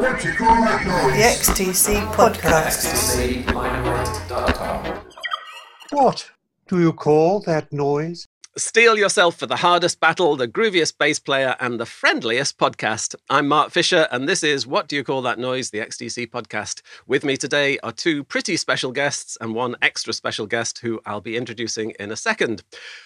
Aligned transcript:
What 0.00 0.24
you 0.24 0.32
call 0.32 0.64
that 0.64 0.86
noise? 0.86 1.12
The 1.14 1.52
XTC 1.52 2.00
Podcast. 2.14 2.88
What 5.90 6.30
do 6.68 6.80
you 6.80 6.94
call 6.94 7.40
that 7.40 7.70
noise? 7.70 8.26
Steel 8.56 8.98
yourself 8.98 9.36
for 9.36 9.46
the 9.46 9.58
hardest 9.58 10.00
battle, 10.00 10.34
the 10.34 10.48
grooviest 10.48 10.98
bass 10.98 11.20
player, 11.20 11.54
and 11.60 11.78
the 11.78 11.86
friendliest 11.86 12.58
podcast. 12.58 13.14
I'm 13.30 13.46
Mark 13.46 13.70
Fisher, 13.70 14.08
and 14.10 14.28
this 14.28 14.42
is 14.42 14.66
What 14.66 14.88
Do 14.88 14.96
You 14.96 15.04
Call 15.04 15.22
That 15.22 15.38
Noise, 15.38 15.70
the 15.70 15.78
XTC 15.78 16.28
podcast. 16.28 16.82
With 17.06 17.24
me 17.24 17.36
today 17.36 17.78
are 17.84 17.92
two 17.92 18.24
pretty 18.24 18.56
special 18.56 18.90
guests 18.90 19.38
and 19.40 19.54
one 19.54 19.76
extra 19.80 20.12
special 20.12 20.48
guest 20.48 20.80
who 20.80 21.00
I'll 21.06 21.20
be 21.20 21.36
introducing 21.36 21.92
in 22.00 22.10
a 22.10 22.16
second. 22.16 22.64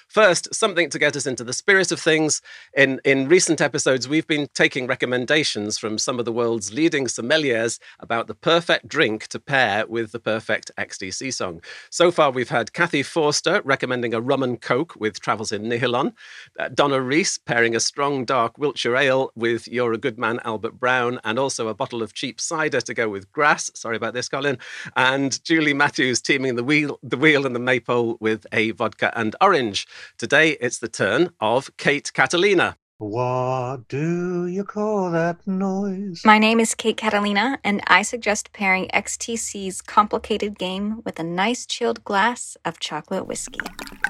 First, 0.08 0.54
something 0.54 0.88
to 0.88 0.98
get 0.98 1.14
us 1.14 1.26
into 1.26 1.44
the 1.44 1.52
spirit 1.52 1.92
of 1.92 2.00
things. 2.00 2.40
In, 2.74 3.02
in 3.04 3.28
recent 3.28 3.60
episodes, 3.60 4.08
we've 4.08 4.26
been 4.26 4.48
taking 4.54 4.86
recommendations 4.86 5.76
from 5.76 5.98
some 5.98 6.18
of 6.18 6.24
the 6.24 6.32
world's 6.32 6.72
leading 6.72 7.04
sommeliers 7.04 7.78
about 8.00 8.28
the 8.28 8.34
perfect 8.34 8.88
drink 8.88 9.26
to 9.26 9.38
pair 9.38 9.86
with 9.86 10.12
the 10.12 10.20
perfect 10.20 10.70
XTC 10.78 11.34
song. 11.34 11.60
So 11.90 12.10
far, 12.10 12.30
we've 12.30 12.48
had 12.48 12.72
Kathy 12.72 13.02
Forster 13.02 13.60
recommending 13.62 14.14
a 14.14 14.22
rum 14.22 14.42
and 14.42 14.58
coke 14.58 14.94
with 14.96 15.20
Travels 15.34 15.50
in 15.50 15.64
Nihilon, 15.64 16.12
uh, 16.60 16.68
Donna 16.68 17.00
Reese 17.00 17.38
pairing 17.38 17.74
a 17.74 17.80
strong 17.80 18.24
dark 18.24 18.56
Wiltshire 18.56 18.94
ale 18.94 19.32
with 19.34 19.66
You're 19.66 19.92
a 19.92 19.98
Good 19.98 20.16
Man 20.16 20.38
Albert 20.44 20.78
Brown, 20.78 21.18
and 21.24 21.40
also 21.40 21.66
a 21.66 21.74
bottle 21.74 22.04
of 22.04 22.14
cheap 22.14 22.40
cider 22.40 22.80
to 22.82 22.94
go 22.94 23.08
with 23.08 23.32
grass. 23.32 23.68
Sorry 23.74 23.96
about 23.96 24.14
this, 24.14 24.28
Colin. 24.28 24.58
And 24.94 25.42
Julie 25.42 25.74
Matthews 25.74 26.22
teaming 26.22 26.54
the 26.54 26.62
wheel, 26.62 27.00
the 27.02 27.16
wheel 27.16 27.46
and 27.46 27.56
the 27.56 27.58
maypole 27.58 28.16
with 28.20 28.46
a 28.52 28.70
vodka 28.70 29.12
and 29.18 29.34
orange. 29.40 29.88
Today, 30.18 30.50
it's 30.60 30.78
the 30.78 30.86
turn 30.86 31.30
of 31.40 31.76
Kate 31.78 32.12
Catalina. 32.12 32.76
What 32.98 33.88
do 33.88 34.46
you 34.46 34.62
call 34.62 35.10
that 35.10 35.44
noise? 35.48 36.22
My 36.24 36.38
name 36.38 36.60
is 36.60 36.76
Kate 36.76 36.96
Catalina, 36.96 37.58
and 37.64 37.80
I 37.88 38.02
suggest 38.02 38.52
pairing 38.52 38.86
XTC's 38.94 39.82
complicated 39.82 40.56
game 40.60 41.02
with 41.04 41.18
a 41.18 41.24
nice 41.24 41.66
chilled 41.66 42.04
glass 42.04 42.56
of 42.64 42.78
chocolate 42.78 43.26
whiskey. 43.26 43.58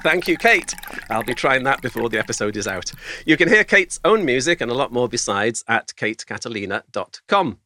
Thank 0.03 0.27
you, 0.27 0.37
Kate. 0.37 0.73
I'll 1.09 1.23
be 1.23 1.33
trying 1.33 1.63
that 1.63 1.81
before 1.81 2.09
the 2.09 2.19
episode 2.19 2.57
is 2.57 2.67
out. 2.67 2.91
You 3.25 3.37
can 3.37 3.47
hear 3.49 3.63
Kate's 3.63 3.99
own 4.05 4.23
music 4.23 4.61
and 4.61 4.69
a 4.69 4.75
lot 4.75 4.91
more 4.91 5.09
besides 5.09 5.63
at 5.67 5.87
katecatalina.com. 5.95 7.59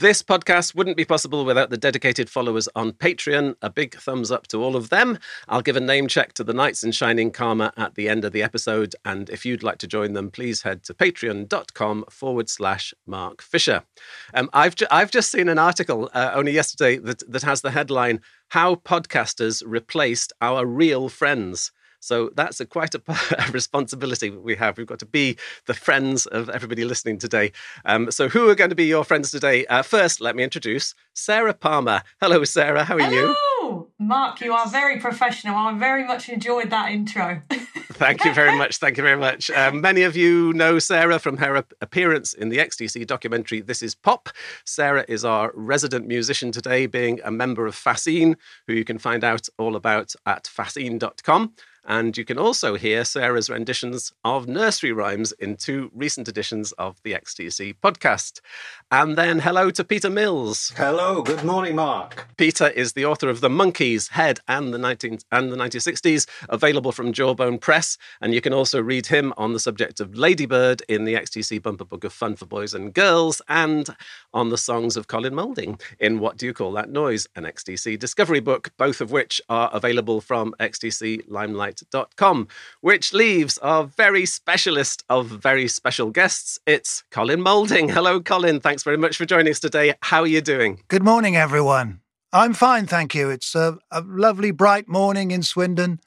This 0.00 0.22
podcast 0.22 0.74
wouldn't 0.74 0.96
be 0.96 1.04
possible 1.04 1.44
without 1.44 1.68
the 1.68 1.76
dedicated 1.76 2.30
followers 2.30 2.70
on 2.74 2.92
Patreon. 2.92 3.56
A 3.60 3.68
big 3.68 3.94
thumbs 3.96 4.30
up 4.30 4.46
to 4.46 4.64
all 4.64 4.74
of 4.74 4.88
them. 4.88 5.18
I'll 5.46 5.60
give 5.60 5.76
a 5.76 5.80
name 5.80 6.08
check 6.08 6.32
to 6.34 6.42
the 6.42 6.54
Knights 6.54 6.82
in 6.82 6.90
Shining 6.90 7.30
Karma 7.30 7.74
at 7.76 7.96
the 7.96 8.08
end 8.08 8.24
of 8.24 8.32
the 8.32 8.42
episode. 8.42 8.94
And 9.04 9.28
if 9.28 9.44
you'd 9.44 9.62
like 9.62 9.76
to 9.76 9.86
join 9.86 10.14
them, 10.14 10.30
please 10.30 10.62
head 10.62 10.84
to 10.84 10.94
patreon.com 10.94 12.06
forward 12.08 12.48
slash 12.48 12.94
Mark 13.06 13.42
Fisher. 13.42 13.82
Um, 14.32 14.48
I've, 14.54 14.74
ju- 14.74 14.86
I've 14.90 15.10
just 15.10 15.30
seen 15.30 15.50
an 15.50 15.58
article 15.58 16.08
uh, 16.14 16.30
only 16.32 16.52
yesterday 16.52 16.96
that, 16.96 17.22
that 17.30 17.42
has 17.42 17.60
the 17.60 17.72
headline 17.72 18.22
How 18.48 18.76
Podcasters 18.76 19.62
Replaced 19.66 20.32
Our 20.40 20.64
Real 20.64 21.10
Friends. 21.10 21.72
So 22.00 22.30
that's 22.34 22.60
a 22.60 22.66
quite 22.66 22.94
a, 22.94 23.02
a, 23.08 23.50
responsibility 23.52 24.30
we 24.30 24.56
have. 24.56 24.76
We've 24.76 24.86
got 24.86 24.98
to 25.00 25.06
be 25.06 25.36
the 25.66 25.74
friends 25.74 26.26
of 26.26 26.48
everybody 26.50 26.84
listening 26.84 27.18
today. 27.18 27.52
Um, 27.84 28.10
so 28.10 28.28
who 28.28 28.48
are 28.48 28.54
going 28.54 28.70
to 28.70 28.76
be 28.76 28.86
your 28.86 29.04
friends 29.04 29.30
today? 29.30 29.66
Uh, 29.66 29.82
first, 29.82 30.20
let 30.20 30.34
me 30.34 30.42
introduce 30.42 30.94
Sarah 31.14 31.54
Palmer. 31.54 32.02
Hello, 32.20 32.42
Sarah. 32.44 32.84
How 32.84 32.96
are 32.96 33.00
Hello. 33.00 33.12
you? 33.12 33.36
Mark, 33.98 34.40
you 34.40 34.52
are 34.52 34.66
very 34.66 34.98
professional. 34.98 35.54
I 35.54 35.72
very 35.74 36.04
much 36.04 36.28
enjoyed 36.28 36.70
that 36.70 36.90
intro. 36.90 37.42
Thank 37.50 38.24
you 38.24 38.32
very 38.32 38.56
much. 38.56 38.78
Thank 38.78 38.96
you 38.96 39.02
very 39.02 39.18
much. 39.18 39.50
Um, 39.50 39.82
many 39.82 40.02
of 40.02 40.16
you 40.16 40.54
know 40.54 40.78
Sarah 40.78 41.18
from 41.18 41.36
her 41.36 41.62
appearance 41.82 42.32
in 42.32 42.48
the 42.48 42.56
XTC 42.56 43.06
documentary 43.06 43.60
This 43.60 43.82
Is 43.82 43.94
Pop. 43.94 44.30
Sarah 44.64 45.04
is 45.06 45.24
our 45.24 45.52
resident 45.54 46.06
musician 46.06 46.50
today, 46.50 46.86
being 46.86 47.20
a 47.24 47.30
member 47.30 47.66
of 47.66 47.74
Fascine, 47.74 48.36
who 48.66 48.72
you 48.72 48.84
can 48.84 48.98
find 48.98 49.22
out 49.22 49.48
all 49.58 49.76
about 49.76 50.14
at 50.24 50.44
fascine.com. 50.44 51.52
And 51.84 52.16
you 52.16 52.24
can 52.24 52.38
also 52.38 52.76
hear 52.76 53.04
Sarah's 53.04 53.48
renditions 53.48 54.12
of 54.24 54.46
nursery 54.46 54.92
rhymes 54.92 55.32
in 55.32 55.56
two 55.56 55.90
recent 55.94 56.28
editions 56.28 56.72
of 56.72 57.00
the 57.02 57.12
XTC 57.12 57.74
podcast. 57.82 58.40
And 58.90 59.16
then 59.16 59.40
hello 59.40 59.70
to 59.70 59.84
Peter 59.84 60.10
Mills. 60.10 60.72
Hello, 60.76 61.22
good 61.22 61.44
morning, 61.44 61.76
Mark. 61.76 62.28
Peter 62.36 62.68
is 62.68 62.92
the 62.92 63.04
author 63.04 63.28
of 63.28 63.40
The 63.40 63.48
Monkees 63.48 64.10
Head 64.10 64.40
and 64.46 64.74
the 64.74 64.78
19 64.78 65.18
and 65.32 65.50
the 65.50 65.56
1960s, 65.56 66.26
available 66.48 66.92
from 66.92 67.12
Jawbone 67.12 67.58
Press. 67.58 67.96
And 68.20 68.34
you 68.34 68.40
can 68.40 68.52
also 68.52 68.80
read 68.80 69.06
him 69.06 69.32
on 69.36 69.52
the 69.52 69.60
subject 69.60 70.00
of 70.00 70.16
Ladybird 70.16 70.82
in 70.88 71.04
the 71.04 71.14
XTC 71.14 71.62
bumper 71.62 71.84
book 71.84 72.04
of 72.04 72.12
Fun 72.12 72.36
for 72.36 72.46
Boys 72.46 72.74
and 72.74 72.92
Girls 72.92 73.40
and 73.48 73.88
on 74.34 74.50
the 74.50 74.58
songs 74.58 74.96
of 74.96 75.08
Colin 75.08 75.34
Moulding 75.34 75.78
in 75.98 76.18
What 76.18 76.36
Do 76.36 76.46
You 76.46 76.54
Call 76.54 76.72
That 76.72 76.90
Noise, 76.90 77.26
an 77.36 77.44
XTC 77.44 77.98
discovery 77.98 78.40
book, 78.40 78.72
both 78.76 79.00
of 79.00 79.10
which 79.10 79.40
are 79.48 79.70
available 79.72 80.20
from 80.20 80.54
XTC 80.60 81.22
Limelight 81.28 81.79
com, 82.16 82.48
which 82.80 83.12
leaves 83.12 83.58
our 83.58 83.84
very 83.84 84.26
specialist 84.26 85.04
of 85.08 85.26
very 85.26 85.68
special 85.68 86.10
guests. 86.10 86.58
It's 86.66 87.02
Colin 87.10 87.40
Moulding. 87.42 87.88
Hello, 87.88 88.20
Colin. 88.20 88.60
Thanks 88.60 88.82
very 88.82 88.96
much 88.96 89.16
for 89.16 89.24
joining 89.24 89.50
us 89.50 89.60
today. 89.60 89.94
How 90.02 90.20
are 90.20 90.26
you 90.26 90.40
doing? 90.40 90.82
Good 90.88 91.02
morning, 91.02 91.36
everyone. 91.36 92.00
I'm 92.32 92.54
fine, 92.54 92.86
thank 92.86 93.14
you. 93.14 93.28
It's 93.28 93.56
a, 93.56 93.78
a 93.90 94.02
lovely, 94.02 94.52
bright 94.52 94.88
morning 94.88 95.32
in 95.32 95.42
Swindon, 95.42 95.98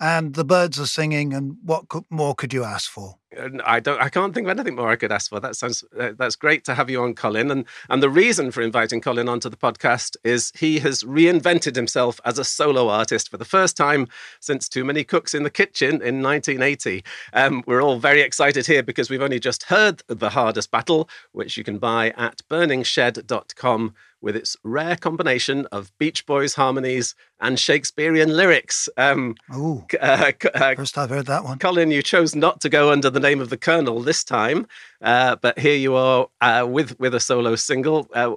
and 0.00 0.34
the 0.34 0.44
birds 0.44 0.80
are 0.80 0.86
singing. 0.86 1.32
And 1.32 1.58
what 1.62 1.84
more 2.08 2.34
could 2.34 2.52
you 2.52 2.64
ask 2.64 2.90
for? 2.90 3.16
I 3.64 3.78
don't. 3.78 4.00
I 4.00 4.08
can't 4.08 4.34
think 4.34 4.46
of 4.46 4.50
anything 4.50 4.74
more 4.74 4.90
I 4.90 4.96
could 4.96 5.12
ask 5.12 5.30
for. 5.30 5.38
That 5.38 5.54
sounds. 5.54 5.84
Uh, 5.96 6.12
that's 6.18 6.34
great 6.34 6.64
to 6.64 6.74
have 6.74 6.90
you 6.90 7.00
on, 7.02 7.14
Colin. 7.14 7.50
And 7.50 7.64
and 7.88 8.02
the 8.02 8.10
reason 8.10 8.50
for 8.50 8.60
inviting 8.60 9.00
Colin 9.00 9.28
onto 9.28 9.48
the 9.48 9.56
podcast 9.56 10.16
is 10.24 10.52
he 10.58 10.80
has 10.80 11.04
reinvented 11.04 11.76
himself 11.76 12.20
as 12.24 12.40
a 12.40 12.44
solo 12.44 12.88
artist 12.88 13.28
for 13.28 13.36
the 13.36 13.44
first 13.44 13.76
time 13.76 14.08
since 14.40 14.68
Too 14.68 14.84
Many 14.84 15.04
Cooks 15.04 15.32
in 15.32 15.44
the 15.44 15.50
Kitchen 15.50 16.02
in 16.02 16.22
1980. 16.22 17.04
Um, 17.32 17.62
we're 17.66 17.82
all 17.82 18.00
very 18.00 18.20
excited 18.20 18.66
here 18.66 18.82
because 18.82 19.10
we've 19.10 19.22
only 19.22 19.38
just 19.38 19.64
heard 19.64 20.02
the 20.08 20.30
hardest 20.30 20.72
battle, 20.72 21.08
which 21.30 21.56
you 21.56 21.62
can 21.62 21.78
buy 21.78 22.10
at 22.16 22.42
burningshed.com 22.48 23.94
with 24.20 24.36
its 24.36 24.56
rare 24.62 24.96
combination 24.96 25.66
of 25.66 25.96
Beach 25.98 26.26
Boys 26.26 26.54
harmonies 26.54 27.14
and 27.40 27.58
Shakespearean 27.58 28.36
lyrics. 28.36 28.88
Um, 28.96 29.36
oh, 29.52 29.84
uh, 30.00 30.32
uh, 30.54 30.74
first 30.74 30.98
I've 30.98 31.10
heard 31.10 31.26
that 31.26 31.44
one. 31.44 31.58
Colin, 31.58 31.90
you 31.90 32.02
chose 32.02 32.34
not 32.34 32.60
to 32.60 32.68
go 32.68 32.90
under 32.90 33.10
the 33.10 33.20
name 33.20 33.40
of 33.40 33.50
the 33.50 33.56
Colonel 33.56 34.00
this 34.00 34.24
time, 34.24 34.66
uh, 35.02 35.36
but 35.36 35.58
here 35.58 35.76
you 35.76 35.94
are 35.94 36.28
uh, 36.40 36.66
with 36.68 36.98
with 36.98 37.14
a 37.14 37.20
solo 37.20 37.56
single. 37.56 38.08
Uh, 38.14 38.34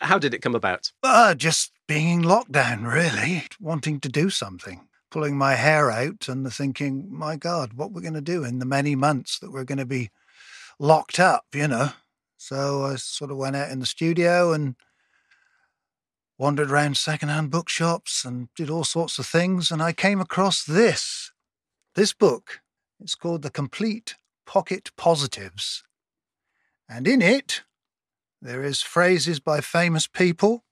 how 0.00 0.18
did 0.18 0.34
it 0.34 0.42
come 0.42 0.54
about? 0.54 0.92
Uh, 1.02 1.34
just 1.34 1.72
being 1.86 2.08
in 2.08 2.22
lockdown, 2.22 2.90
really, 2.90 3.44
wanting 3.60 4.00
to 4.00 4.08
do 4.08 4.30
something. 4.30 4.86
Pulling 5.10 5.38
my 5.38 5.54
hair 5.54 5.90
out 5.90 6.28
and 6.28 6.52
thinking, 6.52 7.06
my 7.08 7.36
God, 7.36 7.74
what 7.74 7.92
we're 7.92 8.00
going 8.00 8.14
to 8.14 8.20
do 8.20 8.44
in 8.44 8.58
the 8.58 8.66
many 8.66 8.96
months 8.96 9.38
that 9.38 9.52
we're 9.52 9.64
going 9.64 9.78
to 9.78 9.86
be 9.86 10.10
locked 10.78 11.20
up, 11.20 11.46
you 11.54 11.68
know. 11.68 11.90
So 12.36 12.84
I 12.84 12.96
sort 12.96 13.30
of 13.30 13.36
went 13.36 13.56
out 13.56 13.70
in 13.70 13.78
the 13.78 13.86
studio 13.86 14.52
and 14.52 14.74
wandered 16.38 16.70
around 16.70 16.96
secondhand 16.96 17.50
bookshops 17.50 18.24
and 18.24 18.48
did 18.54 18.70
all 18.70 18.84
sorts 18.84 19.18
of 19.18 19.26
things. 19.26 19.70
And 19.70 19.82
I 19.82 19.92
came 19.92 20.20
across 20.20 20.64
this, 20.64 21.32
this 21.94 22.12
book. 22.12 22.60
It's 23.00 23.14
called 23.14 23.42
The 23.42 23.50
Complete 23.50 24.16
Pocket 24.46 24.90
Positives. 24.96 25.82
And 26.88 27.06
in 27.06 27.22
it, 27.22 27.62
there 28.40 28.62
is 28.62 28.82
phrases 28.82 29.40
by 29.40 29.60
famous 29.60 30.06
people. 30.06 30.64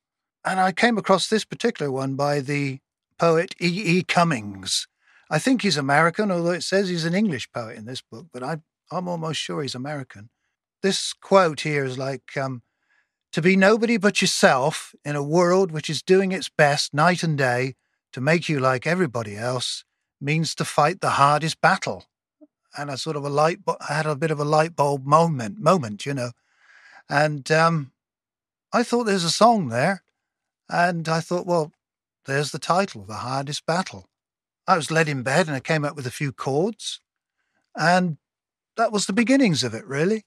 And 0.44 0.60
I 0.60 0.72
came 0.72 0.98
across 0.98 1.28
this 1.28 1.44
particular 1.44 1.90
one 1.90 2.14
by 2.14 2.40
the 2.40 2.80
poet 3.18 3.54
E. 3.60 3.98
E. 3.98 4.02
Cummings. 4.02 4.86
I 5.30 5.38
think 5.38 5.62
he's 5.62 5.78
American, 5.78 6.30
although 6.30 6.50
it 6.50 6.62
says 6.62 6.88
he's 6.88 7.06
an 7.06 7.14
English 7.14 7.50
poet 7.52 7.78
in 7.78 7.86
this 7.86 8.02
book, 8.02 8.26
but 8.32 8.42
I, 8.42 8.58
I'm 8.92 9.08
almost 9.08 9.40
sure 9.40 9.62
he's 9.62 9.74
American. 9.74 10.28
This 10.82 11.14
quote 11.14 11.62
here 11.62 11.84
is 11.84 11.96
like, 11.96 12.36
um, 12.36 12.62
to 13.34 13.42
be 13.42 13.56
nobody 13.56 13.96
but 13.96 14.22
yourself 14.22 14.94
in 15.04 15.16
a 15.16 15.22
world 15.22 15.72
which 15.72 15.90
is 15.90 16.02
doing 16.02 16.30
its 16.30 16.48
best 16.48 16.94
night 16.94 17.24
and 17.24 17.36
day 17.36 17.74
to 18.12 18.20
make 18.20 18.48
you 18.48 18.60
like 18.60 18.86
everybody 18.86 19.36
else 19.36 19.84
means 20.20 20.54
to 20.54 20.64
fight 20.64 21.00
the 21.00 21.10
hardest 21.10 21.60
battle. 21.60 22.04
And 22.78 22.88
a 22.88 22.96
sort 22.96 23.16
of 23.16 23.24
a 23.24 23.28
light, 23.28 23.58
I 23.66 23.94
had 23.94 24.06
a 24.06 24.14
bit 24.14 24.30
of 24.30 24.38
a 24.38 24.44
light 24.44 24.76
bulb 24.76 25.04
moment, 25.04 25.58
moment, 25.58 26.06
you 26.06 26.14
know. 26.14 26.30
And 27.08 27.50
um, 27.50 27.90
I 28.72 28.84
thought 28.84 29.02
there's 29.02 29.24
a 29.24 29.30
song 29.30 29.66
there. 29.66 30.04
And 30.68 31.08
I 31.08 31.18
thought, 31.18 31.44
well, 31.44 31.72
there's 32.26 32.52
the 32.52 32.60
title, 32.60 33.02
The 33.02 33.14
Hardest 33.14 33.66
Battle. 33.66 34.06
I 34.68 34.76
was 34.76 34.92
led 34.92 35.08
in 35.08 35.24
bed 35.24 35.48
and 35.48 35.56
I 35.56 35.60
came 35.60 35.84
up 35.84 35.96
with 35.96 36.06
a 36.06 36.12
few 36.12 36.30
chords. 36.30 37.00
And 37.74 38.18
that 38.76 38.92
was 38.92 39.06
the 39.06 39.12
beginnings 39.12 39.64
of 39.64 39.74
it, 39.74 39.84
really. 39.86 40.24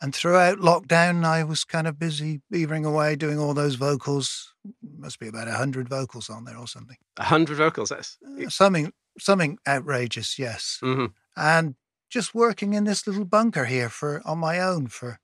And 0.00 0.14
throughout 0.14 0.58
lockdown, 0.58 1.24
I 1.24 1.42
was 1.42 1.64
kind 1.64 1.86
of 1.86 1.98
busy 1.98 2.40
beavering 2.52 2.86
away 2.86 3.16
doing 3.16 3.38
all 3.38 3.54
those 3.54 3.76
vocals. 3.76 4.52
Must 4.98 5.18
be 5.18 5.28
about 5.28 5.48
a 5.48 5.52
hundred 5.52 5.88
vocals 5.88 6.28
on 6.28 6.44
there 6.44 6.58
or 6.58 6.68
something. 6.68 6.98
A 7.16 7.24
hundred 7.24 7.56
vocals, 7.56 7.88
that's 7.88 8.18
uh, 8.44 8.48
something 8.50 8.92
something 9.18 9.58
outrageous, 9.66 10.38
yes. 10.38 10.78
Mm-hmm. 10.82 11.06
And 11.36 11.76
just 12.10 12.34
working 12.34 12.74
in 12.74 12.84
this 12.84 13.06
little 13.06 13.24
bunker 13.24 13.64
here 13.64 13.88
for 13.88 14.20
on 14.24 14.38
my 14.38 14.60
own 14.60 14.88
for 14.88 15.18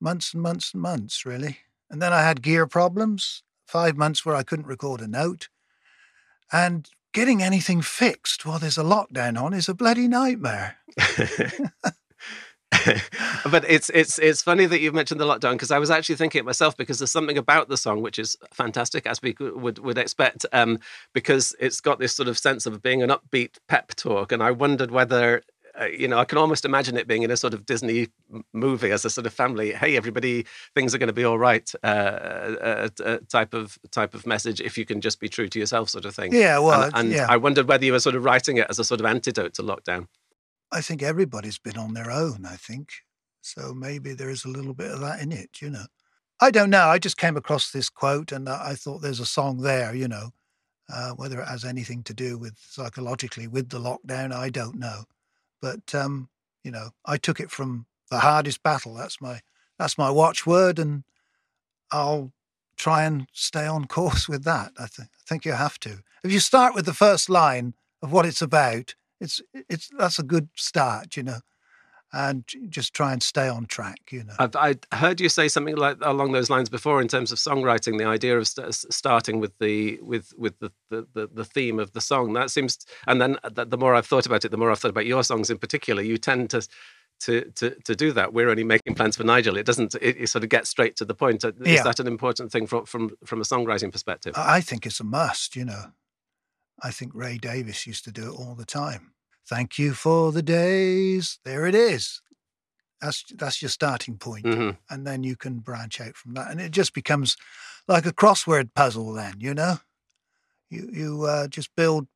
months 0.00 0.34
and 0.34 0.42
months 0.42 0.72
and 0.74 0.82
months, 0.82 1.24
really. 1.24 1.58
And 1.88 2.02
then 2.02 2.12
I 2.12 2.22
had 2.22 2.42
gear 2.42 2.66
problems, 2.66 3.42
five 3.66 3.96
months 3.96 4.24
where 4.24 4.34
I 4.34 4.42
couldn't 4.42 4.66
record 4.66 5.00
a 5.00 5.06
note. 5.06 5.48
And 6.52 6.88
getting 7.12 7.42
anything 7.42 7.80
fixed 7.80 8.44
while 8.44 8.58
there's 8.58 8.78
a 8.78 8.82
lockdown 8.82 9.40
on 9.40 9.54
is 9.54 9.68
a 9.68 9.74
bloody 9.74 10.08
nightmare. 10.08 10.78
but 13.50 13.64
it's 13.68 13.90
it's 13.90 14.18
it's 14.18 14.42
funny 14.42 14.66
that 14.66 14.80
you've 14.80 14.94
mentioned 14.94 15.20
the 15.20 15.24
lockdown 15.24 15.52
because 15.52 15.70
I 15.70 15.78
was 15.78 15.90
actually 15.90 16.16
thinking 16.16 16.40
it 16.40 16.44
myself 16.44 16.76
because 16.76 16.98
there's 16.98 17.10
something 17.10 17.38
about 17.38 17.68
the 17.68 17.76
song 17.76 18.02
which 18.02 18.18
is 18.18 18.36
fantastic 18.52 19.06
as 19.06 19.22
we 19.22 19.34
would 19.38 19.78
would 19.78 19.98
expect 19.98 20.44
um, 20.52 20.78
because 21.12 21.54
it's 21.60 21.80
got 21.80 21.98
this 21.98 22.14
sort 22.14 22.28
of 22.28 22.36
sense 22.36 22.66
of 22.66 22.82
being 22.82 23.02
an 23.02 23.10
upbeat 23.10 23.58
pep 23.68 23.94
talk 23.94 24.32
and 24.32 24.42
I 24.42 24.50
wondered 24.50 24.90
whether 24.90 25.42
uh, 25.80 25.86
you 25.86 26.06
know, 26.06 26.18
I 26.18 26.24
can 26.24 26.38
almost 26.38 26.64
imagine 26.64 26.96
it 26.96 27.08
being 27.08 27.22
in 27.22 27.30
a 27.30 27.36
sort 27.36 27.52
of 27.52 27.66
Disney 27.66 28.08
movie 28.52 28.92
as 28.92 29.04
a 29.04 29.10
sort 29.10 29.26
of 29.26 29.34
family. 29.34 29.72
Hey, 29.72 29.96
everybody, 29.96 30.46
things 30.74 30.94
are 30.94 30.98
going 30.98 31.08
to 31.08 31.12
be 31.12 31.24
all 31.24 31.38
right. 31.38 31.68
Uh, 31.82 31.86
uh, 31.86 32.88
uh, 33.04 33.18
type 33.28 33.54
of 33.54 33.76
type 33.90 34.14
of 34.14 34.24
message 34.26 34.60
if 34.60 34.78
you 34.78 34.84
can 34.84 35.00
just 35.00 35.18
be 35.18 35.28
true 35.28 35.48
to 35.48 35.58
yourself, 35.58 35.90
sort 35.90 36.04
of 36.04 36.14
thing. 36.14 36.32
Yeah, 36.32 36.58
well, 36.60 36.82
and, 36.82 36.94
and 36.94 37.10
yeah. 37.10 37.26
I 37.28 37.38
wondered 37.38 37.66
whether 37.66 37.84
you 37.84 37.92
were 37.92 38.00
sort 38.00 38.14
of 38.14 38.24
writing 38.24 38.58
it 38.58 38.66
as 38.70 38.78
a 38.78 38.84
sort 38.84 39.00
of 39.00 39.06
antidote 39.06 39.54
to 39.54 39.62
lockdown. 39.62 40.06
I 40.72 40.80
think 40.80 41.02
everybody's 41.02 41.58
been 41.58 41.78
on 41.78 41.94
their 41.94 42.10
own. 42.10 42.44
I 42.46 42.56
think 42.56 42.90
so. 43.40 43.74
Maybe 43.74 44.12
there 44.12 44.30
is 44.30 44.44
a 44.44 44.50
little 44.50 44.74
bit 44.74 44.90
of 44.90 45.00
that 45.00 45.20
in 45.20 45.32
it. 45.32 45.60
You 45.60 45.70
know, 45.70 45.86
I 46.40 46.50
don't 46.50 46.70
know. 46.70 46.86
I 46.86 46.98
just 46.98 47.16
came 47.16 47.36
across 47.36 47.70
this 47.70 47.88
quote 47.88 48.32
and 48.32 48.48
I 48.48 48.74
thought 48.74 48.98
there's 48.98 49.20
a 49.20 49.26
song 49.26 49.58
there. 49.58 49.94
You 49.94 50.08
know. 50.08 50.30
Uh, 50.92 51.12
whether 51.12 51.40
it 51.40 51.48
has 51.48 51.64
anything 51.64 52.02
to 52.02 52.12
do 52.12 52.36
with 52.36 52.58
psychologically 52.58 53.48
with 53.48 53.70
the 53.70 53.78
lockdown, 53.78 54.34
I 54.34 54.50
don't 54.50 54.78
know. 54.78 55.04
But 55.62 55.94
um, 55.94 56.28
you 56.62 56.70
know, 56.70 56.90
I 57.06 57.16
took 57.16 57.40
it 57.40 57.50
from 57.50 57.86
the 58.10 58.18
hardest 58.18 58.62
battle. 58.62 58.94
That's 58.94 59.20
my 59.20 59.40
that's 59.78 59.98
my 59.98 60.10
watchword, 60.10 60.78
and 60.78 61.04
I'll 61.90 62.32
try 62.76 63.04
and 63.04 63.26
stay 63.32 63.66
on 63.66 63.84
course 63.86 64.28
with 64.28 64.44
that. 64.44 64.72
I, 64.78 64.86
th- 64.94 65.08
I 65.08 65.24
think 65.26 65.44
you 65.44 65.52
have 65.52 65.78
to. 65.80 66.00
If 66.22 66.32
you 66.32 66.40
start 66.40 66.74
with 66.74 66.86
the 66.86 66.94
first 66.94 67.28
line 67.28 67.74
of 68.02 68.12
what 68.12 68.26
it's 68.26 68.42
about, 68.42 68.94
it's 69.24 69.40
it's 69.52 69.88
that's 69.98 70.18
a 70.18 70.22
good 70.22 70.48
start. 70.56 71.16
You 71.16 71.24
know 71.24 71.40
and 72.14 72.44
just 72.68 72.94
try 72.94 73.12
and 73.12 73.22
stay 73.22 73.48
on 73.48 73.66
track. 73.66 73.98
You 74.12 74.22
know, 74.24 74.34
I've 74.38 74.54
I 74.54 74.96
heard 74.96 75.20
you 75.20 75.28
say 75.28 75.48
something 75.48 75.76
like 75.76 75.96
along 76.00 76.30
those 76.30 76.48
lines 76.48 76.68
before 76.68 77.02
in 77.02 77.08
terms 77.08 77.32
of 77.32 77.38
songwriting. 77.38 77.98
The 77.98 78.04
idea 78.04 78.38
of 78.38 78.46
st- 78.46 78.72
starting 78.72 79.40
with 79.40 79.58
the 79.58 79.98
with 80.00 80.32
with 80.38 80.58
the, 80.60 80.70
the, 80.90 81.28
the 81.32 81.44
theme 81.44 81.80
of 81.80 81.92
the 81.92 82.00
song 82.00 82.32
that 82.34 82.50
seems, 82.50 82.78
and 83.08 83.20
then 83.20 83.36
uh, 83.42 83.48
the, 83.48 83.64
the 83.64 83.76
more 83.76 83.96
I've 83.96 84.06
thought 84.06 84.26
about 84.26 84.44
it, 84.44 84.50
the 84.50 84.56
more 84.56 84.70
I've 84.70 84.78
thought 84.78 84.90
about 84.92 85.06
your 85.06 85.24
songs 85.24 85.50
in 85.50 85.58
particular. 85.58 86.02
You 86.02 86.16
tend 86.16 86.50
to 86.50 86.66
to, 87.20 87.50
to, 87.52 87.70
to 87.70 87.96
do 87.96 88.12
that. 88.12 88.32
We're 88.32 88.50
only 88.50 88.64
making 88.64 88.94
plans 88.94 89.16
for 89.16 89.24
Nigel. 89.24 89.56
It 89.56 89.66
doesn't. 89.66 89.94
It, 89.96 90.16
it 90.20 90.28
sort 90.28 90.44
of 90.44 90.50
gets 90.50 90.68
straight 90.70 90.94
to 90.96 91.04
the 91.04 91.14
point. 91.14 91.44
Uh, 91.44 91.48
is 91.64 91.74
Yeah. 91.76 91.82
that 91.82 91.98
an 91.98 92.06
important 92.06 92.52
thing 92.52 92.68
from 92.68 92.86
from 92.86 93.10
from 93.24 93.40
a 93.40 93.44
songwriting 93.44 93.90
perspective? 93.90 94.34
I 94.36 94.60
think 94.60 94.86
it's 94.86 95.00
a 95.00 95.04
must. 95.04 95.56
You 95.56 95.64
know, 95.64 95.84
I 96.80 96.92
think 96.92 97.12
Ray 97.12 97.38
Davies 97.38 97.88
used 97.88 98.04
to 98.04 98.12
do 98.12 98.32
it 98.32 98.38
all 98.38 98.54
the 98.54 98.66
time. 98.66 99.13
Thank 99.48 99.78
you 99.78 99.92
for 99.92 100.32
the 100.32 100.42
days. 100.42 101.38
There 101.44 101.66
it 101.66 101.74
is. 101.74 102.20
That's 103.00 103.24
that's 103.36 103.60
your 103.62 103.68
starting 103.68 104.16
point. 104.18 104.44
hmm 104.46 104.70
and 104.90 105.06
then 105.06 105.24
you 105.24 105.34
can 105.36 105.60
branch 105.60 106.00
out 106.00 106.14
from 106.16 106.34
that, 106.34 106.50
and 106.50 106.60
it 106.60 106.70
just 106.70 106.92
becomes 106.94 107.36
like 107.88 108.06
a 108.06 108.12
crossword 108.12 108.74
puzzle. 108.74 109.12
Then 109.14 109.34
you 109.38 109.54
know, 109.54 109.78
you 110.70 110.88
you 110.92 111.22
uh, 111.24 111.48
just 111.48 111.70
build 111.76 112.06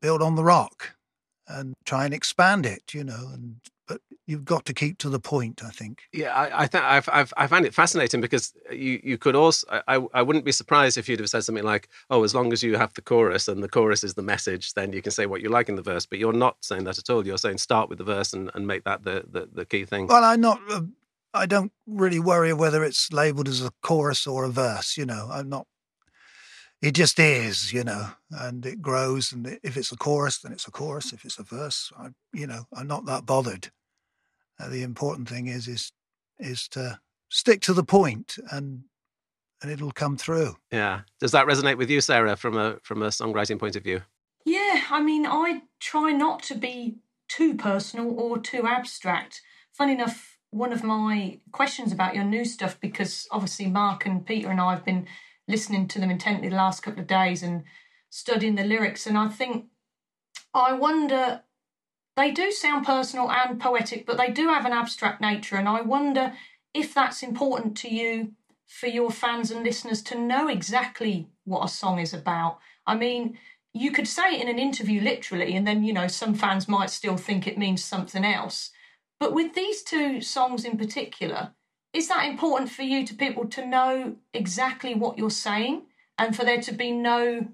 build 0.00 0.22
on 0.22 0.34
the 0.36 0.44
rock 0.44 0.94
and 1.48 1.74
try 1.84 2.04
and 2.04 2.14
expand 2.14 2.66
it. 2.66 2.94
You 2.94 3.04
know, 3.04 3.30
and 3.32 3.56
you've 4.26 4.44
got 4.44 4.64
to 4.66 4.74
keep 4.74 4.98
to 4.98 5.08
the 5.08 5.20
point. 5.20 5.62
I 5.64 5.70
think. 5.70 6.02
Yeah, 6.12 6.34
I, 6.34 6.62
I 6.62 6.66
think 6.66 6.84
I've, 6.84 7.08
I've 7.12 7.32
I 7.36 7.46
find 7.46 7.66
it 7.66 7.74
fascinating 7.74 8.20
because 8.20 8.52
you 8.70 9.00
you 9.02 9.18
could 9.18 9.36
also 9.36 9.66
I, 9.86 10.02
I 10.12 10.22
wouldn't 10.22 10.44
be 10.44 10.52
surprised 10.52 10.98
if 10.98 11.08
you'd 11.08 11.20
have 11.20 11.30
said 11.30 11.44
something 11.44 11.64
like, 11.64 11.88
oh, 12.10 12.24
as 12.24 12.34
long 12.34 12.52
as 12.52 12.62
you 12.62 12.76
have 12.76 12.94
the 12.94 13.02
chorus 13.02 13.48
and 13.48 13.62
the 13.62 13.68
chorus 13.68 14.04
is 14.04 14.14
the 14.14 14.22
message, 14.22 14.74
then 14.74 14.92
you 14.92 15.02
can 15.02 15.12
say 15.12 15.26
what 15.26 15.42
you 15.42 15.48
like 15.48 15.68
in 15.68 15.76
the 15.76 15.82
verse. 15.82 16.06
But 16.06 16.18
you're 16.18 16.32
not 16.32 16.56
saying 16.60 16.84
that 16.84 16.98
at 16.98 17.10
all. 17.10 17.26
You're 17.26 17.38
saying 17.38 17.58
start 17.58 17.88
with 17.88 17.98
the 17.98 18.04
verse 18.04 18.32
and, 18.32 18.50
and 18.54 18.66
make 18.66 18.84
that 18.84 19.04
the, 19.04 19.24
the, 19.30 19.48
the 19.52 19.64
key 19.64 19.84
thing. 19.84 20.06
Well, 20.06 20.24
I'm 20.24 20.40
not. 20.40 20.60
Uh, 20.70 20.82
I 21.32 21.46
don't 21.46 21.72
really 21.86 22.20
worry 22.20 22.52
whether 22.52 22.84
it's 22.84 23.12
labelled 23.12 23.48
as 23.48 23.64
a 23.64 23.72
chorus 23.82 24.26
or 24.26 24.44
a 24.44 24.50
verse. 24.50 24.96
You 24.96 25.06
know, 25.06 25.28
I'm 25.30 25.48
not. 25.48 25.66
It 26.80 26.92
just 26.92 27.18
is, 27.18 27.72
you 27.72 27.82
know, 27.82 28.10
and 28.30 28.64
it 28.66 28.82
grows. 28.82 29.32
And 29.32 29.58
if 29.62 29.76
it's 29.76 29.90
a 29.90 29.96
chorus, 29.96 30.38
then 30.38 30.52
it's 30.52 30.68
a 30.68 30.70
chorus. 30.70 31.12
If 31.12 31.24
it's 31.24 31.38
a 31.38 31.42
verse, 31.42 31.90
I, 31.98 32.08
you 32.32 32.46
know, 32.46 32.66
I'm 32.72 32.86
not 32.86 33.06
that 33.06 33.24
bothered. 33.24 33.70
Uh, 34.58 34.68
the 34.68 34.82
important 34.82 35.28
thing 35.28 35.46
is 35.46 35.68
is 35.68 35.92
is 36.38 36.68
to 36.68 37.00
stick 37.28 37.60
to 37.62 37.72
the 37.72 37.84
point, 37.84 38.36
and 38.50 38.84
and 39.62 39.70
it'll 39.70 39.92
come 39.92 40.16
through. 40.16 40.56
Yeah. 40.70 41.02
Does 41.20 41.32
that 41.32 41.46
resonate 41.46 41.78
with 41.78 41.90
you, 41.90 42.00
Sarah, 42.00 42.36
from 42.36 42.56
a 42.56 42.78
from 42.82 43.02
a 43.02 43.08
songwriting 43.08 43.58
point 43.58 43.76
of 43.76 43.82
view? 43.82 44.02
Yeah, 44.44 44.82
I 44.90 45.00
mean, 45.00 45.26
I 45.26 45.62
try 45.80 46.12
not 46.12 46.42
to 46.44 46.54
be 46.54 46.98
too 47.28 47.54
personal 47.54 48.18
or 48.18 48.38
too 48.38 48.66
abstract. 48.66 49.40
Funny 49.72 49.92
enough, 49.92 50.38
one 50.50 50.72
of 50.72 50.84
my 50.84 51.40
questions 51.50 51.92
about 51.92 52.14
your 52.14 52.24
new 52.24 52.44
stuff, 52.44 52.78
because 52.78 53.26
obviously 53.30 53.66
Mark 53.66 54.06
and 54.06 54.24
Peter 54.24 54.50
and 54.50 54.60
I 54.60 54.74
have 54.74 54.84
been 54.84 55.06
listening 55.48 55.88
to 55.88 55.98
them 55.98 56.10
intently 56.10 56.48
the 56.48 56.56
last 56.56 56.82
couple 56.82 57.00
of 57.00 57.06
days 57.06 57.42
and 57.42 57.64
studying 58.10 58.54
the 58.54 58.64
lyrics, 58.64 59.06
and 59.06 59.18
I 59.18 59.28
think 59.28 59.66
I 60.52 60.74
wonder 60.74 61.42
they 62.16 62.30
do 62.30 62.50
sound 62.50 62.86
personal 62.86 63.30
and 63.30 63.60
poetic, 63.60 64.06
but 64.06 64.16
they 64.16 64.30
do 64.30 64.48
have 64.48 64.64
an 64.64 64.72
abstract 64.72 65.20
nature, 65.20 65.56
and 65.56 65.68
I 65.68 65.80
wonder 65.80 66.34
if 66.72 66.94
that's 66.94 67.22
important 67.22 67.76
to 67.78 67.88
you 67.88 68.32
for 68.66 68.86
your 68.86 69.10
fans 69.10 69.50
and 69.50 69.64
listeners 69.64 70.02
to 70.02 70.18
know 70.18 70.48
exactly 70.48 71.28
what 71.44 71.64
a 71.64 71.68
song 71.68 71.98
is 71.98 72.12
about. 72.14 72.58
I 72.86 72.96
mean, 72.96 73.38
you 73.72 73.90
could 73.90 74.08
say 74.08 74.34
it 74.34 74.42
in 74.42 74.48
an 74.48 74.58
interview 74.58 75.00
literally, 75.00 75.54
and 75.56 75.66
then, 75.66 75.84
you 75.84 75.92
know, 75.92 76.08
some 76.08 76.34
fans 76.34 76.68
might 76.68 76.90
still 76.90 77.16
think 77.16 77.46
it 77.46 77.58
means 77.58 77.84
something 77.84 78.24
else. 78.24 78.70
But 79.20 79.32
with 79.32 79.54
these 79.54 79.82
two 79.82 80.20
songs 80.20 80.64
in 80.64 80.76
particular, 80.76 81.52
is 81.92 82.08
that 82.08 82.26
important 82.26 82.70
for 82.70 82.82
you 82.82 83.06
to 83.06 83.14
people 83.14 83.46
to 83.46 83.66
know 83.66 84.16
exactly 84.32 84.94
what 84.94 85.16
you're 85.16 85.30
saying 85.30 85.82
and 86.18 86.34
for 86.34 86.44
there 86.44 86.60
to 86.60 86.72
be 86.72 86.90
no 86.90 87.48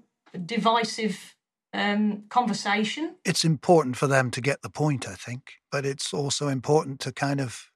divisive 0.45 1.35
um, 1.73 2.23
conversation? 2.29 3.15
It's 3.25 3.45
important 3.45 3.97
for 3.97 4.07
them 4.07 4.31
to 4.31 4.41
get 4.41 4.61
the 4.61 4.69
point, 4.69 5.07
I 5.07 5.15
think, 5.15 5.53
but 5.71 5.85
it's 5.85 6.13
also 6.13 6.47
important 6.47 6.99
to 7.01 7.11
kind 7.11 7.39
of 7.39 7.69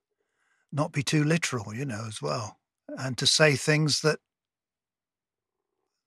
not 0.72 0.92
be 0.92 1.04
too 1.04 1.24
literal, 1.24 1.74
you 1.74 1.86
know, 1.86 2.06
as 2.08 2.22
well, 2.22 2.60
and 2.98 3.18
to 3.18 3.28
say 3.28 3.56
things 3.56 4.02
that 4.02 4.20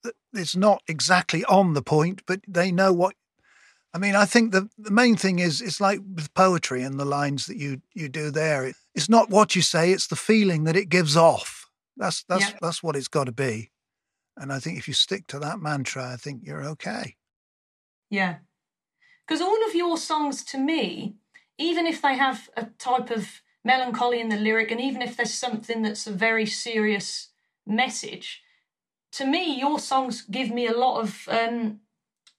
that 0.05 0.15
it's 0.33 0.57
not 0.57 0.83
exactly 0.87 1.45
on 1.47 1.75
the 1.75 1.83
point, 1.83 2.23
but 2.27 2.41
they 2.47 2.71
know 2.71 2.93
what. 2.93 3.15
I 3.95 3.99
mean, 3.99 4.15
I 4.15 4.27
think 4.27 4.53
the 4.53 4.69
the 4.77 4.91
main 4.91 5.17
thing 5.17 5.39
is 5.39 5.61
it's 5.61 5.81
like 5.81 6.01
with 6.15 6.33
poetry 6.35 6.83
and 6.83 7.01
the 7.01 7.05
lines 7.07 7.47
that 7.47 7.57
you 7.57 7.81
you 7.95 8.09
do 8.09 8.31
there. 8.31 8.67
It, 8.67 8.77
it's 8.95 9.09
not 9.09 9.31
what 9.31 9.57
you 9.57 9.63
say; 9.63 9.93
it's 9.93 10.07
the 10.09 10.17
feeling 10.17 10.65
that 10.65 10.77
it 10.77 10.89
gives 10.89 11.17
off. 11.17 11.67
That's 11.97 12.25
that's 12.29 12.51
Yeah. 12.51 12.59
that's 12.61 12.83
what 12.83 12.97
it's 12.97 13.09
got 13.09 13.25
to 13.25 13.33
be. 13.33 13.71
And 14.37 14.53
I 14.53 14.61
think 14.61 14.79
if 14.79 14.87
you 14.87 14.95
stick 14.95 15.27
to 15.29 15.39
that 15.41 15.59
mantra, 15.59 16.13
I 16.13 16.17
think 16.17 16.43
you're 16.45 16.65
okay. 16.65 17.17
Yeah. 18.11 18.37
Because 19.27 19.41
all 19.41 19.67
of 19.67 19.75
your 19.75 19.97
songs 19.97 20.43
to 20.45 20.59
me, 20.59 21.17
even 21.59 21.87
if 21.87 22.01
they 22.01 22.17
have 22.17 22.49
a 22.57 22.67
type 22.79 23.11
of 23.11 23.43
melancholy 23.65 24.21
in 24.21 24.29
the 24.29 24.37
lyric, 24.37 24.71
and 24.71 24.81
even 24.81 25.03
if 25.03 25.17
there's 25.17 25.35
something 25.35 25.83
that's 25.83 26.07
a 26.07 26.13
very 26.13 26.47
serious 26.47 27.29
message, 27.67 28.43
to 29.13 29.27
me, 29.27 29.59
your 29.59 29.79
songs 29.79 30.23
give 30.23 30.51
me 30.51 30.67
a 30.67 30.77
lot 30.77 31.01
of 31.01 31.29
um, 31.29 31.81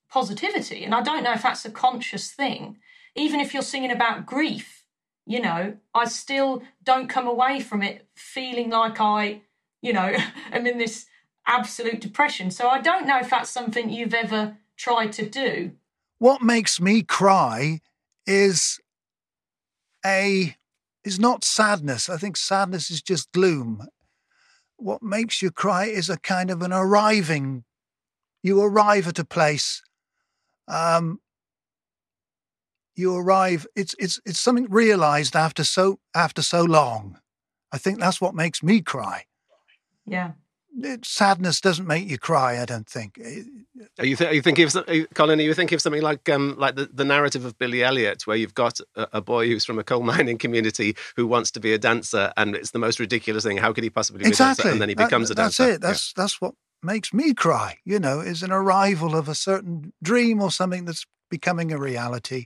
positivity. 0.10 0.84
And 0.84 0.96
I 0.96 1.02
don't 1.02 1.24
know 1.24 1.34
if 1.34 1.44
that's 1.44 1.66
a 1.66 1.72
conscious 1.72 2.32
thing. 2.32 2.78
Even 3.16 3.40
if 3.40 3.54
you're 3.54 3.64
singing 3.64 3.92
about 3.92 4.26
grief, 4.26 4.84
you 5.26 5.42
know, 5.42 5.78
I 5.94 6.06
still 6.06 6.64
don't 6.84 7.10
come 7.10 7.28
away 7.28 7.60
from 7.60 7.84
it 7.84 8.08
feeling 8.16 8.70
like 8.70 9.00
I, 9.00 9.42
you 9.82 9.94
know, 9.94 10.16
am 10.52 10.66
in 10.66 10.78
this 10.78 11.06
absolute 11.46 12.02
depression. 12.02 12.52
So 12.52 12.68
I 12.68 12.82
don't 12.82 13.08
know 13.08 13.20
if 13.20 13.30
that's 13.30 13.50
something 13.50 13.90
you've 13.90 14.14
ever 14.14 14.58
tried 14.79 15.12
to 15.13 15.29
do. 15.29 15.74
what 16.17 16.41
makes 16.41 16.81
me 16.81 17.03
cry 17.03 17.81
is 18.25 18.79
a 20.05 20.55
is 21.03 21.19
not 21.19 21.43
sadness. 21.43 22.09
I 22.09 22.17
think 22.17 22.38
sadness 22.38 22.89
is 22.89 23.01
just 23.01 23.31
gloom. 23.31 23.88
What 24.77 25.01
makes 25.03 25.41
you 25.41 25.51
cry 25.51 25.86
is 25.86 26.09
a 26.09 26.17
kind 26.17 26.50
of 26.51 26.62
an 26.62 26.74
arriving. 26.74 27.63
You 28.43 28.62
arrive 28.62 29.07
at 29.07 29.19
a 29.19 29.25
place. 29.25 29.81
Um, 30.67 31.19
you 32.95 33.15
arrive. 33.15 33.65
It's 33.75 33.95
it's 34.00 34.19
it's 34.25 34.39
something 34.39 34.67
realized 34.69 35.36
after 35.36 35.63
so 35.63 36.00
after 36.13 36.41
so 36.41 36.63
long. 36.63 37.19
I 37.71 37.77
think 37.77 38.00
that's 38.00 38.21
what 38.21 38.33
makes 38.36 38.63
me 38.63 38.81
cry. 38.81 39.25
Yeah. 40.05 40.31
It, 40.82 41.06
sadness 41.06 41.60
doesn't 41.62 41.88
make 41.88 42.08
you 42.10 42.18
cry. 42.18 42.62
I 42.62 42.66
don't 42.66 42.88
think. 42.88 43.18
Are 44.00 44.06
you, 44.06 44.16
th- 44.16 44.30
are 44.30 44.34
you 44.34 44.42
thinking 44.42 44.66
of 44.66 44.72
some- 44.72 44.86
you- 44.88 45.08
Colin? 45.14 45.40
Are 45.40 45.44
you 45.44 45.54
thinking 45.54 45.76
of 45.76 45.82
something 45.82 46.02
like 46.02 46.28
um, 46.30 46.56
like 46.58 46.76
the, 46.76 46.86
the 46.94 47.06
narrative 47.06 47.46
of 47.46 47.58
Billy 47.58 47.84
Elliot, 47.84 48.28
where 48.28 48.38
you've 48.38 48.54
got 48.54 48.80
a, 48.96 49.08
a 49.14 49.22
boy 49.22 49.48
who's 49.48 49.66
from 49.66 49.80
a 49.80 49.84
coal 49.84 50.04
mining 50.14 50.38
community 50.38 50.96
who 51.16 51.26
wants 51.28 51.52
to 51.52 51.60
be 51.60 51.74
a 51.74 51.78
dancer, 51.78 52.32
and 52.38 52.56
it's 52.56 52.72
the 52.72 52.80
most 52.80 53.00
ridiculous 53.00 53.44
thing. 53.44 53.58
How 53.58 53.74
could 53.74 53.84
he 53.84 53.90
possibly 53.90 54.20
be 54.20 54.26
a 54.26 54.30
dancer? 54.30 54.44
exactly. 54.52 54.72
And 54.72 54.82
then 54.82 54.90
he 54.90 54.96
That- 54.96 55.08
becomes 55.08 55.30
a 55.32 55.36
dancer? 55.36 55.64
That's 55.64 55.76
it. 55.78 55.82
That's 55.82 56.14
that's 56.14 56.42
what 56.42 56.54
makes 56.84 57.14
me 57.14 57.34
cry. 57.34 57.78
You 57.86 58.00
know, 58.00 58.20
is 58.20 58.44
an 58.44 58.52
arrival 58.52 59.16
of 59.16 59.28
a 59.28 59.36
certain 59.36 59.94
dream 60.04 60.42
or 60.42 60.52
something 60.52 60.86
that's 60.86 61.06
becoming 61.30 61.72
a 61.72 61.78
reality 61.80 62.46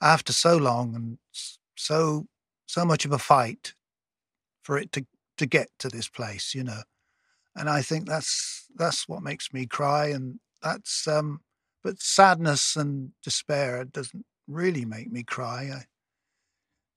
after 0.00 0.32
so 0.32 0.56
long 0.56 0.94
and 0.94 1.18
so 1.76 2.26
so 2.66 2.84
much 2.84 3.04
of 3.04 3.12
a 3.12 3.18
fight 3.18 3.74
for 4.62 4.78
it 4.78 4.92
to 4.92 5.06
to 5.38 5.46
get 5.46 5.68
to 5.78 5.88
this 5.88 6.08
place. 6.08 6.54
You 6.54 6.64
know, 6.64 6.82
and 7.56 7.68
I 7.68 7.82
think 7.82 8.08
that's 8.08 8.66
that's 8.74 9.08
what 9.08 9.22
makes 9.22 9.52
me 9.52 9.66
cry, 9.66 10.06
and 10.08 10.40
that's 10.62 11.06
um. 11.06 11.40
But 11.84 12.00
sadness 12.00 12.76
and 12.76 13.10
despair 13.24 13.84
doesn't 13.84 14.24
really 14.46 14.84
make 14.84 15.10
me 15.10 15.24
cry. 15.24 15.68
I, 15.74 15.84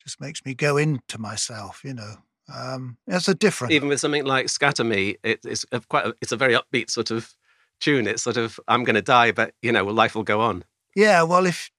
just 0.05 0.21
makes 0.21 0.45
me 0.45 0.53
go 0.53 0.77
into 0.77 1.17
myself. 1.17 1.81
You 1.83 1.95
know, 1.95 2.15
um, 2.53 2.97
it's 3.07 3.27
a 3.27 3.35
different. 3.35 3.73
even 3.73 3.89
with 3.89 3.99
something 3.99 4.25
like 4.25 4.49
Scatter 4.49 4.83
Me, 4.83 5.17
it, 5.23 5.39
it's 5.43 5.65
a 5.71 5.81
quite 5.81 6.05
a, 6.05 6.15
it's 6.21 6.31
a 6.31 6.37
very 6.37 6.53
upbeat 6.53 6.89
sort 6.89 7.11
of 7.11 7.33
tune. 7.79 8.07
It's 8.07 8.23
sort 8.23 8.37
of 8.37 8.59
I'm 8.67 8.83
going 8.83 8.95
to 8.95 9.01
die, 9.01 9.31
but 9.31 9.53
you 9.61 9.71
know, 9.71 9.83
life 9.85 10.15
will 10.15 10.23
go 10.23 10.41
on. 10.41 10.63
Yeah, 10.95 11.23
well, 11.23 11.45
if 11.45 11.71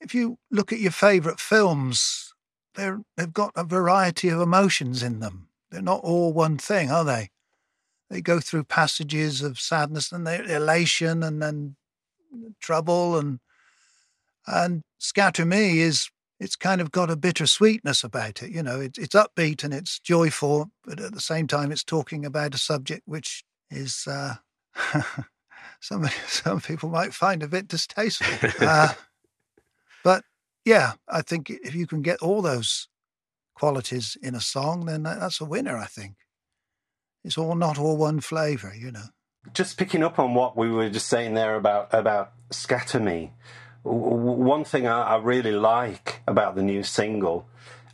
if 0.00 0.14
you 0.14 0.38
look 0.50 0.72
at 0.72 0.80
your 0.80 0.90
favourite 0.90 1.38
films, 1.38 2.34
they're 2.74 3.02
they've 3.16 3.32
got 3.32 3.52
a 3.54 3.64
variety 3.64 4.28
of 4.30 4.40
emotions 4.40 5.02
in 5.02 5.20
them. 5.20 5.48
They're 5.70 5.82
not 5.82 6.00
all 6.02 6.32
one 6.32 6.58
thing, 6.58 6.90
are 6.90 7.04
they? 7.04 7.30
They 8.12 8.20
go 8.20 8.40
through 8.40 8.64
passages 8.64 9.40
of 9.40 9.58
sadness 9.58 10.12
and 10.12 10.28
elation 10.28 11.22
and 11.22 11.40
then 11.40 11.76
trouble 12.60 13.16
and 13.16 13.40
and 14.46 14.82
Scatter 14.98 15.46
Me 15.46 15.80
is 15.80 16.10
it's 16.38 16.54
kind 16.54 16.82
of 16.82 16.90
got 16.90 17.08
a 17.08 17.16
bittersweetness 17.16 18.04
about 18.04 18.42
it. 18.42 18.50
You 18.50 18.62
know, 18.62 18.80
it's 18.80 18.98
it's 18.98 19.14
upbeat 19.14 19.64
and 19.64 19.72
it's 19.72 19.98
joyful, 19.98 20.70
but 20.84 21.00
at 21.00 21.14
the 21.14 21.22
same 21.22 21.46
time, 21.46 21.72
it's 21.72 21.82
talking 21.82 22.26
about 22.26 22.54
a 22.54 22.58
subject 22.58 23.02
which 23.06 23.44
is 23.70 24.06
uh, 24.06 24.34
some 25.80 26.06
some 26.26 26.60
people 26.60 26.90
might 26.90 27.14
find 27.14 27.42
a 27.42 27.48
bit 27.48 27.66
distasteful. 27.66 28.50
Uh, 28.60 28.92
but 30.04 30.22
yeah, 30.66 30.92
I 31.08 31.22
think 31.22 31.48
if 31.48 31.74
you 31.74 31.86
can 31.86 32.02
get 32.02 32.20
all 32.20 32.42
those 32.42 32.88
qualities 33.54 34.18
in 34.22 34.34
a 34.34 34.40
song, 34.40 34.84
then 34.84 35.04
that's 35.04 35.40
a 35.40 35.46
winner. 35.46 35.78
I 35.78 35.86
think 35.86 36.16
it's 37.24 37.38
all 37.38 37.54
not 37.54 37.78
all 37.78 37.96
one 37.96 38.20
flavour. 38.20 38.74
You 38.74 38.92
know. 38.92 39.06
Just 39.54 39.76
picking 39.76 40.02
up 40.04 40.18
on 40.18 40.34
what 40.34 40.56
we 40.56 40.70
were 40.70 40.88
just 40.90 41.08
saying 41.08 41.34
there 41.34 41.56
about 41.56 41.88
about 41.92 42.32
Scatter 42.50 43.00
Me. 43.00 43.32
One 43.82 44.64
thing 44.64 44.86
I, 44.86 45.02
I 45.02 45.16
really 45.18 45.50
like 45.52 46.22
about 46.28 46.54
the 46.54 46.62
new 46.62 46.84
single, 46.84 47.48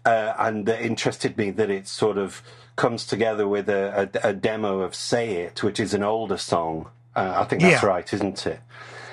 uh, 0.04 0.35
and 0.38 0.66
that 0.66 0.82
interested 0.82 1.37
me 1.38 1.50
that 1.52 1.70
it 1.70 1.88
sort 1.88 2.18
of 2.18 2.42
comes 2.76 3.06
together 3.06 3.49
with 3.49 3.68
a, 3.70 4.11
a, 4.23 4.28
a 4.28 4.32
demo 4.35 4.80
of 4.80 4.94
"Say 4.94 5.37
It," 5.37 5.62
which 5.62 5.80
is 5.80 5.94
an 5.94 6.02
older 6.02 6.37
song. 6.37 6.90
Uh, 7.16 7.35
I 7.38 7.44
think 7.44 7.62
that's 7.62 7.82
Yeah. 7.82 7.88
right, 7.88 8.12
isn't 8.12 8.47
it? 8.47 8.61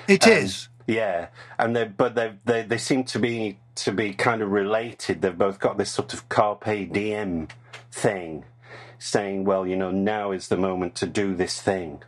It 0.06 0.26
is. 0.26 0.68
Um, 0.68 0.94
Yeah, 0.94 1.28
and 1.58 1.74
they 1.74 1.84
but 1.84 2.14
they 2.14 2.34
they 2.44 2.62
they 2.62 2.78
seem 2.78 3.04
to 3.04 3.18
be 3.18 3.58
to 3.76 3.92
be 3.92 4.12
kind 4.12 4.42
of 4.42 4.50
related. 4.52 5.22
They've 5.22 5.36
both 5.36 5.58
got 5.58 5.78
this 5.78 5.90
sort 5.90 6.12
of 6.14 6.28
carpe 6.28 6.64
diem 6.92 7.48
thing, 7.90 8.44
saying, 8.98 9.44
"Well, 9.44 9.66
you 9.66 9.76
know, 9.76 9.90
now 9.90 10.32
is 10.32 10.48
the 10.48 10.56
moment 10.56 10.94
to 10.96 11.06
do 11.06 11.34
this 11.34 11.60
thing. 11.60 12.02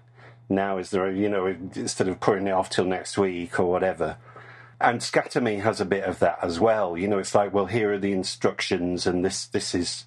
Now 0.49 0.79
is 0.79 0.91
the 0.91 1.07
you 1.07 1.29
know 1.29 1.47
instead 1.47 2.09
of 2.09 2.21
putting 2.21 2.47
it 2.47 2.53
off 2.53 2.71
till 2.71 2.85
next 2.85 3.19
week 3.19 3.59
or 3.61 3.67
whatever." 3.67 4.17
And 4.81 5.03
Scatter 5.03 5.41
Me 5.41 5.57
has 5.57 5.81
a 5.81 5.85
bit 5.85 6.05
of 6.05 6.21
that 6.21 6.39
as 6.41 6.61
well. 6.61 6.97
You 6.97 7.09
know, 7.09 7.19
it's 7.19 7.35
like, 7.35 7.53
well, 7.53 7.67
here 7.67 7.93
are 7.93 7.99
the 7.99 8.13
instructions, 8.13 9.07
and 9.07 9.25
this 9.25 9.47
this 9.47 9.75
is, 9.75 10.05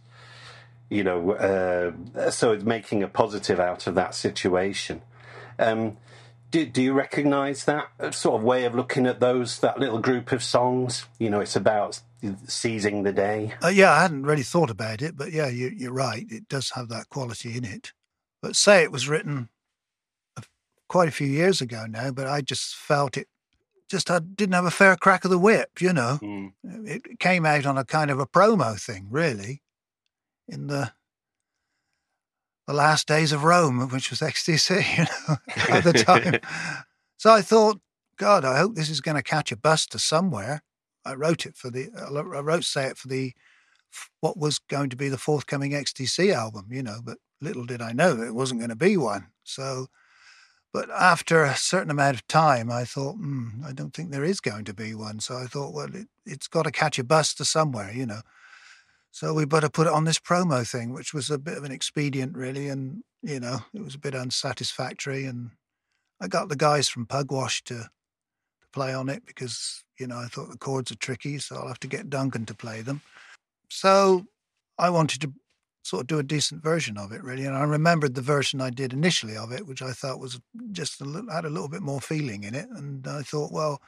you 0.90 1.04
know, 1.04 1.32
uh, 1.32 2.32
so 2.32 2.54
it's 2.54 2.64
making 2.64 3.04
a 3.04 3.08
positive 3.08 3.60
out 3.60 3.86
of 3.88 3.96
that 3.96 4.16
situation. 4.16 5.02
Um, 5.60 5.98
do, 6.52 6.66
do 6.66 6.82
you 6.82 6.94
recognise 6.94 7.66
that 7.66 7.90
sort 8.14 8.40
of 8.40 8.44
way 8.44 8.66
of 8.66 8.76
looking 8.76 9.06
at 9.08 9.20
those 9.20 9.60
that 9.60 9.80
little 9.80 10.00
group 10.00 10.32
of 10.32 10.44
songs? 10.44 11.06
You 11.20 11.30
know, 11.30 11.42
it's 11.42 11.56
about 11.56 12.02
seizing 12.48 13.04
the 13.04 13.12
day. 13.14 13.54
Uh, 13.64 13.68
yeah, 13.70 13.92
I 13.92 14.02
hadn't 14.02 14.24
really 14.24 14.44
thought 14.44 14.70
about 14.70 15.02
it, 15.02 15.16
but 15.18 15.32
yeah, 15.32 15.48
you, 15.48 15.72
you're 15.76 15.94
right. 15.94 16.26
It 16.30 16.48
does 16.48 16.72
have 16.72 16.90
that 16.90 17.10
quality 17.10 17.58
in 17.58 17.64
it. 17.66 17.94
But 18.42 18.56
say 18.56 18.84
it 18.84 18.92
was 18.92 19.08
written 19.08 19.50
a- 20.38 20.44
quite 20.90 21.08
a 21.08 21.12
few 21.12 21.28
years 21.28 21.62
ago 21.62 21.86
now, 21.88 22.12
but 22.12 22.28
I 22.28 22.42
just 22.42 22.76
felt 22.76 23.18
it 23.18 23.28
just 23.90 24.08
had, 24.08 24.36
didn't 24.36 24.54
have 24.56 24.66
a 24.66 24.72
fair 24.72 24.96
crack 24.96 25.26
of 25.26 25.32
the 25.32 25.38
whip, 25.38 25.82
you 25.82 25.92
know. 25.94 26.18
It 26.64 27.20
came 27.20 27.46
out 27.46 27.66
on 27.66 27.78
a 27.78 27.84
kind 27.86 28.10
of 28.10 28.20
a 28.20 28.26
promo 28.26 28.80
thing, 28.82 29.08
really, 29.10 29.62
in 30.48 30.68
the 30.68 30.94
the 32.68 32.74
last 32.74 33.08
days 33.08 33.32
of 33.34 33.44
Rome, 33.44 33.90
which 33.90 34.10
was 34.12 34.20
XTC, 34.22 34.98
you 34.98 35.04
know, 35.04 35.38
at 35.76 35.84
the 35.84 35.94
time. 35.94 36.40
so 37.18 37.32
I 37.34 37.42
thought, 37.42 37.82
God, 38.18 38.46
I 38.46 38.58
hope 38.60 38.76
this 38.76 38.90
is 38.90 39.02
going 39.02 39.18
to 39.18 39.24
catch 39.24 39.52
a 39.52 39.58
bus 39.58 39.86
to 39.88 40.00
somewhere. 40.00 40.62
I 41.06 41.14
wrote 41.16 41.46
it 41.46 41.56
for 41.56 41.70
the, 41.70 41.90
I 41.98 42.40
wrote 42.40 42.64
say 42.64 42.88
it 42.88 42.98
for 42.98 43.08
the, 43.08 43.34
what 44.20 44.38
was 44.38 44.60
going 44.60 44.90
to 44.90 44.96
be 44.96 45.10
the 45.10 45.18
forthcoming 45.18 45.72
XTC 45.72 46.34
album, 46.34 46.68
you 46.72 46.84
know, 46.84 47.00
but 47.04 47.18
little 47.42 47.66
did 47.66 47.82
I 47.82 47.92
know 47.92 48.22
it 48.22 48.36
wasn't 48.36 48.62
going 48.62 48.70
to 48.70 48.76
be 48.76 48.98
one. 48.98 49.28
So, 49.44 49.88
but 50.74 50.90
after 50.90 51.44
a 51.44 51.56
certain 51.56 51.92
amount 51.92 52.16
of 52.16 52.28
time, 52.28 52.72
I 52.72 52.86
thought, 52.86 53.16
hmm, 53.16 53.64
I 53.66 53.74
don't 53.74 53.94
think 53.94 54.12
there 54.12 54.24
is 54.24 54.40
going 54.40 54.64
to 54.66 54.74
be 54.74 54.96
one. 54.96 55.20
So 55.20 55.36
I 55.36 55.46
thought, 55.46 55.74
well, 55.74 55.94
it, 55.94 56.08
it's 56.26 56.48
got 56.48 56.64
to 56.64 56.72
catch 56.72 56.98
a 56.98 57.04
bus 57.04 57.34
to 57.36 57.46
somewhere, 57.46 57.92
you 57.94 58.06
know. 58.06 58.22
So 59.12 59.34
we 59.34 59.44
better 59.44 59.70
put 59.70 59.88
it 59.88 59.94
on 59.94 60.06
this 60.06 60.20
promo 60.20 60.66
thing, 60.66 60.94
which 60.94 61.14
was 61.14 61.30
a 61.30 61.38
bit 61.38 61.58
of 61.58 61.66
an 61.66 61.72
expedient, 61.72 62.38
really. 62.38 62.70
And, 62.70 63.04
you 63.22 63.42
know, 63.42 63.60
it 63.74 63.84
was 63.84 63.96
a 63.96 64.00
bit 64.00 64.16
unsatisfactory. 64.16 65.26
And 65.26 65.52
I 66.22 66.30
got 66.30 66.48
the 66.48 66.56
guys 66.56 66.88
from 66.88 67.06
Pugwash 67.06 67.62
to 67.64 67.90
play 68.72 68.94
on 68.94 69.10
it 69.10 69.26
because, 69.26 69.84
you 70.00 70.08
know, 70.08 70.18
I 70.18 70.26
thought 70.26 70.50
the 70.50 70.58
chords 70.58 70.92
are 70.92 70.96
tricky. 70.96 71.40
So 71.40 71.56
I'll 71.56 71.68
have 71.68 71.80
to 71.82 71.88
get 71.88 72.10
Duncan 72.10 72.46
to 72.48 72.54
play 72.54 72.82
them. 72.82 73.02
So 73.70 74.26
I 74.78 74.90
wanted 74.90 75.22
to 75.22 75.34
sort 75.84 76.02
of 76.02 76.08
do 76.08 76.20
a 76.20 76.24
decent 76.24 76.64
version 76.64 76.98
of 76.98 77.12
it, 77.12 77.24
really. 77.24 77.46
And 77.46 77.56
I 77.56 77.64
remembered 77.64 78.16
the 78.16 78.22
version 78.22 78.62
I 78.62 78.70
did 78.70 78.94
initially 78.94 79.36
of 79.36 79.52
it, 79.52 79.66
which 79.66 79.82
I 79.82 79.92
thought 79.92 80.20
was 80.20 80.40
just 80.72 81.02
a 81.02 81.06
little, 81.06 81.32
had 81.32 81.46
a 81.46 81.50
little 81.50 81.70
bit 81.70 81.82
more 81.82 82.02
feeling 82.02 82.44
in 82.44 82.54
it. 82.54 82.70
And 82.70 83.08
I 83.08 83.22
thought, 83.22 83.52
well, 83.52 83.82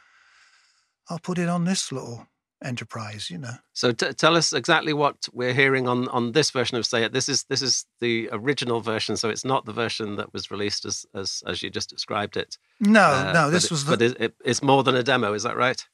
I'll 1.10 1.20
put 1.20 1.38
it 1.38 1.50
on 1.50 1.66
this 1.66 1.92
little 1.92 2.28
enterprise, 2.64 3.30
you 3.30 3.38
know. 3.38 3.54
So 3.74 3.92
t- 3.92 4.14
tell 4.14 4.36
us 4.36 4.54
exactly 4.54 4.94
what 4.94 5.28
we're 5.34 5.54
hearing 5.54 5.88
on 5.88 6.08
on 6.10 6.32
this 6.32 6.52
version 6.52 6.78
of 6.78 6.86
Say 6.86 7.04
It. 7.04 7.14
This 7.14 7.28
is 7.30 7.44
this 7.46 7.62
is 7.62 7.86
the 8.00 8.30
original 8.32 8.80
version, 8.82 9.18
so 9.18 9.30
it's 9.30 9.46
not 9.46 9.66
the 9.66 9.74
version 9.74 10.16
that 10.16 10.34
was 10.34 10.50
released 10.52 10.86
as 10.86 11.06
as 11.14 11.44
as 11.48 11.62
you 11.62 11.70
just 11.70 11.90
described 11.90 12.38
it. 12.38 12.58
No, 12.80 13.02
Uh, 13.12 13.32
no, 13.34 13.50
this 13.52 13.66
it- 13.66 13.72
was 13.72 13.86
the. 13.86 13.92
But 13.92 14.02
it, 14.02 14.18
it, 14.22 14.36
it's 14.46 14.64
more 14.64 14.84
than 14.84 14.96
a 14.96 15.04
demo, 15.04 15.34
is 15.34 15.44
that 15.44 15.56
right? 15.58 15.86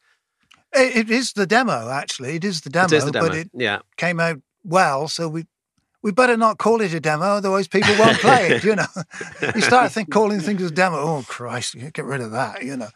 It, 0.74 0.96
it 0.98 1.10
is 1.10 1.34
the 1.34 1.48
demo, 1.48 1.90
actually. 1.90 2.36
It 2.36 2.44
is 2.46 2.62
the 2.62 2.70
demo, 2.70 2.86
it 2.86 2.94
is 2.94 3.06
the 3.06 3.12
demo. 3.12 3.28
but 3.28 3.38
it 3.38 3.50
yeah. 3.54 3.80
came 3.98 4.20
out 4.20 4.38
well. 4.64 5.08
So 5.08 5.28
we 5.28 5.46
we 6.02 6.12
better 6.12 6.38
not 6.38 6.60
call 6.60 6.80
it 6.82 6.94
a 6.94 7.00
demo, 7.00 7.26
otherwise 7.26 7.68
people 7.68 7.94
won't 7.98 8.20
play 8.20 8.50
it. 8.52 8.64
You 8.64 8.76
know, 8.76 8.86
you 9.56 9.62
start 9.62 9.92
think 9.92 10.12
calling 10.12 10.40
things 10.40 10.62
a 10.62 10.70
demo. 10.72 10.98
Oh 10.98 11.26
Christ, 11.28 11.76
get 11.94 12.06
rid 12.06 12.22
of 12.22 12.32
that. 12.32 12.64
You 12.64 12.78
know, 12.78 12.90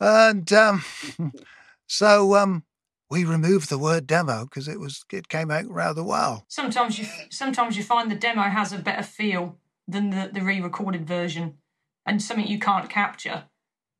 and 0.00 0.50
um, 0.52 0.84
so 1.86 2.36
um, 2.36 2.62
we 3.10 3.24
removed 3.24 3.68
the 3.68 3.78
word 3.78 4.06
demo 4.06 4.44
because 4.44 4.68
it 4.68 4.78
was 4.78 5.04
it 5.12 5.28
came 5.28 5.50
out 5.50 5.68
rather 5.68 6.02
well. 6.04 6.44
Sometimes 6.48 6.98
you 6.98 7.06
sometimes 7.30 7.76
you 7.76 7.82
find 7.82 8.10
the 8.10 8.14
demo 8.14 8.42
has 8.42 8.72
a 8.72 8.78
better 8.78 9.02
feel 9.02 9.58
than 9.88 10.10
the, 10.10 10.30
the 10.32 10.40
re-recorded 10.42 11.06
version, 11.06 11.54
and 12.06 12.22
something 12.22 12.46
you 12.46 12.58
can't 12.58 12.88
capture. 12.88 13.44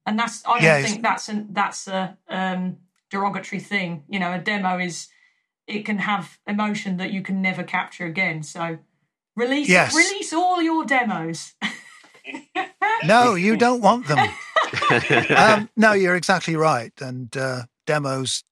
And 0.06 0.18
that's 0.18 0.42
I 0.46 0.52
don't 0.54 0.62
Yes. 0.62 0.84
think 0.90 1.02
that's 1.02 1.28
a 1.28 1.46
that's 1.50 1.88
a 1.88 2.16
um, 2.28 2.76
derogatory 3.10 3.60
thing. 3.60 4.04
You 4.08 4.20
know, 4.20 4.32
a 4.32 4.38
demo 4.38 4.78
is 4.78 5.08
it 5.66 5.84
can 5.84 5.98
have 5.98 6.38
emotion 6.46 6.96
that 6.98 7.12
you 7.12 7.22
can 7.22 7.42
never 7.42 7.62
capture 7.62 8.06
again. 8.06 8.42
So 8.42 8.78
release 9.36 9.68
Yes. 9.68 9.94
release 9.94 10.32
all 10.32 10.62
your 10.62 10.84
demos. 10.84 11.54
No, 13.04 13.34
you 13.34 13.56
don't 13.56 13.80
want 13.80 14.06
them. 14.08 14.18
um, 15.36 15.70
no, 15.76 15.92
you're 15.92 16.16
exactly 16.16 16.54
right. 16.54 16.92
And 17.00 17.34
uh, 17.36 17.62
demos, 17.86 18.42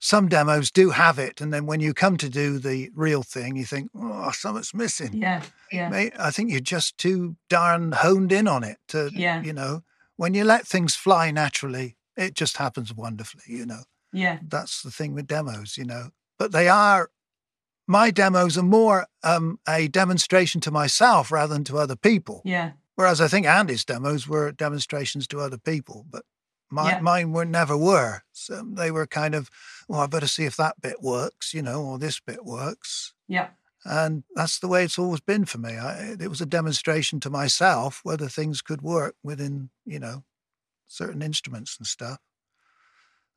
some 0.00 0.28
demos 0.28 0.70
do 0.70 0.90
have 0.90 1.18
it, 1.18 1.40
and 1.40 1.52
then 1.52 1.66
when 1.66 1.80
you 1.80 1.92
come 1.92 2.16
to 2.16 2.30
do 2.30 2.58
the 2.58 2.90
real 2.94 3.22
thing, 3.22 3.56
you 3.56 3.66
think, 3.66 3.90
oh, 3.94 4.30
something's 4.32 4.74
missing. 4.74 5.12
yeah, 5.12 5.42
yeah, 5.70 6.08
I 6.18 6.30
think 6.30 6.50
you're 6.50 6.60
just 6.60 6.96
too 6.96 7.36
darn 7.50 7.92
honed 7.92 8.32
in 8.32 8.48
on 8.48 8.64
it. 8.64 8.78
To, 8.88 9.10
Yeah. 9.12 9.42
You 9.42 9.52
know, 9.52 9.82
when 10.16 10.32
you 10.34 10.44
let 10.44 10.66
things 10.66 10.96
fly 10.96 11.30
naturally, 11.30 11.96
it 12.16 12.34
just 12.34 12.56
happens 12.56 12.94
wonderfully. 12.94 13.44
You 13.46 13.66
know, 13.66 13.82
yeah. 14.12 14.38
that's 14.42 14.82
the 14.82 14.90
thing 14.90 15.14
with 15.14 15.26
demos. 15.26 15.76
You 15.76 15.84
know, 15.84 16.10
but 16.38 16.52
they 16.52 16.68
are 16.68 17.10
my 17.86 18.10
demos 18.10 18.56
are 18.56 18.62
more 18.62 19.06
um, 19.22 19.58
a 19.68 19.88
demonstration 19.88 20.60
to 20.62 20.70
myself 20.70 21.30
rather 21.30 21.52
than 21.52 21.64
to 21.64 21.76
other 21.76 21.96
people. 21.96 22.40
Yeah. 22.44 22.72
Whereas 22.94 23.20
I 23.20 23.28
think 23.28 23.46
Andy's 23.46 23.84
demos 23.84 24.28
were 24.28 24.52
demonstrations 24.52 25.26
to 25.28 25.40
other 25.40 25.58
people, 25.58 26.06
but 26.08 26.22
my, 26.70 26.90
Yeah. 26.92 27.00
mine 27.00 27.32
were 27.32 27.44
never 27.44 27.76
were. 27.76 28.22
So 28.32 28.62
they 28.64 28.90
were 28.90 29.06
kind 29.06 29.34
of, 29.34 29.50
well, 29.88 30.00
I 30.00 30.06
better 30.06 30.26
see 30.26 30.44
if 30.44 30.56
that 30.56 30.80
bit 30.80 31.02
works, 31.02 31.52
you 31.52 31.62
know, 31.62 31.82
or 31.82 31.98
this 31.98 32.20
bit 32.20 32.44
works. 32.44 33.12
Yeah. 33.28 33.48
And 33.84 34.24
that's 34.34 34.58
the 34.58 34.68
way 34.68 34.84
it's 34.84 34.98
always 34.98 35.20
been 35.20 35.46
for 35.46 35.58
me. 35.58 35.76
I, 35.76 36.16
it 36.20 36.28
was 36.28 36.40
a 36.40 36.46
demonstration 36.46 37.18
to 37.20 37.30
myself 37.30 38.00
whether 38.02 38.28
things 38.28 38.60
could 38.62 38.82
work 38.82 39.16
within, 39.22 39.70
you 39.86 39.98
know, 39.98 40.24
certain 40.86 41.22
instruments 41.22 41.76
and 41.78 41.86
stuff. 41.86 42.18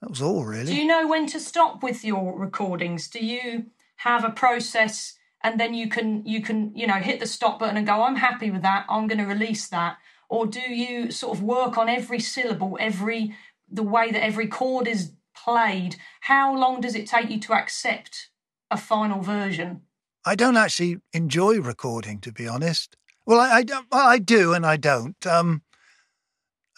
That 0.01 0.09
was 0.09 0.21
all 0.21 0.43
really. 0.43 0.65
Do 0.65 0.75
you 0.75 0.85
know 0.85 1.07
when 1.07 1.27
to 1.27 1.39
stop 1.39 1.81
with 1.81 2.03
your 2.03 2.37
recordings? 2.37 3.07
Do 3.07 3.25
you 3.25 3.67
have 3.97 4.25
a 4.25 4.31
process 4.31 5.17
and 5.43 5.59
then 5.59 5.73
you 5.73 5.87
can 5.87 6.25
you 6.25 6.41
can 6.41 6.71
you 6.75 6.87
know 6.87 6.95
hit 6.95 7.19
the 7.19 7.25
stop 7.27 7.59
button 7.59 7.77
and 7.77 7.85
go 7.87 8.03
I'm 8.03 8.15
happy 8.15 8.49
with 8.51 8.63
that. 8.63 8.85
I'm 8.89 9.07
going 9.07 9.19
to 9.19 9.25
release 9.25 9.67
that. 9.69 9.97
Or 10.33 10.47
do 10.47 10.61
you 10.61 11.11
sort 11.11 11.37
of 11.37 11.43
work 11.43 11.77
on 11.77 11.87
every 11.87 12.19
syllable, 12.19 12.75
every 12.79 13.35
the 13.69 13.83
way 13.83 14.09
that 14.09 14.23
every 14.23 14.47
chord 14.47 14.87
is 14.87 15.11
played? 15.37 15.97
How 16.21 16.57
long 16.57 16.81
does 16.81 16.95
it 16.95 17.05
take 17.05 17.29
you 17.29 17.39
to 17.41 17.53
accept 17.53 18.31
a 18.71 18.75
final 18.75 19.21
version? 19.21 19.81
I 20.25 20.33
don't 20.33 20.57
actually 20.57 20.97
enjoy 21.13 21.59
recording, 21.59 22.19
to 22.21 22.31
be 22.31 22.47
honest. 22.47 22.97
Well, 23.27 23.39
I, 23.39 23.63
I, 23.71 23.83
I 23.91 24.17
do 24.17 24.53
and 24.53 24.65
I 24.65 24.75
don't. 24.75 25.23
Um, 25.27 25.61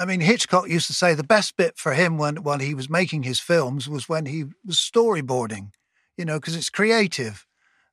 I 0.01 0.03
mean, 0.03 0.19
Hitchcock 0.19 0.67
used 0.67 0.87
to 0.87 0.93
say 0.93 1.13
the 1.13 1.23
best 1.23 1.55
bit 1.55 1.77
for 1.77 1.93
him 1.93 2.17
when 2.17 2.43
while 2.43 2.59
he 2.59 2.75
was 2.75 2.89
making 2.89 3.23
his 3.23 3.39
films 3.39 3.87
was 3.87 4.09
when 4.09 4.25
he 4.25 4.43
was 4.65 4.75
storyboarding, 4.75 5.69
you 6.17 6.25
know, 6.25 6.41
because 6.41 6.57
it's 6.57 6.69
creative. 6.69 7.45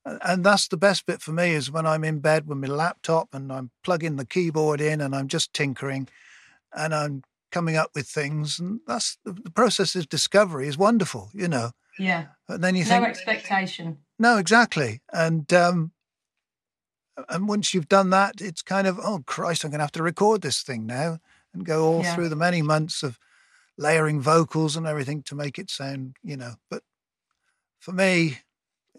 And 0.04 0.44
that's 0.44 0.66
the 0.68 0.76
best 0.76 1.06
bit 1.06 1.23
for 1.23 1.32
me 1.32 1.50
is 1.52 1.71
when 1.71 1.87
I'm 1.87 2.02
in 2.04 2.18
bed 2.18 2.49
with 2.49 2.59
my 2.59 2.66
laptop 2.66 3.28
and 3.35 3.52
I'm 3.52 3.71
plugging 3.85 4.16
the 4.16 4.26
keyboard 4.26 4.80
in 4.80 5.00
and 5.00 5.14
I'm 5.14 5.28
just 5.28 5.52
tinkering 5.52 6.09
and 6.76 6.92
I'm 6.94 7.23
coming 7.52 7.76
up 7.76 7.90
with 7.94 8.09
things. 8.09 8.59
And 8.59 8.80
that's 8.87 9.16
the, 9.25 9.32
the 9.32 9.50
process 9.50 9.94
of 9.94 10.09
discovery 10.09 10.66
is 10.66 10.76
wonderful, 10.76 11.30
you 11.32 11.47
know. 11.47 11.71
Yeah. 11.99 12.26
And 12.49 12.64
then 12.64 12.75
you 12.75 12.82
No 12.85 12.88
think, 12.88 13.02
no 13.02 13.09
expectation. 13.11 13.99
no, 14.18 14.38
exactly. 14.38 15.02
And 15.12 15.52
um, 15.52 15.92
and 17.28 17.47
once 17.47 17.73
you've 17.75 17.88
done 17.88 18.11
that, 18.11 18.40
it's 18.40 18.62
kind 18.62 18.87
of 18.87 18.99
oh 18.99 19.23
Christ, 19.26 19.64
I'm 19.64 19.71
going 19.71 19.78
to 19.78 19.85
have 19.85 19.92
to 19.92 20.02
record 20.02 20.42
this 20.42 20.62
thing 20.62 20.87
now 20.87 21.18
and 21.54 21.64
go 21.64 21.85
all 21.85 22.02
Yeah. 22.02 22.14
through 22.14 22.28
the 22.30 22.37
many 22.37 22.62
months 22.62 23.02
of 23.02 23.18
layering 23.78 24.21
vocals 24.21 24.75
and 24.76 24.87
everything 24.87 25.23
to 25.25 25.35
make 25.35 25.59
it 25.59 25.71
sound, 25.71 26.16
you 26.23 26.37
know. 26.37 26.54
But 26.71 26.82
for 27.78 27.92
me, 27.92 28.38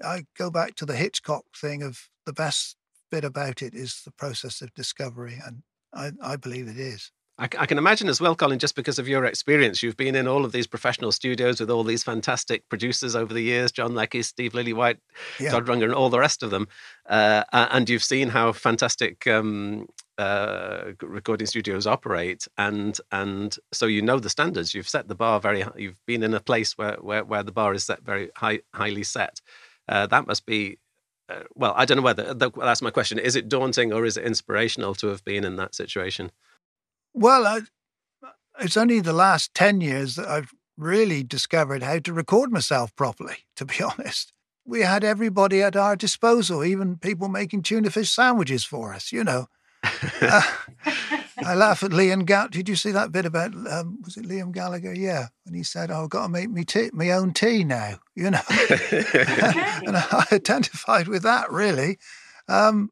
I 0.02 0.26
go 0.38 0.50
back 0.50 0.76
to 0.76 0.86
the 0.86 0.96
Hitchcock 0.96 1.44
thing 1.56 1.84
of 1.84 2.10
the 2.26 2.34
best 2.34 2.78
bit 3.12 3.24
about 3.24 3.62
it 3.62 3.74
is 3.74 4.02
the 4.06 4.12
process 4.12 4.62
of 4.62 4.74
discovery, 4.74 5.40
and 5.46 5.64
I, 5.94 6.12
I 6.22 6.36
believe 6.36 6.68
it 6.68 6.78
is. 6.78 7.12
I 7.40 7.48
can 7.48 7.80
imagine 7.80 8.10
as 8.10 8.22
well, 8.22 8.36
Colin, 8.36 8.60
just 8.60 8.76
because 8.76 9.00
of 9.00 9.08
your 9.08 9.26
experience, 9.26 9.82
you've 9.82 9.98
been 9.98 10.16
in 10.16 10.28
all 10.28 10.46
of 10.46 10.52
these 10.52 10.68
professional 10.68 11.12
studios 11.12 11.60
with 11.60 11.72
all 11.72 11.84
these 11.84 12.04
fantastic 12.04 12.70
producers 12.70 13.16
over 13.16 13.34
the 13.34 13.42
years 13.42 13.72
John 13.72 13.96
Leckie, 13.96 14.22
Steve 14.22 14.54
Lillywhite, 14.54 15.00
Yeah. 15.40 15.50
Todd 15.50 15.66
Rundgren, 15.66 15.86
and 15.86 15.96
all 15.96 16.12
the 16.12 16.20
rest 16.20 16.44
of 16.44 16.52
them. 16.52 16.68
Uh, 17.10 17.44
and 17.52 17.90
you've 17.90 18.04
seen 18.04 18.30
how 18.30 18.52
fantastic 18.52 19.26
um, 19.26 19.88
uh, 20.20 20.92
recording 21.02 21.48
studios 21.48 21.88
operate. 21.88 22.48
And 22.60 23.00
and 23.12 23.58
so 23.72 23.88
you 23.88 24.04
know 24.04 24.20
the 24.20 24.30
standards. 24.30 24.76
You've 24.76 24.88
set 24.88 25.08
the 25.08 25.16
bar 25.16 25.40
very 25.40 25.62
high. 25.62 25.72
You've 25.76 26.06
been 26.06 26.22
in 26.22 26.36
a 26.36 26.40
place 26.40 26.78
where, 26.78 26.98
where, 27.02 27.26
where 27.26 27.44
the 27.44 27.52
bar 27.52 27.74
is 27.74 27.84
set 27.84 28.04
very 28.04 28.30
high, 28.36 28.60
highly 28.76 29.04
set. 29.04 29.42
Uh, 29.88 30.08
that 30.08 30.28
must 30.28 30.46
be. 30.46 30.80
Uh, 31.30 31.44
well, 31.56 31.74
I 31.78 31.86
don't 31.86 31.98
know 31.98 32.04
whether 32.04 32.34
that's 32.34 32.82
my 32.82 32.92
question. 32.92 33.18
Is 33.18 33.36
it 33.36 33.48
daunting 33.48 33.94
or 33.94 34.06
is 34.06 34.18
it 34.18 34.26
inspirational 34.26 34.94
to 34.96 35.08
have 35.08 35.24
been 35.24 35.46
in 35.46 35.56
that 35.56 35.74
situation? 35.74 36.32
Well, 37.14 37.48
I, 37.48 37.62
it's 38.60 38.78
only 38.78 39.00
the 39.00 39.14
last 39.14 39.54
10 39.54 39.82
years 39.82 40.16
that 40.16 40.28
I've 40.28 40.52
really 40.78 41.24
discovered 41.24 41.84
how 41.84 42.00
to 42.00 42.14
record 42.14 42.52
myself 42.52 42.96
properly, 42.96 43.38
to 43.56 43.66
be 43.66 43.82
honest. 43.82 44.34
We 44.66 44.82
had 44.82 45.04
everybody 45.04 45.62
at 45.62 45.76
our 45.76 45.96
disposal, 45.96 46.64
even 46.64 46.98
people 46.98 47.28
making 47.28 47.64
tuna 47.64 47.90
fish 47.90 48.12
sandwiches 48.12 48.64
for 48.64 48.94
us, 48.94 49.12
you 49.12 49.24
know. 49.24 49.48
Uh, 50.22 50.42
I 51.46 51.56
laugh 51.56 51.84
at 51.84 51.92
Liam 51.92 52.26
Gallagher. 52.26 52.50
Did 52.50 52.70
you 52.70 52.76
see 52.76 52.92
that 52.92 53.12
bit 53.12 53.26
about, 53.26 53.54
um, 53.70 54.02
was 54.04 54.18
it 54.18 54.26
Liam 54.26 54.52
Gallagher? 54.52 54.94
Yeah. 54.94 55.28
And 55.46 55.56
he 55.56 55.64
said, 55.64 55.92
oh, 55.92 56.04
I've 56.04 56.10
got 56.10 56.24
to 56.24 56.30
make 56.30 56.50
me 56.50 56.64
tea, 56.64 56.90
my 56.94 57.12
own 57.12 57.34
tea 57.34 57.64
now, 57.64 58.00
you 58.16 58.30
know. 58.30 58.42
and 58.50 59.98
I 59.98 60.26
identified 60.32 61.08
with 61.08 61.24
that, 61.24 61.52
really. 61.52 61.98
Um, 62.48 62.90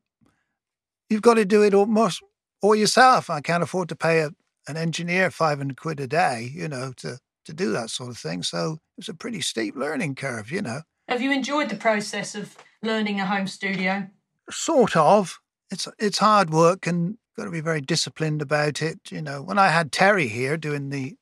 you've 1.09 1.21
got 1.21 1.35
to 1.35 1.45
do 1.45 1.63
it 1.63 1.73
almost 1.73 2.21
or 2.61 2.75
yourself. 2.75 3.29
I 3.29 3.41
can't 3.41 3.63
afford 3.63 3.89
to 3.89 3.95
pay 3.95 4.19
a, 4.19 4.31
an 4.67 4.77
engineer 4.77 5.31
500 5.31 5.77
quid 5.77 5.99
a 5.99 6.07
day, 6.07 6.51
you 6.53 6.67
know, 6.67 6.93
to, 6.97 7.19
to 7.45 7.53
do 7.53 7.71
that 7.71 7.89
sort 7.89 8.09
of 8.09 8.17
thing. 8.17 8.43
So 8.43 8.77
it's 8.97 9.09
a 9.09 9.13
pretty 9.13 9.41
steep 9.41 9.75
learning 9.75 10.15
curve, 10.15 10.51
you 10.51 10.61
know. 10.61 10.81
Have 11.07 11.21
you 11.21 11.31
enjoyed 11.31 11.69
the 11.69 11.75
process 11.75 12.35
of 12.35 12.55
learning 12.81 13.19
a 13.19 13.25
home 13.25 13.47
studio? 13.47 14.07
Sort 14.49 14.95
of. 14.95 15.39
It's 15.69 15.87
it's 15.99 16.17
hard 16.17 16.49
work 16.49 16.85
and 16.85 17.17
got 17.37 17.45
to 17.45 17.51
be 17.51 17.61
very 17.61 17.81
disciplined 17.81 18.41
about 18.41 18.81
it. 18.81 18.99
You 19.09 19.21
know, 19.21 19.41
when 19.41 19.57
I 19.57 19.69
had 19.69 19.91
Terry 19.91 20.27
here 20.27 20.57
doing 20.57 20.89
the, 20.89 21.15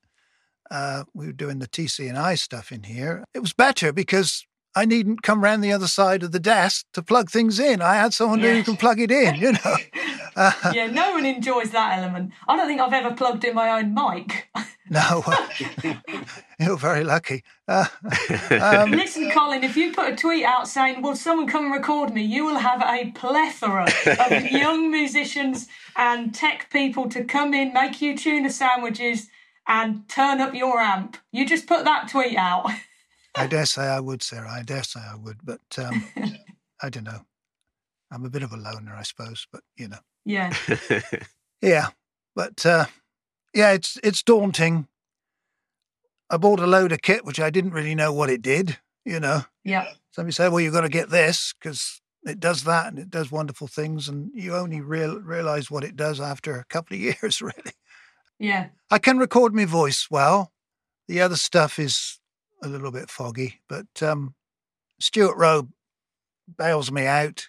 uh, 0.71 1.03
we 1.13 1.27
were 1.27 1.31
doing 1.33 1.59
the 1.59 1.67
TC 1.67 2.07
and 2.09 2.17
I 2.17 2.35
stuff 2.35 2.71
in 2.71 2.83
here. 2.83 3.23
It 3.33 3.39
was 3.39 3.53
better 3.53 3.91
because 3.93 4.45
I 4.75 4.85
needn't 4.85 5.23
come 5.23 5.43
round 5.43 5.63
the 5.63 5.71
other 5.71 5.87
side 5.87 6.23
of 6.23 6.31
the 6.31 6.39
desk 6.39 6.85
to 6.93 7.01
plug 7.01 7.29
things 7.29 7.59
in. 7.59 7.81
I 7.81 7.95
had 7.95 8.13
someone 8.13 8.39
Yeah. 8.39 8.53
who 8.55 8.63
can 8.63 8.77
plug 8.77 8.99
it 8.99 9.11
in. 9.11 9.35
You 9.35 9.53
know. 9.53 9.75
Uh, 10.35 10.51
yeah, 10.73 10.87
no 10.87 11.11
one 11.11 11.25
enjoys 11.25 11.71
that 11.71 11.97
element. 11.97 12.31
I 12.47 12.55
don't 12.55 12.67
think 12.67 12.81
I've 12.81 12.93
ever 12.93 13.15
plugged 13.15 13.43
in 13.43 13.55
my 13.55 13.79
own 13.79 13.93
mic. 13.93 14.49
no, 14.89 15.23
you're 16.59 16.77
very 16.77 17.03
lucky. 17.03 17.43
Uh, 17.67 17.85
um, 18.51 18.91
Listen, 18.91 19.29
Colin, 19.31 19.63
if 19.63 19.77
you 19.77 19.93
put 19.93 20.13
a 20.13 20.15
tweet 20.15 20.43
out 20.43 20.67
saying, 20.67 21.01
Will 21.01 21.15
someone 21.15 21.47
come 21.47 21.65
and 21.65 21.73
record 21.73 22.13
me? 22.13 22.23
you 22.23 22.45
will 22.45 22.57
have 22.59 22.81
a 22.81 23.11
plethora 23.11 23.87
of 24.05 24.51
young 24.51 24.91
musicians 24.91 25.67
and 25.95 26.33
tech 26.33 26.69
people 26.71 27.09
to 27.09 27.23
come 27.23 27.53
in, 27.53 27.73
make 27.73 28.01
you 28.01 28.17
tuna 28.17 28.49
sandwiches, 28.49 29.27
and 29.67 30.07
turn 30.09 30.41
up 30.41 30.53
your 30.53 30.79
amp. 30.79 31.17
You 31.31 31.45
just 31.45 31.67
put 31.67 31.85
that 31.85 32.09
tweet 32.09 32.37
out. 32.37 32.69
I 33.35 33.47
dare 33.47 33.65
say 33.65 33.83
I 33.83 33.99
would, 33.99 34.23
Sarah. 34.23 34.49
I 34.49 34.63
dare 34.63 34.83
say 34.83 34.99
I 34.99 35.15
would, 35.15 35.39
but 35.43 35.61
um, 35.77 36.03
I 36.81 36.89
don't 36.89 37.03
know. 37.03 37.25
I'm 38.11 38.25
a 38.25 38.29
bit 38.29 38.43
of 38.43 38.51
a 38.51 38.57
loner, 38.57 38.95
I 38.95 39.03
suppose, 39.03 39.47
but 39.51 39.61
you 39.77 39.87
know. 39.87 39.99
Yeah. 40.29 40.53
Yeah, 41.61 41.87
but 42.35 42.65
uh, 42.65 42.85
yeah, 43.53 43.71
it's 43.73 43.97
it's 44.01 44.23
daunting. 44.23 44.87
I 46.29 46.37
bought 46.37 46.59
a 46.61 46.67
load 46.67 46.91
of 46.93 47.01
kit 47.01 47.25
which 47.25 47.39
I 47.39 47.49
didn't 47.49 47.73
really 47.73 47.95
know 47.95 48.13
what 48.13 48.29
it 48.29 48.41
did. 48.41 48.77
You 49.03 49.19
know, 49.19 49.41
Yeah. 49.65 49.87
somebody 50.11 50.33
said, 50.33 50.49
"Well, 50.49 50.61
you've 50.61 50.73
got 50.73 50.81
to 50.81 50.89
get 50.89 51.09
this 51.09 51.53
because 51.59 52.01
it 52.23 52.39
does 52.39 52.63
that 52.63 52.87
and 52.87 52.99
it 52.99 53.09
does 53.09 53.29
wonderful 53.31 53.67
things," 53.67 54.07
and 54.07 54.31
you 54.33 54.55
only 54.55 54.79
real, 54.79 55.19
realize 55.19 55.69
what 55.69 55.83
it 55.83 55.95
does 55.97 56.21
after 56.21 56.55
a 56.55 56.63
couple 56.65 56.95
of 56.95 57.01
years, 57.21 57.41
really. 57.41 57.73
Yeah. 58.39 58.67
I 58.89 58.99
can 58.99 59.17
record 59.17 59.53
my 59.53 59.65
voice 59.65 60.07
well. 60.09 60.53
The 61.07 61.19
other 61.21 61.35
stuff 61.35 61.77
is 61.79 62.19
a 62.63 62.67
little 62.69 62.91
bit 62.91 63.09
foggy, 63.09 63.61
but 63.67 64.01
um, 64.01 64.35
Stuart 64.99 65.35
Rowe 65.35 65.67
bails 66.57 66.89
me 66.91 67.05
out. 67.05 67.47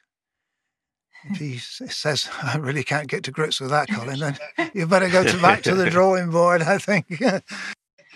He 1.36 1.58
says, 1.58 2.28
I 2.42 2.56
really 2.56 2.84
can't 2.84 3.08
get 3.08 3.24
to 3.24 3.30
grips 3.30 3.60
with 3.60 3.70
that, 3.70 3.88
Colin, 3.92 4.18
then 4.18 4.38
you 4.74 4.86
better 4.86 5.08
go 5.08 5.24
to 5.24 5.40
back 5.40 5.62
to 5.64 5.74
the 5.74 5.90
drawing 5.96 6.30
board, 6.30 6.62
I 6.62 6.78
think. 6.78 7.06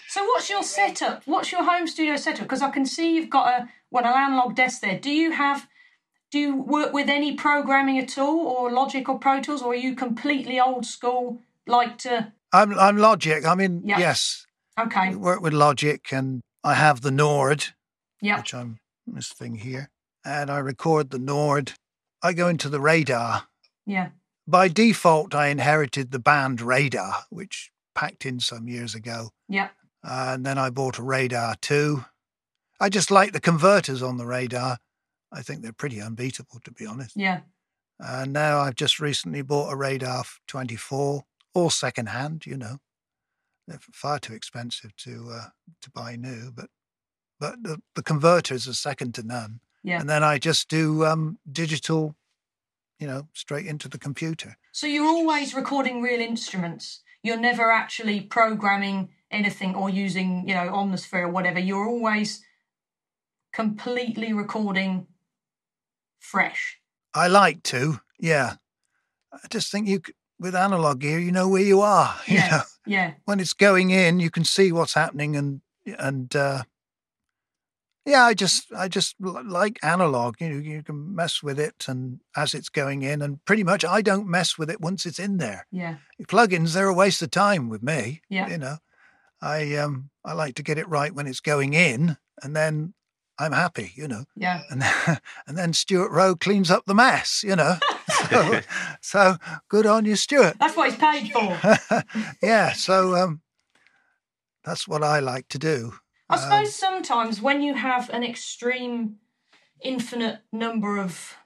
So, 0.08 0.24
what's 0.24 0.48
your 0.48 0.62
setup? 0.62 1.22
What's 1.26 1.50
your 1.52 1.64
home 1.64 1.86
studio 1.86 2.16
setup? 2.16 2.42
Because 2.44 2.62
I 2.62 2.70
can 2.70 2.86
see 2.86 3.16
you've 3.16 3.30
got 3.30 3.48
a 3.48 3.68
well, 3.90 4.04
an 4.04 4.12
analog 4.12 4.54
desk 4.54 4.80
there. 4.80 4.98
Do 4.98 5.10
you 5.10 5.32
have? 5.32 5.66
Do 6.30 6.38
you 6.40 6.56
work 6.56 6.92
with 6.92 7.08
any 7.08 7.34
programming 7.36 7.98
at 7.98 8.18
all, 8.18 8.46
or 8.46 8.70
Logic 8.70 9.08
or 9.08 9.18
Pro 9.18 9.40
Tools, 9.40 9.62
or 9.62 9.72
are 9.72 9.76
you 9.76 9.94
completely 9.94 10.58
old 10.60 10.84
school? 10.84 11.40
Like 11.66 11.98
to 11.98 12.32
I'm, 12.52 12.78
I'm 12.78 12.96
Logic. 12.96 13.44
I 13.44 13.54
mean, 13.54 13.82
Yeah. 13.84 13.98
yes, 13.98 14.46
okay, 14.78 15.08
I 15.10 15.14
work 15.16 15.40
with 15.40 15.52
Logic 15.52 16.00
and 16.12 16.40
I 16.62 16.74
have 16.74 17.00
the 17.00 17.10
Nord, 17.10 17.66
yeah, 18.20 18.38
which 18.38 18.54
I'm 18.54 18.78
this 19.06 19.28
thing 19.28 19.56
here, 19.56 19.90
and 20.24 20.50
I 20.50 20.58
record 20.58 21.10
the 21.10 21.18
Nord. 21.18 21.72
I 22.24 22.32
go 22.32 22.48
into 22.48 22.68
the 22.70 22.80
radar. 22.80 23.44
yeah, 23.86 24.08
By 24.48 24.68
default, 24.68 25.34
I 25.34 25.48
inherited 25.48 26.10
the 26.10 26.18
band 26.18 26.60
Radar, 26.62 27.24
which 27.30 27.70
packed 27.94 28.24
in 28.24 28.40
some 28.40 28.66
years 28.66 28.94
ago. 28.94 29.30
yeah, 29.48 29.68
and 30.02 30.44
then 30.44 30.56
I 30.58 30.70
bought 30.70 30.98
a 30.98 31.02
radar 31.02 31.54
too. 31.60 32.06
I 32.80 32.88
just 32.88 33.10
like 33.10 33.32
the 33.32 33.40
converters 33.40 34.02
on 34.02 34.16
the 34.16 34.26
radar. 34.26 34.78
I 35.30 35.42
think 35.42 35.62
they're 35.62 35.72
pretty 35.72 36.00
unbeatable, 36.00 36.60
to 36.64 36.70
be 36.72 36.86
honest. 36.86 37.14
yeah, 37.14 37.40
And 37.98 38.32
now 38.32 38.60
I've 38.60 38.74
just 38.74 38.98
recently 39.00 39.42
bought 39.42 39.72
a 39.72 39.76
radar 39.76 40.24
24, 40.48 41.24
all 41.54 41.70
second 41.70 42.08
hand, 42.08 42.46
you 42.46 42.56
know. 42.56 42.78
They're 43.68 43.80
far 43.92 44.18
too 44.18 44.32
expensive 44.34 44.94
to 44.96 45.30
uh, 45.32 45.48
to 45.82 45.90
buy 45.90 46.16
new, 46.16 46.50
but 46.54 46.70
but 47.40 47.62
the, 47.62 47.80
the 47.94 48.02
converters 48.02 48.66
are 48.68 48.74
second 48.74 49.14
to 49.16 49.22
none. 49.22 49.60
Yeah. 49.84 50.00
and 50.00 50.08
then 50.08 50.24
I 50.24 50.38
just 50.38 50.68
do 50.68 51.04
um, 51.04 51.38
digital, 51.50 52.16
you 52.98 53.06
know, 53.06 53.28
straight 53.34 53.66
into 53.66 53.86
the 53.88 53.98
computer. 53.98 54.56
So 54.72 54.86
you're 54.86 55.06
always 55.06 55.54
recording 55.54 56.02
real 56.02 56.20
instruments. 56.20 57.02
You're 57.22 57.38
never 57.40 57.70
actually 57.70 58.20
programming 58.22 59.10
anything 59.30 59.74
or 59.74 59.90
using, 59.90 60.48
you 60.48 60.54
know, 60.54 60.68
Omnisphere 60.72 61.22
or 61.24 61.28
whatever. 61.28 61.58
You're 61.60 61.86
always 61.86 62.42
completely 63.52 64.32
recording 64.32 65.06
fresh. 66.18 66.78
I 67.14 67.28
like 67.28 67.62
to, 67.64 68.00
yeah. 68.18 68.54
I 69.32 69.46
just 69.50 69.70
think 69.70 69.86
you 69.86 70.00
with 70.40 70.54
analog 70.54 71.00
gear, 71.00 71.18
you 71.18 71.30
know 71.30 71.48
where 71.48 71.62
you 71.62 71.80
are. 71.80 72.16
You 72.26 72.34
Yeah. 72.36 72.50
know, 72.50 72.62
Yeah. 72.86 73.12
when 73.24 73.38
it's 73.40 73.52
going 73.54 73.90
in, 73.90 74.18
you 74.20 74.30
can 74.30 74.44
see 74.44 74.72
what's 74.72 74.94
happening, 74.94 75.36
and 75.36 75.60
and 75.98 76.34
uh, 76.34 76.64
yeah, 78.06 78.24
I 78.24 78.34
just 78.34 78.72
I 78.72 78.88
just 78.88 79.16
like 79.20 79.78
analog. 79.82 80.36
You 80.40 80.50
know, 80.50 80.58
you 80.58 80.82
can 80.82 81.14
mess 81.14 81.42
with 81.42 81.58
it, 81.58 81.84
and 81.88 82.20
as 82.36 82.54
it's 82.54 82.68
going 82.68 83.02
in, 83.02 83.22
and 83.22 83.44
pretty 83.44 83.64
much 83.64 83.84
I 83.84 84.02
don't 84.02 84.28
mess 84.28 84.58
with 84.58 84.70
it 84.70 84.80
once 84.80 85.06
it's 85.06 85.18
in 85.18 85.38
there. 85.38 85.66
Yeah. 85.70 85.96
Plugins, 86.24 86.74
they're 86.74 86.88
a 86.88 86.94
waste 86.94 87.22
of 87.22 87.30
time 87.30 87.68
with 87.68 87.82
me. 87.82 88.22
Yeah. 88.28 88.48
You 88.48 88.58
know, 88.58 88.76
I 89.40 89.74
um 89.76 90.10
I 90.24 90.32
like 90.32 90.54
to 90.56 90.62
get 90.62 90.78
it 90.78 90.88
right 90.88 91.14
when 91.14 91.26
it's 91.26 91.40
going 91.40 91.74
in, 91.74 92.16
and 92.42 92.54
then 92.54 92.94
I'm 93.38 93.52
happy. 93.52 93.92
You 93.96 94.06
know 94.08 94.24
Yeah. 94.36 94.62
and 94.70 94.82
then, 94.82 95.18
and 95.46 95.58
then 95.58 95.72
Stuart 95.72 96.10
Rowe 96.10 96.36
cleans 96.36 96.70
up 96.70 96.84
the 96.86 96.94
mess, 96.94 97.42
you 97.42 97.56
know. 97.56 97.76
So, 98.30 98.60
so 99.00 99.36
good 99.68 99.86
on 99.86 100.04
you, 100.06 100.16
Stuart. 100.16 100.56
That's 100.58 100.76
what 100.76 100.90
he's 100.90 100.98
paid 100.98 101.30
for. 101.32 102.04
yeah, 102.42 102.72
so 102.72 103.14
um, 103.16 103.40
that's 104.64 104.86
what 104.88 105.02
I 105.02 105.20
like 105.20 105.48
to 105.48 105.58
do. 105.58 105.94
I 106.34 106.36
Um, 106.36 106.42
suppose 106.42 106.74
sometimes 106.74 107.40
when 107.40 107.62
you 107.62 107.74
have 107.74 108.10
an 108.10 108.24
extreme, 108.24 109.20
infinite 109.80 110.40
number 110.50 110.98
of 110.98 111.36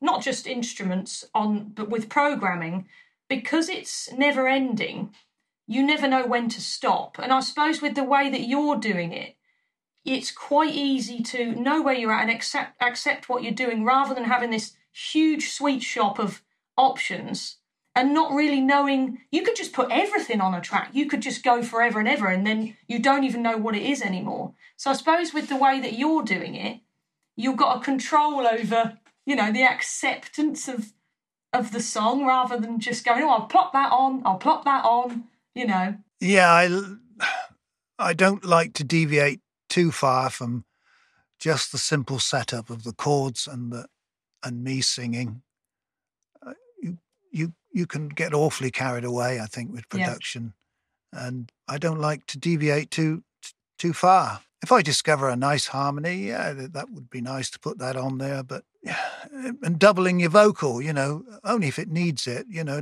not 0.00 0.22
just 0.22 0.46
instruments 0.46 1.24
on, 1.34 1.68
but 1.68 1.90
with 1.90 2.08
programming, 2.08 2.88
because 3.28 3.68
it's 3.68 4.10
never 4.12 4.48
ending, 4.48 5.14
you 5.66 5.82
never 5.82 6.08
know 6.08 6.26
when 6.26 6.48
to 6.48 6.60
stop. 6.62 7.18
And 7.18 7.30
I 7.32 7.40
suppose 7.40 7.82
with 7.82 7.94
the 7.94 8.04
way 8.04 8.30
that 8.30 8.48
you're 8.48 8.76
doing 8.76 9.12
it, 9.12 9.36
it's 10.04 10.32
quite 10.32 10.74
easy 10.74 11.22
to 11.22 11.54
know 11.54 11.82
where 11.82 11.94
you're 11.94 12.12
at 12.12 12.22
and 12.22 12.30
accept 12.30 12.82
accept 12.82 13.28
what 13.28 13.42
you're 13.42 13.52
doing 13.52 13.84
rather 13.84 14.14
than 14.14 14.24
having 14.24 14.50
this 14.50 14.74
huge 14.90 15.50
sweet 15.50 15.82
shop 15.82 16.18
of 16.18 16.42
options 16.76 17.58
and 17.94 18.14
not 18.14 18.32
really 18.32 18.60
knowing 18.60 19.18
you 19.30 19.42
could 19.42 19.56
just 19.56 19.72
put 19.72 19.90
everything 19.90 20.40
on 20.40 20.54
a 20.54 20.60
track. 20.60 20.90
You 20.92 21.06
could 21.06 21.22
just 21.22 21.44
go 21.44 21.62
forever 21.62 21.98
and 21.98 22.08
ever 22.08 22.28
and 22.28 22.46
then 22.46 22.76
you 22.86 22.98
don't 22.98 23.24
even 23.24 23.42
know 23.42 23.56
what 23.56 23.76
it 23.76 23.82
is 23.82 24.02
anymore. 24.02 24.54
So 24.76 24.90
i 24.90 24.94
suppose 24.94 25.32
with 25.32 25.48
the 25.48 25.56
way 25.56 25.80
that 25.80 25.98
you're 25.98 26.24
doing 26.24 26.54
it 26.54 26.80
you've 27.36 27.56
got 27.56 27.78
a 27.78 27.84
control 27.84 28.46
over 28.46 28.98
you 29.26 29.36
know 29.36 29.52
the 29.52 29.62
acceptance 29.62 30.68
of 30.68 30.92
of 31.52 31.72
the 31.72 31.80
song 31.80 32.26
rather 32.26 32.58
than 32.58 32.80
just 32.80 33.04
going 33.04 33.22
oh 33.22 33.30
i'll 33.30 33.46
plop 33.46 33.72
that 33.72 33.92
on 33.92 34.22
i'll 34.24 34.38
plop 34.38 34.64
that 34.64 34.84
on 34.84 35.24
you 35.54 35.66
know? 35.66 35.96
Yeah, 36.20 36.50
i 36.50 36.94
i 37.98 38.12
don't 38.12 38.44
like 38.44 38.72
to 38.74 38.84
deviate 38.84 39.40
too 39.68 39.90
far 39.90 40.30
from 40.30 40.64
just 41.38 41.72
the 41.72 41.78
simple 41.78 42.18
setup 42.18 42.70
of 42.70 42.84
the 42.84 42.92
chords 42.92 43.46
and 43.46 43.72
the 43.72 43.86
and 44.44 44.62
me 44.64 44.80
singing. 44.80 45.42
You 47.72 47.86
can 47.86 48.08
get 48.08 48.34
awfully 48.34 48.70
carried 48.70 49.04
away, 49.04 49.40
I 49.40 49.46
think, 49.46 49.72
with 49.72 49.84
Yeah. 49.94 50.06
production, 50.06 50.54
and 51.12 51.50
I 51.68 51.78
don't 51.78 52.00
like 52.00 52.26
to 52.26 52.38
deviate 52.38 52.90
too 52.90 53.22
too 53.78 53.92
far. 53.92 54.42
If 54.62 54.70
I 54.70 54.82
discover 54.82 55.28
a 55.28 55.34
nice 55.36 55.66
harmony, 55.68 56.28
yeah, 56.28 56.52
that 56.52 56.90
would 56.90 57.10
be 57.10 57.20
nice 57.20 57.50
to 57.50 57.58
put 57.58 57.78
that 57.78 57.96
on 57.96 58.18
there. 58.18 58.42
But 58.44 58.64
and 59.34 59.78
doubling 59.78 60.20
your 60.20 60.30
vocal, 60.30 60.80
you 60.80 60.92
know, 60.92 61.24
only 61.42 61.66
if 61.68 61.78
it 61.78 61.88
needs 61.88 62.26
it. 62.26 62.46
You 62.48 62.62
know, 62.64 62.80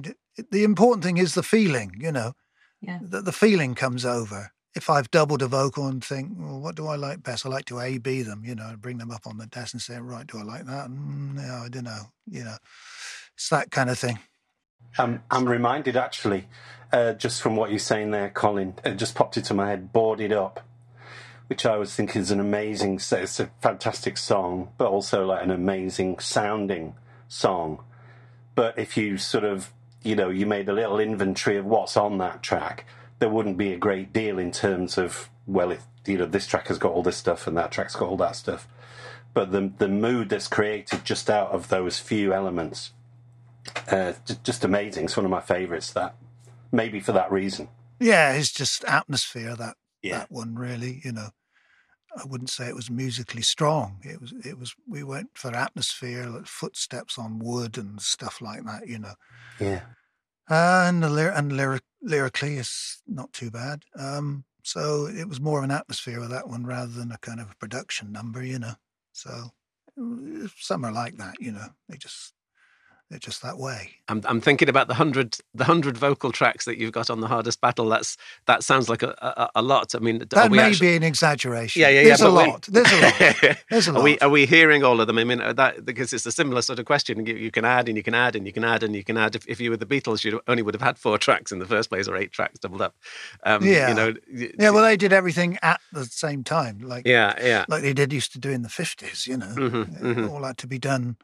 the 0.51 0.65
important 0.65 1.05
thing 1.05 1.17
is 1.19 1.35
the 1.35 1.43
feeling. 1.43 1.95
You 1.99 2.13
know, 2.13 2.33
Yeah. 2.81 2.99
that 3.03 3.25
the 3.25 3.33
feeling 3.33 3.75
comes 3.75 4.05
over. 4.05 4.53
If 4.75 4.89
I've 4.89 5.11
doubled 5.11 5.43
a 5.43 5.49
vocal 5.49 5.87
and 5.89 6.05
think, 6.05 6.33
well, 6.37 6.61
what 6.61 6.77
do 6.77 6.87
I 6.87 6.97
like 6.97 7.23
best? 7.23 7.45
I 7.45 7.49
like 7.49 7.65
to 7.67 7.81
A 7.81 7.99
B 7.99 8.23
them, 8.23 8.45
you 8.45 8.55
know, 8.55 8.77
bring 8.79 8.99
them 8.99 9.11
up 9.11 9.27
on 9.27 9.39
the 9.39 9.47
desk 9.47 9.73
and 9.75 9.83
say, 9.83 9.99
right, 9.99 10.27
do 10.27 10.39
I 10.39 10.43
like 10.43 10.67
that? 10.67 10.89
Mm, 10.89 11.35
no, 11.35 11.63
I 11.65 11.69
don't 11.69 11.85
know. 11.85 12.13
You 12.27 12.45
know, 12.45 12.57
it's 13.35 13.49
that 13.49 13.71
kind 13.71 13.91
of 13.91 13.99
thing. 13.99 14.19
Um, 14.99 15.23
I'm 15.31 15.49
reminded 15.49 15.97
actually, 15.97 16.49
uh, 16.93 17.13
just 17.13 17.41
from 17.41 17.57
what 17.57 17.71
you're 17.71 17.79
saying 17.79 18.11
there, 18.11 18.31
Colin, 18.31 18.75
it 18.85 18.97
just 18.97 19.15
popped 19.15 19.37
into 19.37 19.55
my 19.55 19.69
head, 19.69 19.93
Boarded 19.93 20.33
Up, 20.33 20.61
which 21.47 21.65
I 21.65 21.77
was 21.77 21.95
thinking 21.95 22.21
is 22.21 22.31
an 22.31 22.41
amazing, 22.41 22.97
it's 22.97 23.41
a 23.41 23.51
fantastic 23.61 24.17
song, 24.17 24.71
but 24.79 24.91
also 24.91 25.27
like 25.27 25.43
an 25.43 25.51
amazing 25.51 26.19
sounding 26.19 26.95
song. 27.29 27.83
But 28.55 28.79
if 28.79 28.97
you 28.97 29.17
sort 29.17 29.45
of, 29.45 29.73
you 30.03 30.17
know, 30.17 30.29
you 30.29 30.47
made 30.47 30.69
a 30.69 30.73
little 30.73 30.99
inventory 30.99 31.57
of 31.57 31.67
what's 31.67 31.97
on 31.97 32.19
that 32.19 32.43
track, 32.43 32.85
there 33.21 33.29
wouldn't 33.29 33.57
be 33.57 33.73
a 33.73 33.79
great 33.79 34.13
deal 34.13 34.39
in 34.39 34.51
terms 34.51 34.99
of, 34.99 35.31
well, 35.47 35.71
if, 35.71 35.85
you 36.07 36.19
know, 36.19 36.27
this 36.27 36.47
track 36.47 36.69
has 36.69 36.79
got 36.79 36.93
all 36.93 37.03
this 37.03 37.17
stuff 37.17 37.47
and 37.47 37.57
that 37.57 37.71
track's 37.71 37.95
got 37.95 38.09
all 38.09 38.17
that 38.17 38.37
stuff. 38.37 38.67
But 39.33 39.53
the, 39.53 39.73
the 39.79 39.89
mood 39.89 40.31
that's 40.31 40.49
created 40.49 41.05
just 41.05 41.31
out 41.31 41.51
of 41.51 41.69
those 41.69 42.01
few 42.01 42.33
elements 42.35 42.91
uh, 43.91 44.13
just 44.43 44.65
amazing. 44.65 45.05
It's 45.05 45.17
one 45.17 45.27
of 45.27 45.31
my 45.31 45.41
favourites. 45.41 45.93
That 45.93 46.15
maybe 46.73 47.01
for 47.01 47.13
that 47.13 47.31
reason. 47.31 47.69
Yeah, 47.99 48.33
it's 48.33 48.53
just 48.53 48.85
atmosphere 48.85 49.55
that 49.57 49.77
Yeah. 50.03 50.19
that 50.21 50.31
one 50.31 50.55
really. 50.55 51.01
You 51.05 51.13
know, 51.13 51.29
I 52.17 52.25
wouldn't 52.25 52.51
say 52.51 52.69
it 52.69 52.75
was 52.75 52.91
musically 52.91 53.43
strong. 53.43 54.01
It 54.05 54.21
was. 54.21 54.33
It 54.45 54.59
was. 54.59 54.75
We 54.89 55.03
went 55.03 55.31
for 55.35 55.55
atmosphere, 55.55 56.27
like 56.27 56.47
footsteps 56.47 57.19
on 57.19 57.39
wood 57.39 57.77
and 57.79 58.01
stuff 58.01 58.41
like 58.41 58.65
that. 58.65 58.89
You 58.89 58.99
know, 59.01 59.15
Yeah, 59.59 59.83
uh, 60.49 60.85
and 60.89 61.03
the 61.03 61.09
lyr- 61.11 61.33
and 61.35 61.53
lyric 61.53 61.83
lyrically 62.03 62.57
is 62.57 63.03
not 63.07 63.33
too 63.33 63.51
bad. 63.51 63.85
Um, 63.97 64.45
so 64.63 65.07
it 65.07 65.29
was 65.29 65.41
more 65.41 65.59
of 65.59 65.65
an 65.65 65.71
atmosphere 65.71 66.21
with 66.21 66.31
that 66.31 66.49
one 66.49 66.65
rather 66.67 66.93
than 66.93 67.13
a 67.13 67.19
kind 67.19 67.41
of 67.41 67.51
a 67.51 67.57
production 67.57 68.13
number. 68.13 68.43
You 68.43 68.59
know, 68.59 68.75
so 69.13 69.51
uh, 70.01 70.49
some 70.59 70.85
are 70.85 70.93
like 70.93 71.17
that. 71.19 71.35
You 71.41 71.53
know, 71.53 71.69
they 71.89 71.97
just 71.97 72.33
they're 73.11 73.19
just 73.19 73.43
that 73.43 73.59
way. 73.59 73.91
I'm, 74.09 74.23
I'm 74.25 74.41
thinking 74.41 74.69
about 74.69 74.87
the 74.89 74.95
hundred 74.95 75.37
the 75.53 75.65
hundred 75.65 75.97
vocal 75.99 76.31
tracks 76.33 76.65
that 76.65 76.79
you've 76.79 76.93
got 76.93 77.11
on 77.11 77.21
the 77.21 77.27
hardest 77.27 77.61
battle. 77.61 77.89
That's 77.89 78.17
that 78.47 78.63
sounds 78.63 78.89
like 78.89 79.03
a 79.03 79.11
a, 79.21 79.51
a 79.57 79.63
lot. 79.63 79.95
I 79.95 79.99
mean, 79.99 80.25
That 80.31 80.51
may 80.51 80.61
actually- 80.61 80.87
be 80.89 80.97
an 80.97 81.03
exaggeration. 81.03 81.81
Yeah, 81.83 81.89
yeah, 81.89 82.01
yeah. 82.01 82.07
There's 82.09 82.21
a 82.21 82.29
lot. 82.29 82.63
There's 82.71 82.93
a 82.93 83.01
lot. 83.01 83.57
There's 83.71 83.89
a 83.89 83.95
Are 83.95 84.03
we 84.03 84.11
lot. 84.13 84.23
are 84.23 84.29
we 84.31 84.47
hearing 84.47 84.85
all 84.85 85.01
of 85.01 85.07
them? 85.09 85.19
I 85.19 85.25
mean, 85.25 85.41
uh, 85.41 85.53
that 85.55 85.85
because 85.85 86.13
it's 86.13 86.25
a 86.27 86.33
similar 86.33 86.63
sort 86.63 86.79
of 86.79 86.85
question. 86.87 87.27
You, 87.27 87.35
you 87.35 87.51
can 87.51 87.65
add 87.65 87.89
and 87.89 87.97
you 87.97 88.03
can 88.05 88.15
add 88.15 88.37
and 88.37 88.47
you 88.47 88.53
can 88.53 88.65
add 88.65 88.83
and 88.85 88.95
you 88.95 89.03
can 89.05 89.17
add. 89.17 89.35
If, 89.35 89.47
if 89.49 89.61
you 89.61 89.71
were 89.71 89.77
the 89.77 89.87
Beatles, 89.87 90.23
you 90.25 90.41
only 90.49 90.63
would 90.63 90.75
have 90.75 90.83
had 90.83 90.97
four 90.99 91.19
tracks 91.19 91.51
in 91.53 91.59
the 91.59 91.67
first 91.67 91.89
place 91.91 92.07
or 92.09 92.17
eight 92.17 92.31
tracks 92.33 92.59
doubled 92.61 92.83
up. 92.83 92.95
Um, 93.45 93.65
Yeah. 93.65 93.89
you 93.89 93.95
know. 93.95 94.15
Yeah, 94.59 94.71
well, 94.71 94.85
they 94.85 94.97
did 94.97 95.13
everything 95.13 95.59
at 95.63 95.81
the 95.93 96.05
same 96.05 96.45
time, 96.45 96.79
like 96.81 97.07
yeah, 97.07 97.35
yeah. 97.43 97.65
like 97.69 97.83
they 97.83 97.93
did 97.93 98.13
used 98.13 98.33
to 98.33 98.39
do 98.39 98.51
in 98.51 98.63
the 98.63 98.69
fifties. 98.69 99.27
You 99.27 99.37
know, 99.39 99.47
Mhm, 99.57 99.97
It 99.97 100.17
mhm. 100.17 100.31
all 100.31 100.45
had 100.45 100.59
to 100.59 100.67
be 100.69 100.79
done, 100.79 101.17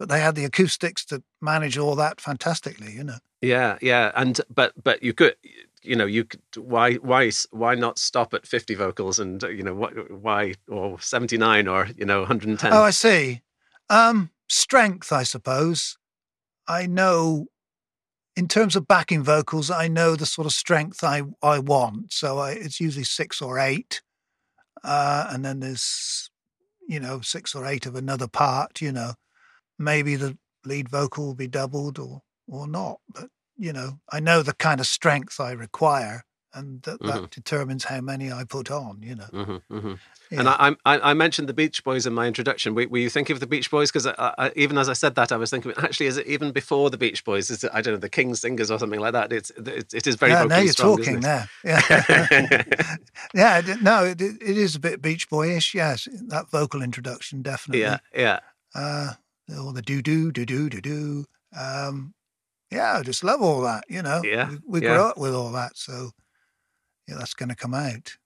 but 0.00 0.08
they 0.08 0.20
had 0.20 0.34
the 0.34 0.46
acoustics 0.46 1.04
to 1.04 1.22
manage 1.42 1.76
all 1.76 1.94
that 1.94 2.22
fantastically. 2.22 2.90
You 2.92 3.04
know, 3.04 3.18
Yeah, 3.42 3.76
yeah, 3.82 4.10
and 4.16 4.40
but 4.52 4.72
but 4.82 5.02
you 5.02 5.12
could, 5.12 5.36
you 5.82 5.94
know, 5.94 6.06
you 6.06 6.24
could 6.24 6.40
why 6.56 6.94
why 6.94 7.30
why 7.50 7.74
not 7.74 7.98
stop 7.98 8.32
at 8.32 8.46
fifty 8.46 8.74
vocals 8.74 9.18
and 9.18 9.42
you 9.42 9.62
know 9.62 9.74
what 9.74 10.10
why 10.10 10.54
or 10.68 10.98
seventy 11.00 11.36
nine 11.36 11.68
or 11.68 11.88
you 11.96 12.06
know 12.06 12.20
one 12.20 12.28
hundred 12.28 12.48
and 12.48 12.58
ten. 12.58 12.72
oh, 12.72 12.82
I 12.82 12.90
see. 12.90 13.42
Um, 13.90 14.30
strength, 14.48 15.12
I 15.12 15.22
suppose. 15.22 15.98
I 16.66 16.86
know, 16.86 17.46
in 18.36 18.48
terms 18.48 18.76
of 18.76 18.88
backing 18.88 19.22
vocals, 19.22 19.70
I 19.70 19.86
know 19.88 20.16
the 20.16 20.24
sort 20.24 20.46
of 20.46 20.52
strength 20.52 21.04
I 21.04 21.22
I 21.42 21.58
want. 21.58 22.14
So 22.14 22.38
I, 22.38 22.52
it's 22.52 22.80
usually 22.80 23.04
six 23.04 23.42
or 23.42 23.58
eight, 23.58 24.00
uh, 24.82 25.26
and 25.28 25.44
then 25.44 25.60
there's, 25.60 26.30
you 26.88 27.00
know, 27.00 27.20
six 27.20 27.54
or 27.54 27.66
eight 27.66 27.84
of 27.84 27.96
another 27.96 28.28
part. 28.28 28.80
You 28.80 28.92
know, 28.92 29.12
maybe 29.80 30.14
the 30.14 30.38
lead 30.64 30.88
vocal 30.88 31.26
will 31.26 31.34
be 31.34 31.48
doubled 31.48 31.98
or 31.98 32.22
or 32.46 32.68
not, 32.68 33.00
but 33.12 33.30
you 33.56 33.72
know, 33.72 34.00
I 34.10 34.20
know 34.20 34.42
the 34.42 34.54
kind 34.54 34.80
of 34.80 34.86
strength 34.86 35.40
I 35.40 35.52
require, 35.52 36.24
and 36.54 36.82
that, 36.82 37.00
that 37.02 37.30
determines 37.30 37.84
how 37.84 38.00
many 38.00 38.30
I 38.30 38.44
put 38.44 38.70
on. 38.70 39.02
You 39.02 39.16
know, 39.16 39.24
hmm 39.24 39.56
hmm 39.68 39.94
Yeah. 40.30 40.40
And 40.40 40.48
I, 40.48 40.76
I 40.84 41.10
I 41.10 41.14
mentioned 41.14 41.48
the 41.48 41.54
Beach 41.54 41.82
Boys 41.82 42.06
in 42.06 42.12
my 42.12 42.26
introduction. 42.26 42.74
Were, 42.74 42.88
were 42.88 42.98
you 42.98 43.10
thinking 43.10 43.34
of 43.34 43.40
the 43.40 43.46
Beach 43.46 43.70
Boys? 43.70 43.90
Because 43.90 44.06
I, 44.06 44.34
I, 44.38 44.52
even 44.56 44.78
as 44.78 44.88
I 44.88 44.92
said 44.92 45.14
that, 45.14 45.32
I 45.32 45.36
was 45.36 45.50
thinking, 45.50 45.72
actually, 45.78 46.06
is 46.06 46.16
it 46.16 46.26
even 46.26 46.52
before 46.52 46.90
the 46.90 46.98
Beach 46.98 47.24
Boys? 47.24 47.50
Is 47.50 47.64
it 47.64 47.70
I 47.72 47.80
don't 47.80 47.94
know 47.94 48.00
the 48.00 48.08
King 48.08 48.34
Singers 48.34 48.70
or 48.70 48.78
something 48.78 49.00
like 49.00 49.12
that? 49.12 49.32
It's 49.32 49.50
it, 49.50 49.94
it 49.94 50.06
is 50.06 50.16
very 50.16 50.32
yeah, 50.32 50.44
now 50.44 50.58
you're 50.58 50.72
strong, 50.72 50.96
talking 50.96 51.20
there. 51.20 51.48
Yeah, 51.64 52.56
yeah. 53.34 53.76
No, 53.80 54.04
it, 54.04 54.20
it 54.20 54.58
is 54.58 54.74
a 54.74 54.80
bit 54.80 55.00
Beach 55.02 55.28
Boyish. 55.28 55.74
Yes, 55.74 56.08
that 56.28 56.50
vocal 56.50 56.82
introduction 56.82 57.42
definitely. 57.42 57.82
yeah, 57.82 57.98
yeah. 58.14 58.40
Uh, 58.74 59.12
all 59.58 59.72
the 59.72 59.82
do 59.82 60.02
do 60.02 60.32
do 60.32 60.44
do 60.44 60.68
do 60.68 60.80
do. 60.80 61.24
Um, 61.58 62.14
yeah, 62.70 62.98
I 62.98 63.02
just 63.02 63.24
love 63.24 63.42
all 63.42 63.60
that. 63.62 63.84
You 63.88 64.02
know. 64.02 64.20
Yeah, 64.24 64.50
We, 64.50 64.58
we 64.66 64.82
yeah. 64.82 64.94
grew 64.94 65.04
up 65.04 65.18
with 65.18 65.34
all 65.34 65.52
that, 65.52 65.76
so 65.76 66.10
yeah, 67.08 67.16
that's 67.18 67.34
going 67.34 67.48
to 67.48 67.56
come 67.56 67.74
out. 67.74 68.16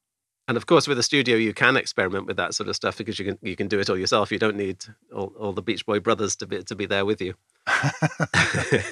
And 0.47 0.59
of 0.59 0.67
course, 0.67 0.87
with 0.87 0.99
a 0.99 1.03
studio, 1.03 1.37
you 1.37 1.55
can 1.55 1.77
experiment 1.77 2.27
with 2.27 2.37
that 2.37 2.55
sort 2.55 2.69
of 2.69 2.77
stuff 2.77 2.99
because 2.99 3.19
you 3.19 3.25
can 3.25 3.39
you 3.41 3.57
can 3.57 3.67
do 3.67 3.81
it 3.81 3.89
all 3.89 3.97
yourself. 3.97 4.31
You 4.31 4.39
don't 4.39 4.57
need 4.57 4.85
all, 5.15 5.33
all 5.39 5.53
the 5.53 5.63
Beach 5.63 5.87
Boy 5.87 6.01
brothers 6.01 6.37
to 6.37 6.47
be 6.47 6.63
to 6.63 6.75
be 6.75 6.85
there 6.87 7.07
with 7.07 7.23
you. 7.23 7.35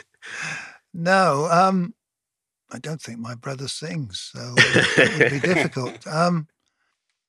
no, 0.94 1.48
um, 1.50 1.94
I 2.70 2.78
don't 2.78 3.02
think 3.02 3.18
my 3.18 3.34
brother 3.34 3.68
sings, 3.68 4.30
so 4.32 4.54
it 4.56 5.32
would 5.32 5.42
be 5.42 5.46
difficult. 5.54 6.06
Um, 6.06 6.48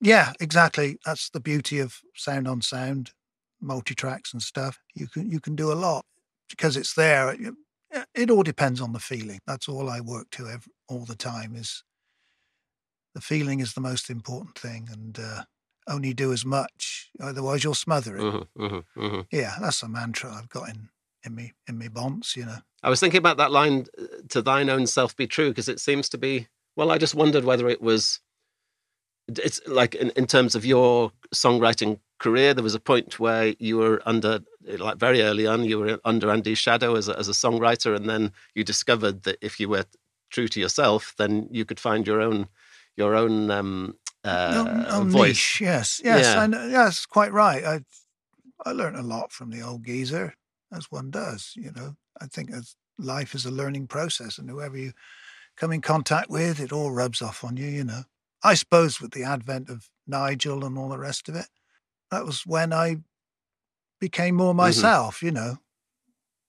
yeah, 0.00 0.32
exactly. 0.40 0.98
That's 1.04 1.28
the 1.28 1.40
beauty 1.40 1.78
of 1.80 2.00
sound 2.14 2.48
on 2.48 2.62
sound, 2.62 3.12
multi 3.64 3.94
tracks 3.94 4.32
and 4.32 4.42
stuff. 4.42 4.78
You 4.94 5.06
can 5.08 5.30
you 5.30 5.40
can 5.40 5.56
do 5.56 5.72
a 5.72 5.74
lot 5.74 6.04
because 6.48 6.76
it's 6.76 6.94
there. 6.94 7.32
It, 7.32 7.54
it 8.14 8.30
all 8.30 8.42
depends 8.42 8.80
on 8.80 8.92
the 8.92 9.00
feeling. 9.00 9.40
That's 9.46 9.68
all 9.68 9.88
I 9.88 10.00
work 10.00 10.30
to 10.32 10.48
every, 10.48 10.72
all 10.88 11.04
the 11.04 11.16
time. 11.16 11.56
Is 11.56 11.82
the 13.14 13.20
feeling 13.20 13.60
is 13.60 13.74
the 13.74 13.80
most 13.80 14.10
important 14.10 14.58
thing, 14.58 14.88
and 14.90 15.18
uh, 15.18 15.42
only 15.86 16.14
do 16.14 16.32
as 16.32 16.44
much, 16.44 17.10
otherwise 17.20 17.64
you'll 17.64 17.74
smother 17.74 18.16
it. 18.16 18.22
Mm-hmm, 18.22 18.64
mm-hmm, 18.64 19.00
mm-hmm. 19.00 19.20
Yeah, 19.30 19.54
that's 19.60 19.82
a 19.82 19.88
mantra 19.88 20.32
I've 20.32 20.48
got 20.48 20.68
in 20.68 20.88
in 21.24 21.34
me 21.34 21.52
in 21.68 21.78
me 21.78 21.88
bonds. 21.88 22.36
You 22.36 22.46
know. 22.46 22.58
I 22.82 22.90
was 22.90 23.00
thinking 23.00 23.18
about 23.18 23.36
that 23.38 23.52
line, 23.52 23.86
"To 24.30 24.42
thine 24.42 24.68
own 24.68 24.86
self 24.86 25.16
be 25.16 25.26
true," 25.26 25.50
because 25.50 25.68
it 25.68 25.80
seems 25.80 26.08
to 26.10 26.18
be. 26.18 26.48
Well, 26.76 26.90
I 26.90 26.98
just 26.98 27.14
wondered 27.14 27.44
whether 27.44 27.68
it 27.68 27.80
was. 27.80 28.20
It's 29.28 29.60
like 29.66 29.94
in, 29.94 30.10
in 30.10 30.26
terms 30.26 30.54
of 30.54 30.64
your 30.64 31.12
songwriting 31.34 31.98
career, 32.18 32.54
there 32.54 32.62
was 32.62 32.74
a 32.74 32.80
point 32.80 33.18
where 33.18 33.54
you 33.58 33.78
were 33.78 34.02
under, 34.04 34.40
like 34.78 34.98
very 34.98 35.22
early 35.22 35.46
on, 35.46 35.64
you 35.64 35.78
were 35.78 35.98
under 36.04 36.30
Andy's 36.30 36.58
shadow 36.58 36.94
as 36.96 37.08
a, 37.08 37.18
as 37.18 37.28
a 37.28 37.32
songwriter, 37.32 37.96
and 37.96 38.08
then 38.08 38.32
you 38.54 38.64
discovered 38.64 39.22
that 39.22 39.38
if 39.40 39.58
you 39.58 39.68
were 39.68 39.84
true 40.30 40.48
to 40.48 40.60
yourself, 40.60 41.14
then 41.16 41.48
you 41.50 41.64
could 41.64 41.80
find 41.80 42.06
your 42.06 42.20
own 42.20 42.48
your 42.96 43.14
own 43.14 43.50
um, 43.50 43.96
uh, 44.24 45.02
voice. 45.06 45.30
Niche, 45.30 45.60
yes, 45.60 46.00
yes, 46.04 46.24
yeah. 46.24 46.44
and 46.44 46.52
yes, 46.70 47.06
quite 47.06 47.32
right. 47.32 47.64
I 47.64 47.80
I 48.64 48.72
learned 48.72 48.96
a 48.96 49.02
lot 49.02 49.32
from 49.32 49.50
the 49.50 49.62
old 49.62 49.84
geezer, 49.84 50.34
as 50.72 50.90
one 50.90 51.10
does. 51.10 51.52
You 51.56 51.72
know, 51.72 51.96
I 52.20 52.26
think 52.26 52.52
as 52.52 52.76
life 52.98 53.34
is 53.34 53.44
a 53.44 53.50
learning 53.50 53.86
process, 53.86 54.38
and 54.38 54.48
whoever 54.48 54.76
you 54.76 54.92
come 55.56 55.72
in 55.72 55.80
contact 55.80 56.30
with, 56.30 56.60
it 56.60 56.72
all 56.72 56.90
rubs 56.90 57.22
off 57.22 57.44
on 57.44 57.56
you. 57.56 57.66
You 57.66 57.84
know, 57.84 58.02
I 58.44 58.54
suppose 58.54 59.00
with 59.00 59.12
the 59.12 59.24
advent 59.24 59.70
of 59.70 59.88
Nigel 60.06 60.64
and 60.64 60.78
all 60.78 60.90
the 60.90 60.98
rest 60.98 61.28
of 61.28 61.34
it, 61.34 61.46
that 62.10 62.26
was 62.26 62.46
when 62.46 62.72
I 62.72 62.98
became 63.98 64.36
more 64.36 64.50
mm-hmm. 64.50 64.58
myself. 64.58 65.16
Mm-hmm. 65.16 65.26
You 65.26 65.32
know, 65.32 65.58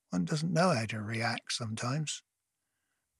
one 0.10 0.26
doesn't 0.26 0.54
know 0.54 0.70
how 0.70 0.86
to 0.86 1.00
react 1.00 1.54
sometimes, 1.54 2.22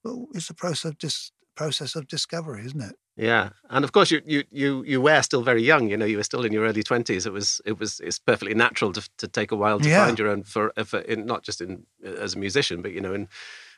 but 0.04 0.14
it's 0.34 0.50
a 0.50 0.54
process 0.54 0.84
of 0.90 0.98
dis- 0.98 1.32
process 1.56 1.96
of 1.96 2.06
discovery, 2.06 2.66
isn't 2.66 2.82
it? 2.82 2.96
Yeah, 3.16 3.50
and 3.70 3.82
of 3.82 3.92
course 3.92 4.10
you 4.10 4.20
you 4.26 4.44
you 4.50 4.84
you 4.84 5.00
were 5.00 5.22
still 5.22 5.42
very 5.42 5.62
young. 5.62 5.88
You 5.88 5.96
know, 5.96 6.04
you 6.04 6.18
were 6.18 6.22
still 6.22 6.44
in 6.44 6.52
your 6.52 6.66
early 6.66 6.82
twenties. 6.82 7.24
It 7.24 7.32
was 7.32 7.62
it 7.64 7.80
was 7.80 7.98
it's 8.00 8.18
perfectly 8.18 8.54
natural 8.54 8.92
to 8.92 9.08
to 9.16 9.26
take 9.26 9.52
a 9.52 9.56
while 9.56 9.80
to 9.80 9.88
yeah. 9.88 10.04
find 10.04 10.18
your 10.18 10.28
own 10.28 10.42
for, 10.42 10.70
for 10.84 10.98
in, 10.98 11.24
not 11.24 11.42
just 11.42 11.62
in 11.62 11.86
as 12.04 12.34
a 12.34 12.38
musician, 12.38 12.82
but 12.82 12.92
you 12.92 13.00
know, 13.00 13.14
in 13.14 13.28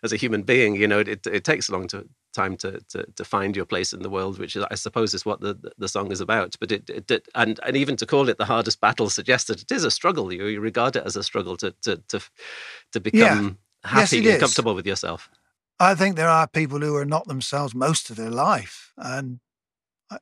as 0.03 0.13
a 0.13 0.17
human 0.17 0.43
being. 0.43 0.77
You 0.77 0.89
know, 0.89 1.01
it 1.01 1.27
it 1.27 1.45
takes 1.45 1.69
a 1.69 1.73
long 1.73 1.87
to, 1.89 2.09
time 2.35 2.57
to, 2.59 2.81
to 2.91 3.05
to 3.17 3.25
find 3.25 3.57
your 3.57 3.67
place 3.67 3.93
in 3.93 4.03
the 4.03 4.11
world, 4.11 4.39
which 4.39 4.57
is, 4.57 4.65
I 4.71 4.75
suppose 4.75 5.15
is 5.15 5.27
what 5.27 5.41
the 5.41 5.57
the 5.79 5.89
song 5.89 6.13
is 6.13 6.21
about. 6.21 6.57
But 6.61 6.73
it, 6.73 6.91
it, 6.91 7.11
it 7.11 7.29
and 7.35 7.61
and 7.65 7.77
even 7.77 7.97
to 7.97 8.07
call 8.07 8.29
it 8.29 8.39
the 8.39 8.45
hardest 8.45 8.81
battle 8.81 9.11
suggests 9.11 9.49
that 9.49 9.63
it 9.63 9.73
is 9.73 9.85
a 9.85 9.91
struggle. 9.91 10.33
You, 10.33 10.47
you 10.47 10.61
regard 10.61 10.97
it 10.97 11.05
as 11.05 11.17
a 11.17 11.23
struggle 11.23 11.57
to 11.59 11.75
to 11.83 11.97
to 12.09 12.21
to 12.93 13.01
become 13.01 13.59
yeah. 13.85 13.91
happy 13.91 14.17
yes, 14.17 14.27
and 14.27 14.27
is. 14.27 14.41
comfortable 14.41 14.75
with 14.75 14.87
yourself. 14.87 15.31
I 15.81 15.95
think 15.95 16.17
there 16.17 16.29
are 16.29 16.49
people 16.49 16.81
who 16.81 16.97
are 16.97 17.05
not 17.05 17.29
themselves 17.29 17.75
most 17.75 18.11
of 18.11 18.17
their 18.17 18.31
life, 18.31 18.93
and 18.97 19.39
I 20.11 20.19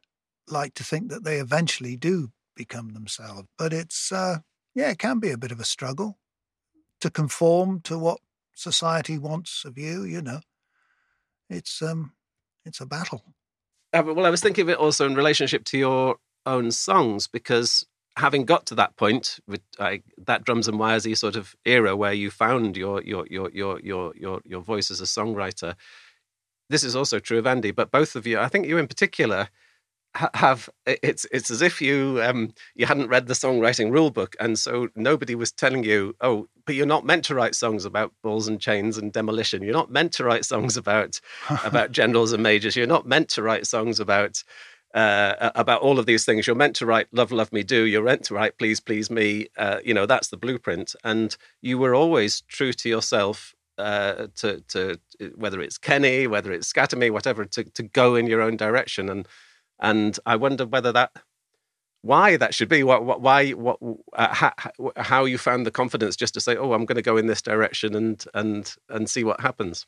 like 0.48 0.74
to 0.74 0.84
think 0.84 1.10
that 1.10 1.24
they 1.24 1.38
eventually 1.38 1.96
do 1.96 2.32
become 2.54 2.92
themselves. 2.92 3.48
But 3.56 3.72
it's, 3.72 4.12
uh, 4.12 4.38
yeah, 4.74 4.90
it 4.90 4.98
can 4.98 5.18
be 5.18 5.30
a 5.30 5.38
bit 5.38 5.52
of 5.52 5.60
a 5.60 5.64
struggle 5.64 6.18
to 7.00 7.10
conform 7.10 7.80
to 7.82 7.98
what 7.98 8.18
society 8.56 9.18
wants 9.18 9.64
of 9.64 9.78
you. 9.78 10.02
You 10.02 10.22
know, 10.22 10.40
it's 11.48 11.80
um, 11.80 12.12
it's 12.64 12.80
a 12.80 12.86
battle. 12.86 13.22
Uh, 13.92 14.02
well, 14.04 14.26
I 14.26 14.30
was 14.30 14.40
thinking 14.40 14.62
of 14.62 14.68
it 14.68 14.78
also 14.78 15.06
in 15.06 15.14
relationship 15.14 15.64
to 15.66 15.78
your 15.78 16.16
own 16.44 16.70
songs 16.70 17.28
because 17.28 17.86
having 18.16 18.44
got 18.44 18.66
to 18.66 18.74
that 18.74 18.96
point 18.96 19.38
with 19.46 19.60
that 19.78 20.44
drums 20.44 20.66
and 20.66 20.78
wiresy 20.78 21.16
sort 21.16 21.36
of 21.36 21.54
era 21.64 21.94
where 21.94 22.12
you 22.14 22.30
found 22.30 22.76
your 22.76 23.02
your 23.02 23.26
your 23.30 23.50
your 23.50 23.80
your 23.80 24.12
your 24.16 24.40
your 24.44 24.60
voice 24.60 24.90
as 24.90 25.00
a 25.00 25.04
songwriter, 25.04 25.74
this 26.68 26.82
is 26.82 26.96
also 26.96 27.18
true 27.18 27.38
of 27.38 27.46
Andy. 27.46 27.70
But 27.70 27.90
both 27.90 28.16
of 28.16 28.26
you, 28.26 28.38
I 28.38 28.48
think 28.48 28.66
you 28.66 28.78
in 28.78 28.88
particular, 28.88 29.48
have 30.34 30.68
it's 30.86 31.26
it's 31.30 31.50
as 31.50 31.62
if 31.62 31.80
you 31.80 32.20
um, 32.22 32.52
you 32.74 32.86
hadn't 32.86 33.08
read 33.08 33.26
the 33.26 33.34
songwriting 33.34 33.90
rule 33.92 34.10
book, 34.10 34.36
and 34.40 34.58
so 34.58 34.88
nobody 34.96 35.34
was 35.34 35.52
telling 35.52 35.84
you, 35.84 36.14
oh, 36.20 36.48
but 36.64 36.74
you're 36.74 36.86
not 36.86 37.04
meant 37.04 37.24
to 37.26 37.34
write 37.34 37.54
songs 37.54 37.84
about 37.84 38.12
balls 38.22 38.48
and 38.48 38.60
chains 38.60 38.98
and 38.98 39.12
demolition. 39.12 39.62
You're 39.62 39.72
not 39.72 39.90
meant 39.90 40.12
to 40.12 40.24
write 40.24 40.44
songs 40.44 40.76
about 40.76 41.20
about 41.64 41.92
generals 41.92 42.32
and 42.32 42.42
majors. 42.42 42.76
You're 42.76 42.86
not 42.86 43.06
meant 43.06 43.28
to 43.30 43.42
write 43.42 43.66
songs 43.66 44.00
about 44.00 44.42
uh, 44.94 45.50
about 45.54 45.82
all 45.82 45.98
of 45.98 46.06
these 46.06 46.24
things. 46.24 46.46
You're 46.46 46.56
meant 46.56 46.76
to 46.76 46.86
write 46.86 47.08
"Love, 47.12 47.32
Love 47.32 47.52
Me 47.52 47.62
Do." 47.62 47.84
You're 47.84 48.04
meant 48.04 48.24
to 48.24 48.34
write 48.34 48.58
"Please, 48.58 48.80
Please 48.80 49.10
Me." 49.10 49.48
Uh, 49.56 49.78
you 49.84 49.94
know 49.94 50.06
that's 50.06 50.28
the 50.28 50.36
blueprint, 50.38 50.94
and 51.04 51.36
you 51.62 51.78
were 51.78 51.94
always 51.94 52.42
true 52.42 52.72
to 52.72 52.88
yourself. 52.88 53.54
Uh, 53.78 54.28
to 54.34 54.62
to 54.68 54.98
whether 55.34 55.60
it's 55.60 55.76
Kenny, 55.76 56.26
whether 56.26 56.50
it's 56.50 56.66
Scatter 56.66 56.96
Me, 56.96 57.10
whatever, 57.10 57.44
to 57.44 57.64
to 57.64 57.82
go 57.82 58.14
in 58.14 58.26
your 58.26 58.40
own 58.40 58.56
direction, 58.56 59.10
and 59.10 59.28
and 59.80 60.18
I 60.26 60.36
wonder 60.36 60.66
whether 60.66 60.92
that 60.92 61.12
why 62.02 62.36
that 62.36 62.54
should 62.54 62.68
be 62.68 62.82
what, 62.82 63.04
what 63.04 63.20
why 63.20 63.50
what 63.50 63.78
uh, 64.12 64.32
how, 64.32 64.52
how 64.96 65.24
you 65.24 65.38
found 65.38 65.66
the 65.66 65.70
confidence 65.70 66.14
just 66.14 66.34
to 66.34 66.40
say 66.40 66.54
oh 66.54 66.72
i'm 66.72 66.84
going 66.84 66.94
to 66.94 67.02
go 67.02 67.16
in 67.16 67.26
this 67.26 67.42
direction 67.42 67.96
and 67.96 68.26
and 68.32 68.76
and 68.88 69.10
see 69.10 69.24
what 69.24 69.40
happens 69.40 69.86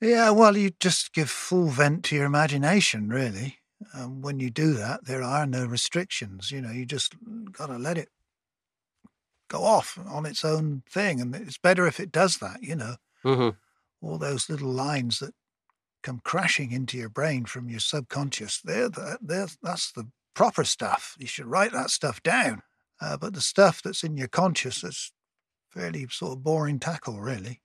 yeah 0.00 0.30
well 0.30 0.56
you 0.56 0.70
just 0.78 1.12
give 1.12 1.28
full 1.28 1.66
vent 1.66 2.04
to 2.04 2.14
your 2.14 2.26
imagination 2.26 3.08
really 3.08 3.58
um, 3.94 4.22
when 4.22 4.40
you 4.40 4.50
do 4.50 4.74
that, 4.74 5.04
there 5.04 5.22
are 5.22 5.46
no 5.46 5.64
restrictions. 5.64 6.50
You 6.50 6.60
know, 6.60 6.70
you 6.70 6.84
just 6.84 7.14
got 7.52 7.66
to 7.66 7.78
let 7.78 7.98
it 7.98 8.08
go 9.48 9.62
off 9.64 9.98
on 10.06 10.26
its 10.26 10.44
own 10.44 10.82
thing. 10.90 11.20
And 11.20 11.34
it's 11.34 11.58
better 11.58 11.86
if 11.86 12.00
it 12.00 12.12
does 12.12 12.38
that, 12.38 12.62
you 12.62 12.74
know. 12.74 12.96
Mm-hmm. 13.24 13.56
All 14.00 14.18
those 14.18 14.48
little 14.48 14.70
lines 14.70 15.18
that 15.18 15.34
come 16.08 16.20
crashing 16.24 16.72
into 16.72 16.96
your 16.96 17.10
brain 17.10 17.44
from 17.44 17.68
your 17.68 17.80
subconscious, 17.80 18.62
they're 18.62 18.88
the, 18.88 19.18
they're, 19.20 19.48
that's 19.62 19.92
the 19.92 20.08
proper 20.34 20.64
stuff. 20.64 21.14
You 21.18 21.26
should 21.26 21.44
write 21.44 21.72
that 21.72 21.90
stuff 21.90 22.22
down. 22.22 22.62
Uh, 23.00 23.18
but 23.18 23.34
the 23.34 23.42
stuff 23.42 23.82
that's 23.82 24.02
in 24.02 24.16
your 24.16 24.28
conscious, 24.28 24.80
that's 24.80 25.12
fairly 25.70 26.06
sort 26.10 26.32
of 26.32 26.42
boring 26.42 26.78
tackle, 26.78 27.20
really. 27.20 27.60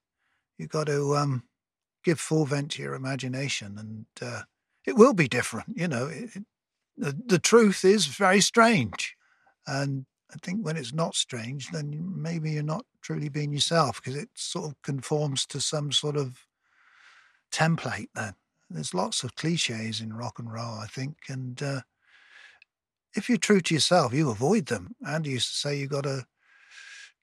You've 0.58 0.70
got 0.70 0.88
to 0.88 1.16
um, 1.16 1.44
give 2.04 2.20
full 2.20 2.46
vent 2.46 2.72
to 2.72 2.82
your 2.82 2.96
imagination 2.96 3.78
and 3.78 4.06
uh, 4.22 4.42
it 4.86 4.98
will 4.98 5.14
be 5.14 5.30
different. 5.30 5.70
You 5.78 5.88
know, 5.88 6.08
it, 6.08 6.32
the, 6.98 7.18
the 7.26 7.40
truth 7.40 7.86
is 7.86 8.08
very 8.08 8.42
strange. 8.42 9.16
And 9.66 10.06
I 10.34 10.36
think 10.44 10.66
when 10.66 10.76
it's 10.76 10.94
not 10.94 11.16
strange, 11.16 11.70
then 11.72 12.12
maybe 12.14 12.52
you're 12.52 12.64
not 12.64 12.86
truly 13.02 13.30
being 13.30 13.54
yourself 13.54 14.02
because 14.02 14.22
it 14.22 14.30
sort 14.36 14.66
of 14.66 14.82
conforms 14.82 15.46
to 15.46 15.62
some 15.62 15.94
sort 15.94 16.18
of 16.18 16.46
template 17.54 18.10
then. 18.16 18.34
There's 18.70 18.94
lots 18.94 19.24
of 19.24 19.36
cliches 19.36 20.02
in 20.02 20.14
rock 20.14 20.40
and 20.40 20.52
roll, 20.52 20.80
I 20.80 20.88
think. 20.88 21.18
And 21.30 21.62
uh, 21.62 21.82
if 23.14 23.30
you're 23.30 23.38
true 23.38 23.62
to 23.62 23.74
yourself, 23.74 24.14
you 24.14 24.30
avoid 24.30 24.66
them. 24.66 24.96
Andy 25.08 25.32
used 25.32 25.50
to 25.50 25.56
say 25.56 25.78
you 25.78 25.88
got 25.88 26.04
to 26.04 26.26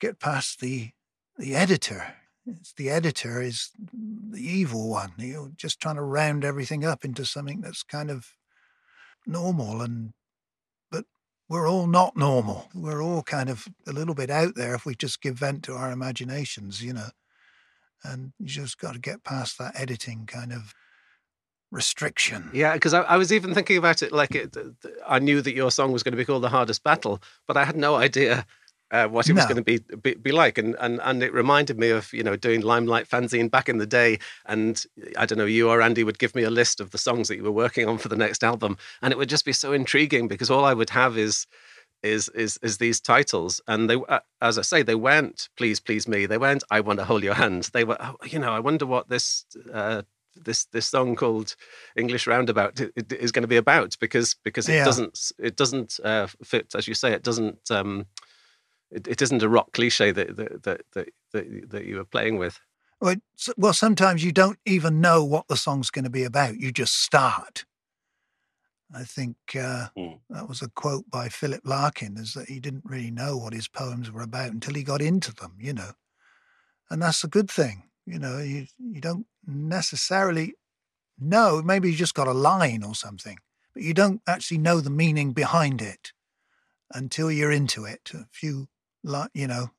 get 0.00 0.20
past 0.20 0.60
the 0.60 0.90
the 1.38 1.54
editor 1.54 2.14
it's 2.46 2.72
the 2.72 2.90
editor 2.90 3.40
is 3.42 3.70
the 3.82 4.40
evil 4.40 4.88
one. 4.88 5.12
You're 5.18 5.52
just 5.56 5.80
trying 5.80 5.96
to 5.96 6.02
round 6.02 6.44
everything 6.44 6.84
up 6.84 7.04
into 7.04 7.24
something 7.24 7.60
that's 7.60 7.82
kind 7.82 8.10
of 8.10 8.34
normal 9.26 9.82
and 9.82 10.12
but 10.90 11.04
we're 11.48 11.68
all 11.68 11.86
not 11.86 12.16
normal. 12.16 12.68
We're 12.74 13.02
all 13.02 13.22
kind 13.22 13.48
of 13.48 13.68
a 13.86 13.92
little 13.92 14.14
bit 14.14 14.30
out 14.30 14.54
there 14.54 14.74
if 14.74 14.86
we 14.86 14.94
just 14.94 15.20
give 15.20 15.36
vent 15.38 15.62
to 15.64 15.74
our 15.74 15.90
imaginations, 15.90 16.82
you 16.82 16.92
know. 16.92 17.08
And 18.02 18.32
you 18.38 18.46
just 18.46 18.78
got 18.78 18.94
to 18.94 18.98
get 18.98 19.24
past 19.24 19.58
that 19.58 19.78
editing 19.78 20.26
kind 20.26 20.52
of 20.52 20.74
restriction. 21.70 22.50
Yeah, 22.52 22.74
because 22.74 22.94
I, 22.94 23.02
I, 23.02 23.16
was 23.16 23.32
even 23.32 23.54
thinking 23.54 23.76
about 23.76 24.02
it 24.02 24.12
like 24.12 24.34
it, 24.34 24.56
I 25.06 25.18
knew 25.18 25.40
that 25.42 25.54
your 25.54 25.70
song 25.70 25.92
was 25.92 26.02
going 26.02 26.12
to 26.12 26.18
be 26.18 26.24
called 26.24 26.42
The 26.42 26.48
Hardest 26.48 26.82
Battle, 26.82 27.22
but 27.46 27.56
I 27.56 27.64
had 27.64 27.76
no 27.76 27.94
idea 27.96 28.46
uh, 28.90 29.06
what 29.06 29.28
it 29.28 29.34
was 29.34 29.44
going 29.44 29.56
to 29.56 29.62
be, 29.62 29.78
be, 30.02 30.14
be 30.14 30.32
like, 30.32 30.58
and 30.58 30.74
and 30.80 31.00
and 31.04 31.22
it 31.22 31.32
reminded 31.32 31.78
me 31.78 31.90
of 31.90 32.12
you 32.12 32.24
know 32.24 32.34
doing 32.34 32.60
Limelight 32.60 33.08
fanzine 33.08 33.50
back 33.50 33.68
in 33.68 33.78
the 33.78 33.86
day, 33.86 34.18
and 34.46 34.84
I 35.16 35.26
don't 35.26 35.38
know 35.38 35.44
you 35.44 35.70
or 35.70 35.80
Andy 35.80 36.02
would 36.02 36.18
give 36.18 36.34
me 36.34 36.42
a 36.42 36.50
list 36.50 36.80
of 36.80 36.90
the 36.90 36.98
songs 36.98 37.28
that 37.28 37.36
you 37.36 37.44
were 37.44 37.52
working 37.52 37.88
on 37.88 37.98
for 37.98 38.08
the 38.08 38.16
next 38.16 38.42
album, 38.42 38.76
and 39.00 39.12
it 39.12 39.16
would 39.16 39.28
just 39.28 39.44
be 39.44 39.52
so 39.52 39.72
intriguing 39.72 40.26
because 40.26 40.50
all 40.50 40.64
I 40.64 40.74
would 40.74 40.90
have 40.90 41.16
is 41.16 41.46
is 42.02 42.28
is 42.30 42.58
is 42.62 42.78
these 42.78 43.00
titles, 43.00 43.60
and 43.66 43.88
they 43.88 43.96
uh, 44.08 44.20
as 44.40 44.58
I 44.58 44.62
say 44.62 44.82
they 44.82 44.94
weren't 44.94 45.48
please 45.56 45.80
please 45.80 46.08
me, 46.08 46.26
they 46.26 46.38
weren't 46.38 46.64
I 46.70 46.80
want 46.80 46.98
to 46.98 47.04
hold 47.04 47.22
your 47.22 47.34
hand, 47.34 47.70
they 47.72 47.84
were 47.84 47.96
oh, 48.00 48.16
you 48.24 48.38
know 48.38 48.52
I 48.52 48.60
wonder 48.60 48.86
what 48.86 49.08
this 49.08 49.44
uh, 49.72 50.02
this 50.36 50.64
this 50.66 50.86
song 50.86 51.16
called 51.16 51.56
English 51.96 52.26
Roundabout 52.26 52.80
is 52.96 53.32
going 53.32 53.42
to 53.42 53.48
be 53.48 53.56
about 53.56 53.96
because 54.00 54.34
because 54.44 54.68
it 54.68 54.74
Yeah. 54.74 54.84
doesn't 54.84 55.32
it 55.38 55.56
doesn't 55.56 56.00
uh, 56.04 56.28
fit 56.42 56.74
as 56.74 56.86
you 56.88 56.94
say 56.94 57.12
it 57.12 57.22
doesn't 57.22 57.70
um, 57.70 58.06
it, 58.90 59.06
it 59.06 59.22
isn't 59.22 59.42
a 59.42 59.48
rock 59.48 59.72
cliche 59.72 60.12
that 60.12 60.36
that 60.36 60.62
that 60.62 60.82
that, 60.94 61.08
that, 61.32 61.70
that 61.70 61.84
you 61.84 61.96
were 61.96 62.04
playing 62.04 62.38
with. 62.38 62.60
Well, 63.00 63.16
well, 63.56 63.72
sometimes 63.72 64.22
you 64.22 64.30
don't 64.30 64.58
even 64.66 65.00
know 65.00 65.24
what 65.24 65.48
the 65.48 65.56
song's 65.56 65.90
going 65.90 66.04
to 66.04 66.10
be 66.10 66.22
about. 66.22 66.58
You 66.60 66.70
just 66.70 67.00
start. 67.02 67.64
I 68.94 69.04
think 69.04 69.36
uh, 69.54 69.88
Mm. 69.96 70.20
that 70.30 70.48
was 70.48 70.62
a 70.62 70.68
quote 70.68 71.08
by 71.10 71.28
Philip 71.28 71.62
Larkin, 71.64 72.16
is 72.16 72.34
that 72.34 72.48
he 72.48 72.60
didn't 72.60 72.84
really 72.84 73.10
know 73.10 73.36
what 73.36 73.52
his 73.52 73.68
poems 73.68 74.10
were 74.10 74.22
about 74.22 74.52
until 74.52 74.74
he 74.74 74.82
got 74.82 75.02
into 75.02 75.32
them, 75.32 75.56
you 75.60 75.72
know. 75.72 75.92
And 76.90 77.00
that's 77.02 77.24
a 77.24 77.28
good 77.28 77.50
thing, 77.50 77.84
you 78.06 78.18
know. 78.18 78.38
You 78.38 78.66
you 78.78 79.00
don't 79.00 79.26
necessarily 79.46 80.54
know. 81.18 81.62
Maybe 81.62 81.90
you 81.90 81.96
just 81.96 82.14
got 82.14 82.28
a 82.28 82.32
line 82.32 82.82
or 82.82 82.94
something, 82.94 83.38
but 83.74 83.82
you 83.82 83.94
don't 83.94 84.22
actually 84.26 84.58
know 84.58 84.80
the 84.80 84.90
meaning 84.90 85.32
behind 85.32 85.80
it 85.82 86.12
until 86.92 87.30
you're 87.30 87.52
into 87.52 87.84
it. 87.84 88.10
A 88.14 88.26
few, 88.32 88.68
you 89.34 89.46
know, 89.46 89.70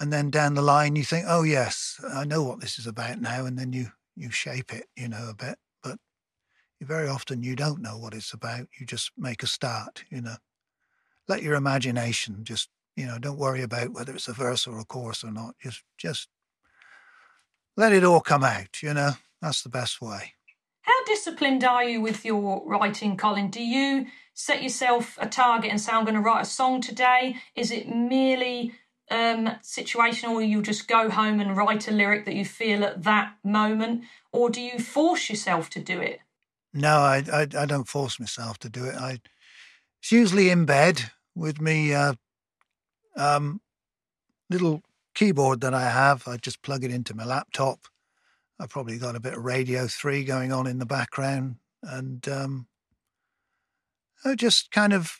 and 0.00 0.12
then 0.12 0.30
down 0.30 0.54
the 0.54 0.62
line 0.62 0.96
you 0.96 1.04
think, 1.04 1.26
oh 1.28 1.42
yes, 1.42 2.00
I 2.12 2.24
know 2.24 2.42
what 2.42 2.60
this 2.60 2.78
is 2.78 2.86
about 2.86 3.20
now, 3.20 3.44
and 3.46 3.58
then 3.58 3.72
you 3.72 3.92
you 4.16 4.30
shape 4.30 4.72
it, 4.72 4.88
you 4.96 5.08
know, 5.08 5.28
a 5.30 5.34
bit. 5.34 5.58
Very 6.84 7.08
often 7.08 7.42
you 7.42 7.56
don't 7.56 7.80
know 7.80 7.96
what 7.96 8.14
it's 8.14 8.32
about. 8.32 8.66
You 8.78 8.86
just 8.86 9.12
make 9.16 9.42
a 9.42 9.46
start, 9.46 10.04
you 10.10 10.20
know. 10.20 10.36
Let 11.28 11.42
your 11.42 11.54
imagination 11.54 12.44
just, 12.44 12.68
you 12.96 13.06
know, 13.06 13.18
don't 13.18 13.38
worry 13.38 13.62
about 13.62 13.92
whether 13.92 14.14
it's 14.14 14.28
a 14.28 14.32
verse 14.32 14.66
or 14.66 14.78
a 14.78 14.84
chorus 14.84 15.22
or 15.22 15.30
not. 15.30 15.54
Just 15.62 15.84
just 15.96 16.28
let 17.76 17.92
it 17.92 18.04
all 18.04 18.20
come 18.20 18.44
out, 18.44 18.82
you 18.82 18.92
know. 18.92 19.12
That's 19.40 19.62
the 19.62 19.68
best 19.68 20.00
way. 20.00 20.34
How 20.82 21.04
disciplined 21.04 21.62
are 21.62 21.84
you 21.84 22.00
with 22.00 22.24
your 22.24 22.62
writing, 22.66 23.16
Colin? 23.16 23.50
Do 23.50 23.62
you 23.62 24.06
set 24.34 24.62
yourself 24.62 25.16
a 25.20 25.28
target 25.28 25.70
and 25.70 25.80
say, 25.80 25.92
I'm 25.92 26.04
going 26.04 26.16
to 26.16 26.20
write 26.20 26.42
a 26.42 26.46
song 26.46 26.80
today? 26.80 27.36
Is 27.54 27.70
it 27.70 27.88
merely 27.88 28.72
um, 29.10 29.46
situational, 29.62 30.34
or 30.34 30.42
you 30.42 30.60
just 30.60 30.88
go 30.88 31.08
home 31.08 31.38
and 31.38 31.56
write 31.56 31.86
a 31.86 31.92
lyric 31.92 32.24
that 32.24 32.34
you 32.34 32.44
feel 32.44 32.82
at 32.82 33.04
that 33.04 33.34
moment? 33.44 34.02
Or 34.32 34.50
do 34.50 34.60
you 34.60 34.78
force 34.80 35.30
yourself 35.30 35.70
to 35.70 35.80
do 35.80 36.00
it? 36.00 36.20
No, 36.74 36.98
I, 36.98 37.22
I 37.32 37.42
I 37.58 37.66
don't 37.66 37.88
force 37.88 38.18
myself 38.18 38.58
to 38.60 38.70
do 38.70 38.84
it. 38.86 38.94
I 38.94 39.20
it's 40.00 40.12
usually 40.12 40.50
in 40.50 40.64
bed 40.64 41.10
with 41.34 41.60
me 41.60 41.94
uh, 41.94 42.14
um, 43.16 43.60
little 44.50 44.82
keyboard 45.14 45.60
that 45.60 45.74
I 45.74 45.88
have. 45.90 46.26
I 46.26 46.38
just 46.38 46.62
plug 46.62 46.84
it 46.84 46.90
into 46.90 47.14
my 47.14 47.24
laptop. 47.24 47.80
I've 48.58 48.70
probably 48.70 48.98
got 48.98 49.16
a 49.16 49.20
bit 49.20 49.34
of 49.34 49.44
Radio 49.44 49.86
Three 49.86 50.24
going 50.24 50.52
on 50.52 50.66
in 50.66 50.78
the 50.78 50.86
background, 50.86 51.56
and 51.82 52.26
um, 52.28 52.66
I 54.24 54.34
just 54.34 54.70
kind 54.70 54.92
of 54.92 55.18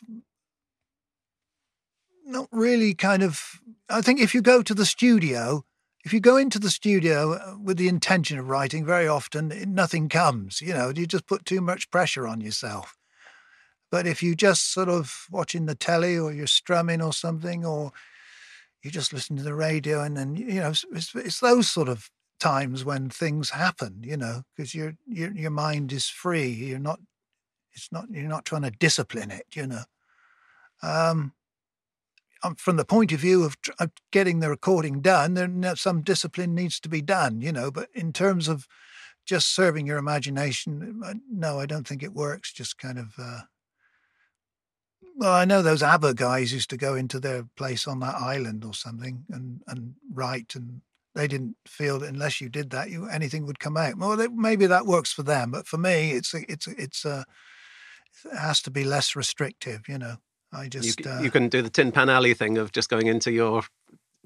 not 2.25 2.47
really 2.51 2.93
kind 2.93 3.21
of. 3.21 3.59
I 3.89 4.01
think 4.01 4.19
if 4.19 4.33
you 4.33 4.41
go 4.41 4.63
to 4.63 4.73
the 4.73 4.85
studio, 4.85 5.65
if 6.03 6.11
you 6.11 6.19
go 6.19 6.35
into 6.35 6.59
the 6.59 6.69
studio 6.69 7.33
uh, 7.33 7.55
with 7.61 7.77
the 7.77 7.87
intention 7.87 8.37
of 8.37 8.49
writing, 8.49 8.85
very 8.85 9.07
often 9.07 9.53
nothing 9.67 10.09
comes. 10.09 10.61
You 10.61 10.73
know, 10.73 10.91
you 10.93 11.07
just 11.07 11.27
put 11.27 11.45
too 11.45 11.61
much 11.61 11.89
pressure 11.91 12.27
on 12.27 12.41
yourself. 12.41 12.97
But 13.89 14.05
if 14.05 14.21
you 14.21 14.35
just 14.35 14.73
sort 14.73 14.89
of 14.89 15.27
watching 15.31 15.65
the 15.65 15.75
telly 15.75 16.17
or 16.17 16.33
you're 16.33 16.47
strumming 16.47 17.01
or 17.01 17.13
something, 17.13 17.63
or 17.63 17.91
you 18.81 18.91
just 18.91 19.13
listen 19.13 19.37
to 19.37 19.43
the 19.43 19.53
radio, 19.53 20.01
and 20.01 20.17
then 20.17 20.35
you 20.35 20.59
know, 20.59 20.69
it's, 20.69 21.13
it's, 21.15 21.39
those 21.39 21.69
sort 21.69 21.87
of 21.87 22.09
times 22.39 22.83
when 22.83 23.09
things 23.09 23.51
happen. 23.51 24.01
You 24.01 24.17
know, 24.17 24.41
because 24.55 24.73
your 24.73 24.95
your 25.07 25.31
your 25.31 25.51
mind 25.51 25.93
is 25.93 26.07
free. 26.07 26.49
You're 26.49 26.79
not. 26.79 26.99
It's 27.73 27.91
not. 27.91 28.05
You're 28.09 28.23
not 28.23 28.45
trying 28.45 28.63
to 28.63 28.71
discipline 28.71 29.31
it. 29.31 29.45
You 29.53 29.67
know. 29.67 29.83
Um, 30.81 31.33
from 32.57 32.77
the 32.77 32.85
point 32.85 33.11
of 33.11 33.19
view 33.19 33.43
of, 33.43 33.57
getting 34.11 34.39
the 34.39 34.49
recording 34.49 35.01
done, 35.01 35.33
then 35.33 35.75
some 35.75 36.01
discipline 36.01 36.53
needs 36.53 36.79
to 36.79 36.89
be 36.89 37.01
done, 37.01 37.41
you 37.41 37.51
know. 37.51 37.71
But 37.71 37.89
in 37.93 38.13
terms 38.13 38.47
of 38.47 38.67
just 39.25 39.53
serving 39.53 39.87
your 39.87 39.97
imagination, 39.97 41.01
uh, 41.05 41.13
no, 41.31 41.59
I 41.59 41.65
don't 41.65 41.87
think 41.87 42.03
it 42.03 42.13
works. 42.13 42.51
Just 42.51 42.77
kind 42.77 42.99
of, 42.99 43.13
uh, 43.17 43.41
well, 45.15 45.33
I 45.33 45.45
know 45.45 45.61
those 45.61 45.83
ABBA 45.83 46.15
guys 46.15 46.53
used 46.53 46.69
to 46.71 46.77
go 46.77 46.95
into 46.95 47.19
their 47.19 47.45
place 47.55 47.87
on 47.87 47.99
that 47.99 48.15
island 48.15 48.65
or 48.65 48.73
something 48.73 49.25
and 49.29 49.61
and 49.67 49.95
write, 50.11 50.55
and 50.55 50.81
they 51.15 51.27
didn't 51.27 51.55
feel 51.67 51.99
that 51.99 52.09
unless 52.09 52.41
you 52.41 52.49
did 52.49 52.71
that, 52.71 52.89
you 52.89 53.07
anything 53.07 53.45
would 53.45 53.59
come 53.59 53.77
out. 53.77 53.97
Well, 53.97 54.17
they, 54.17 54.27
maybe 54.27 54.65
that 54.65 54.85
works 54.85 55.13
for 55.13 55.23
them, 55.23 55.51
but 55.51 55.67
for 55.67 55.77
me, 55.77 56.11
it's 56.11 56.33
it's 56.33 56.67
it's 56.67 57.05
it 57.05 57.25
has 58.37 58.61
to 58.61 58.71
be 58.71 58.83
less 58.83 59.15
restrictive, 59.15 59.87
you 59.87 59.97
know. 59.97 60.17
I 60.53 60.63
You, 60.63 60.69
just 60.69 61.03
c- 61.03 61.09
uh, 61.09 61.21
you 61.21 61.31
can 61.31 61.49
do 61.49 61.61
the 61.61 61.69
Tin 61.69 61.91
Pan 61.91 62.09
Alley 62.09 62.33
thing 62.33 62.57
of 62.57 62.71
just 62.71 62.89
going 62.89 63.07
into 63.07 63.31
your 63.31 63.63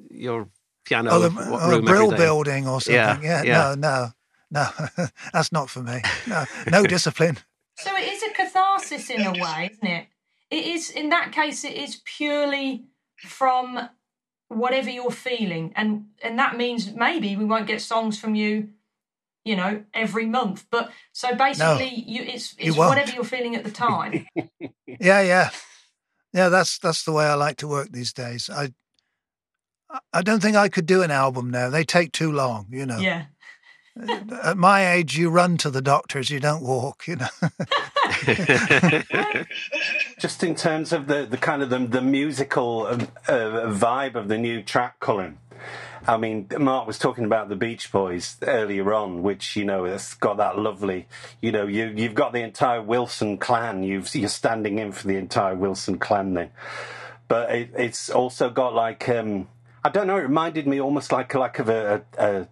your 0.10 0.48
piano 0.86 1.10
oh, 1.12 1.20
the, 1.20 1.30
what 1.30 1.62
oh, 1.64 1.70
room 1.70 1.86
brill 1.86 2.12
building 2.12 2.68
or 2.68 2.82
something. 2.82 3.24
Yeah, 3.24 3.44
Yeah, 3.44 3.44
yeah. 3.44 3.76
no, 3.76 4.12
no, 4.52 4.68
no, 4.98 5.08
that's 5.34 5.52
not 5.52 5.70
for 5.70 5.82
me. 5.82 6.02
No, 6.28 6.46
no 6.72 6.84
discipline. 6.88 7.38
So 7.78 7.96
it 7.96 8.12
is 8.12 8.24
a 8.24 8.34
catharsis 8.34 9.10
in 9.10 9.22
a 9.22 9.34
way, 9.34 9.70
isn't 9.72 9.88
it? 9.88 10.08
It 10.50 10.66
is, 10.66 10.90
in 10.90 11.10
that 11.10 11.32
case, 11.32 11.64
it 11.64 11.74
is 11.74 12.02
purely 12.06 12.86
from 13.18 13.90
whatever 14.48 14.90
you're 14.90 15.12
feeling. 15.12 15.74
And, 15.76 16.08
and 16.24 16.40
that 16.40 16.58
means 16.58 16.94
maybe 16.94 17.36
we 17.36 17.46
won't 17.46 17.68
get 17.68 17.82
songs 17.82 18.18
from 18.18 18.34
you, 18.34 18.70
you 19.44 19.56
know, 19.56 19.84
every 19.94 20.26
month. 20.26 20.66
But 20.72 20.92
so 21.12 21.36
basically, 21.36 21.94
you, 22.08 22.24
it's, 22.24 22.56
it's 22.58 22.78
won't. 22.78 22.90
whatever 22.90 23.12
you're 23.12 23.24
feeling 23.26 23.56
at 23.56 23.64
the 23.64 23.72
time. 23.72 24.26
Yeah, 25.00 25.22
yeah, 25.22 25.50
yeah. 26.34 26.50
That's 26.50 26.78
that's 26.80 27.04
the 27.04 27.12
way 27.12 27.26
I 27.26 27.36
like 27.36 27.58
to 27.58 27.68
work 27.68 27.92
these 27.92 28.14
days. 28.14 28.50
I 28.50 28.64
I- 29.90 30.00
I 30.12 30.22
don't 30.22 30.42
think 30.42 30.58
I 30.58 30.68
could 30.68 30.86
do 30.86 31.02
an 31.02 31.12
album 31.12 31.50
now. 31.50 31.70
They 31.70 31.86
take 31.86 32.12
too 32.12 32.32
long. 32.32 32.68
You 32.70 32.86
know. 32.86 32.98
yeah. 32.98 33.26
At 34.44 34.58
my 34.58 34.92
age, 34.92 35.18
you 35.18 35.30
run 35.30 35.58
to 35.58 35.70
the 35.72 35.82
doctors. 35.82 36.30
You 36.30 36.40
don't 36.40 36.62
walk. 36.62 37.08
You 37.08 37.16
know. 37.16 37.28
Just 40.20 40.44
in 40.44 40.56
terms 40.56 40.92
of 40.94 41.08
the, 41.08 41.26
the 41.26 41.38
kind 41.38 41.62
of 41.64 41.70
the, 41.70 41.80
the 41.80 42.02
musical 42.02 42.88
um, 42.88 43.08
uh, 43.28 43.68
vibe 43.72 44.16
of 44.16 44.28
the 44.28 44.38
new 44.38 44.62
track, 44.62 45.00
Colin. 45.00 45.38
I 46.08 46.18
mean, 46.18 46.48
Mark 46.58 46.88
was 46.88 46.98
talking 46.98 47.26
about 47.26 47.50
the 47.50 47.56
Beach 47.56 47.92
Boys 47.92 48.38
earlier 48.44 48.94
on, 48.94 49.24
which 49.24 49.56
you 49.56 49.66
know 49.66 49.84
has 49.86 50.14
got 50.14 50.38
that 50.38 50.58
lovely. 50.58 51.08
You 51.42 51.52
know, 51.52 51.68
you 51.68 51.88
you've 51.96 52.16
got 52.16 52.32
the 52.34 52.42
entire 52.42 52.82
Wilson 52.82 53.38
clan. 53.38 53.84
You've 53.84 54.14
you're 54.16 54.30
standing 54.30 54.80
in 54.80 54.92
for 54.94 55.08
the 55.08 55.18
entire 55.18 55.56
Wilson 55.56 56.00
clan 56.00 56.34
then, 56.34 56.52
but 57.28 57.52
it, 57.54 57.72
it's 57.78 58.10
also 58.10 58.50
got 58.50 58.74
like 58.74 59.10
um, 59.10 59.48
I 59.84 59.90
don't 59.90 60.08
know. 60.08 60.18
It 60.18 60.22
reminded 60.22 60.66
me 60.68 60.80
almost 60.80 61.12
like 61.12 61.34
like 61.36 61.60
of 61.60 61.68
a, 61.70 62.04
a, 62.18 62.26
a 62.26 62.48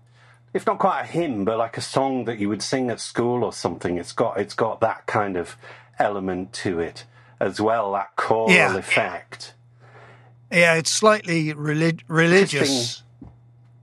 if 0.54 0.65
not 0.65 0.80
quite 0.80 1.02
a 1.02 1.06
hymn, 1.06 1.46
but 1.46 1.58
like 1.58 1.78
a 1.78 1.82
song 1.82 2.26
that 2.26 2.39
you 2.39 2.50
would 2.50 2.62
sing 2.62 2.89
at 2.89 3.00
school 3.00 3.44
or 3.44 3.54
something. 3.54 3.98
It's 3.98 4.12
got 4.13 4.38
it's 4.38 4.54
got 4.54 4.82
that 4.82 5.06
kind 5.06 5.38
of 5.38 5.56
element 5.98 6.52
to 6.54 6.80
it 6.80 7.06
as 7.39 7.62
well, 7.62 7.94
that 7.94 8.15
choral 8.18 8.52
Yeah. 8.52 8.76
effect. 8.78 9.54
yeah, 10.52 10.76
it's 10.76 10.91
slightly 10.91 11.54
relig- 11.54 12.04
religious. 12.08 13.02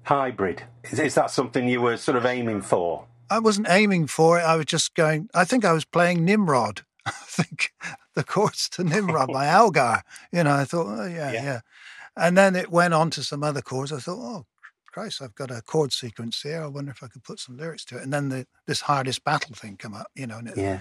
Hybrid. 0.04 0.64
Is, 0.90 0.98
is 0.98 1.14
that 1.14 1.30
something 1.30 1.68
you 1.68 1.80
were 1.80 1.96
sort 1.96 2.16
of 2.16 2.26
aiming 2.26 2.62
for? 2.62 3.06
I 3.30 3.38
wasn't 3.38 3.68
aiming 3.70 4.08
for 4.08 4.38
it. 4.38 4.42
I 4.42 4.56
was 4.56 4.66
just 4.66 4.94
going. 4.94 5.28
I 5.34 5.44
think 5.44 5.64
I 5.64 5.72
was 5.72 5.84
playing 5.84 6.24
Nimrod. 6.24 6.82
I 7.06 7.10
think 7.12 7.72
the 8.14 8.24
chords 8.24 8.68
to 8.70 8.84
Nimrod 8.84 9.32
by 9.32 9.46
Elgar. 9.48 10.02
You 10.32 10.44
know, 10.44 10.54
I 10.54 10.64
thought, 10.64 10.86
oh 10.86 11.06
yeah, 11.06 11.32
Yeah. 11.32 11.42
yeah, 11.44 11.60
And 12.16 12.36
then 12.36 12.54
it 12.56 12.70
went 12.70 12.94
on 12.94 13.10
to 13.10 13.22
some 13.24 13.42
other 13.42 13.62
chords. 13.62 13.92
I 13.92 13.98
thought, 14.00 14.18
oh 14.20 14.46
Christ, 14.92 15.22
I've 15.22 15.34
got 15.34 15.50
a 15.50 15.62
chord 15.62 15.92
sequence 15.92 16.42
here. 16.42 16.62
I 16.62 16.66
wonder 16.66 16.90
if 16.90 17.02
I 17.02 17.06
could 17.06 17.24
put 17.24 17.40
some 17.40 17.56
lyrics 17.56 17.84
to 17.86 17.96
it. 17.96 18.02
And 18.02 18.12
then 18.12 18.28
the 18.28 18.46
this 18.66 18.82
hardest 18.82 19.24
battle 19.24 19.54
thing 19.54 19.76
come 19.78 19.94
up. 19.94 20.08
You 20.14 20.26
know, 20.26 20.38
and 20.38 20.48
it, 20.48 20.56
Yeah. 20.58 20.80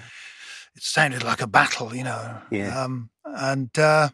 it 0.76 0.84
sounded 0.84 1.24
like 1.24 1.42
a 1.42 1.48
battle. 1.48 1.96
You 1.96 2.04
know. 2.04 2.42
Yeah. 2.52 2.84
Um, 2.84 3.12
and 3.24 3.78
uh, 3.80 4.10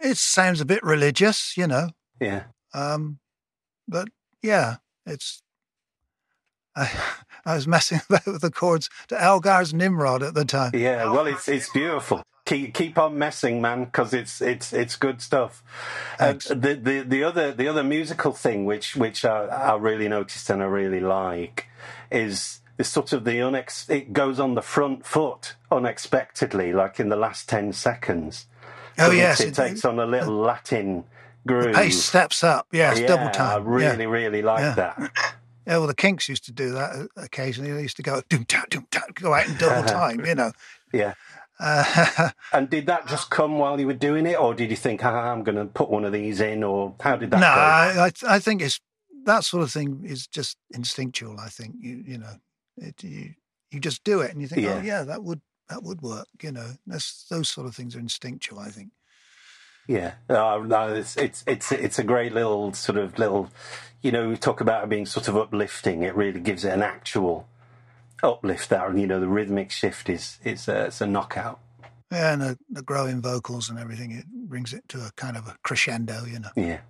it 0.00 0.16
sounds 0.16 0.60
a 0.60 0.64
bit 0.64 0.82
religious. 0.82 1.56
You 1.58 1.66
know. 1.66 1.90
Yeah. 2.20 2.44
Um, 2.76 3.18
but 3.88 4.08
yeah, 4.42 4.76
it's. 5.06 5.42
I, 6.76 6.90
I 7.46 7.54
was 7.54 7.66
messing 7.66 8.00
about 8.08 8.26
with 8.26 8.42
the 8.42 8.50
chords 8.50 8.90
to 9.08 9.20
Elgar's 9.20 9.72
Nimrod 9.72 10.22
at 10.22 10.34
the 10.34 10.44
time. 10.44 10.72
Yeah. 10.74 11.10
Well, 11.10 11.26
it's 11.26 11.48
it's 11.48 11.70
beautiful. 11.70 12.22
Keep 12.44 12.74
keep 12.74 12.98
on 12.98 13.18
messing, 13.18 13.60
man, 13.60 13.86
because 13.86 14.12
it's 14.14 14.40
it's 14.40 14.72
it's 14.72 14.94
good 14.96 15.20
stuff. 15.22 15.64
Uh, 16.20 16.34
the 16.34 16.78
the 16.80 17.04
the 17.06 17.24
other 17.24 17.52
the 17.52 17.66
other 17.66 17.82
musical 17.82 18.32
thing 18.32 18.64
which 18.66 18.94
which 18.94 19.24
I, 19.24 19.46
I 19.46 19.76
really 19.76 20.08
noticed 20.08 20.48
and 20.50 20.62
I 20.62 20.66
really 20.66 21.00
like 21.00 21.66
is 22.10 22.60
this 22.76 22.88
sort 22.88 23.12
of 23.12 23.24
the 23.24 23.32
unex. 23.38 23.88
It 23.90 24.12
goes 24.12 24.38
on 24.38 24.54
the 24.54 24.62
front 24.62 25.04
foot 25.06 25.56
unexpectedly, 25.72 26.72
like 26.72 27.00
in 27.00 27.08
the 27.08 27.16
last 27.16 27.48
ten 27.48 27.72
seconds. 27.72 28.46
Oh 28.98 29.10
yes, 29.10 29.40
it, 29.40 29.48
it- 29.48 29.54
takes 29.54 29.84
on 29.84 29.98
a 29.98 30.06
little 30.06 30.34
Latin 30.36 31.04
groove. 31.46 31.74
pace 31.74 32.02
steps 32.02 32.42
up. 32.44 32.66
Yes, 32.72 32.98
yeah, 33.00 33.06
double 33.06 33.30
time. 33.30 33.62
I 33.62 33.64
really, 33.64 34.04
yeah. 34.04 34.10
really 34.10 34.42
like 34.42 34.60
Yeah. 34.60 34.74
that. 34.74 35.12
Yeah, 35.66 35.78
well, 35.78 35.86
the 35.88 35.94
Kinks 35.94 36.28
used 36.28 36.44
to 36.44 36.52
do 36.52 36.70
that 36.72 36.90
uh, 36.94 37.06
occasionally. 37.16 37.72
They 37.72 37.82
used 37.82 37.96
to 37.96 38.02
go 38.02 38.22
doom 38.28 38.44
ta 38.44 38.64
doom 38.70 38.86
ta, 38.90 39.02
go 39.14 39.34
out 39.34 39.48
in 39.48 39.56
double 39.56 39.82
time, 39.88 40.24
you 40.24 40.34
know. 40.34 40.52
Yeah. 40.92 41.14
Uh, 41.58 42.30
And 42.52 42.70
did 42.70 42.86
that 42.86 43.06
just 43.08 43.30
come 43.30 43.58
while 43.58 43.80
you 43.80 43.86
were 43.86 43.94
doing 43.94 44.26
it, 44.26 44.38
or 44.38 44.54
did 44.54 44.70
you 44.70 44.76
think, 44.76 45.04
ah, 45.04 45.32
I'm 45.32 45.42
going 45.42 45.56
to 45.56 45.64
put 45.64 45.90
one 45.90 46.04
of 46.04 46.12
these 46.12 46.40
in, 46.40 46.62
or 46.62 46.94
how 47.00 47.16
did 47.16 47.30
that 47.32 47.40
no, 47.40 47.46
go? 47.46 47.50
I, 47.50 48.06
I 48.32 48.36
I 48.36 48.38
think 48.38 48.62
it's 48.62 48.78
that 49.24 49.42
sort 49.42 49.62
of 49.64 49.72
thing 49.72 50.02
is 50.04 50.26
just 50.28 50.56
instinctual. 50.72 51.40
I 51.40 51.48
think 51.48 51.74
you 51.80 52.02
you 52.06 52.18
know 52.18 52.34
it, 52.76 53.02
you 53.02 53.34
you 53.72 53.80
just 53.80 54.04
do 54.04 54.20
it 54.20 54.30
and 54.30 54.40
you 54.40 54.46
think, 54.46 54.62
Yeah. 54.62 54.74
oh 54.80 54.82
yeah, 54.82 55.02
that 55.02 55.24
would 55.24 55.40
that 55.68 55.82
would 55.82 56.00
work. 56.02 56.28
You 56.42 56.52
know, 56.52 56.72
that's 56.86 57.26
those 57.28 57.48
sort 57.48 57.66
of 57.66 57.74
things 57.74 57.96
are 57.96 58.00
instinctual. 58.00 58.60
I 58.60 58.68
think. 58.68 58.90
Yeah, 59.86 60.14
no, 60.28 60.62
no, 60.62 60.94
it's 60.94 61.16
it's 61.16 61.44
it's 61.46 61.70
it's 61.70 61.98
a 61.98 62.04
great 62.04 62.32
little 62.32 62.72
sort 62.72 62.98
of 62.98 63.18
little, 63.18 63.50
you 64.02 64.10
know, 64.10 64.28
we 64.28 64.36
talk 64.36 64.60
about 64.60 64.84
it 64.84 64.90
being 64.90 65.06
sort 65.06 65.28
of 65.28 65.36
uplifting. 65.36 66.02
It 66.02 66.14
really 66.16 66.40
gives 66.40 66.64
it 66.64 66.72
an 66.72 66.82
actual 66.82 67.48
uplift. 68.22 68.68
That 68.70 68.96
you 68.96 69.06
know, 69.06 69.20
the 69.20 69.28
rhythmic 69.28 69.70
shift 69.70 70.08
is 70.08 70.38
it's 70.42 70.66
a, 70.66 70.86
it's 70.86 71.00
a 71.00 71.06
knockout. 71.06 71.60
Yeah, 72.10 72.32
and 72.32 72.42
the, 72.42 72.58
the 72.70 72.82
growing 72.82 73.20
vocals 73.20 73.68
and 73.68 73.78
everything, 73.78 74.12
it 74.12 74.26
brings 74.26 74.72
it 74.72 74.88
to 74.88 74.98
a 74.98 75.10
kind 75.16 75.36
of 75.36 75.46
a 75.46 75.56
crescendo. 75.62 76.24
You 76.24 76.40
know, 76.40 76.50
Yeah, 76.56 76.80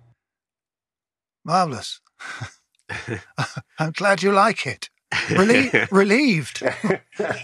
marvelous. 1.45 2.01
I'm 3.79 3.91
glad 3.91 4.23
you 4.23 4.31
like 4.31 4.65
it. 4.65 4.89
Relie- 5.11 5.87
relieved. 5.91 6.63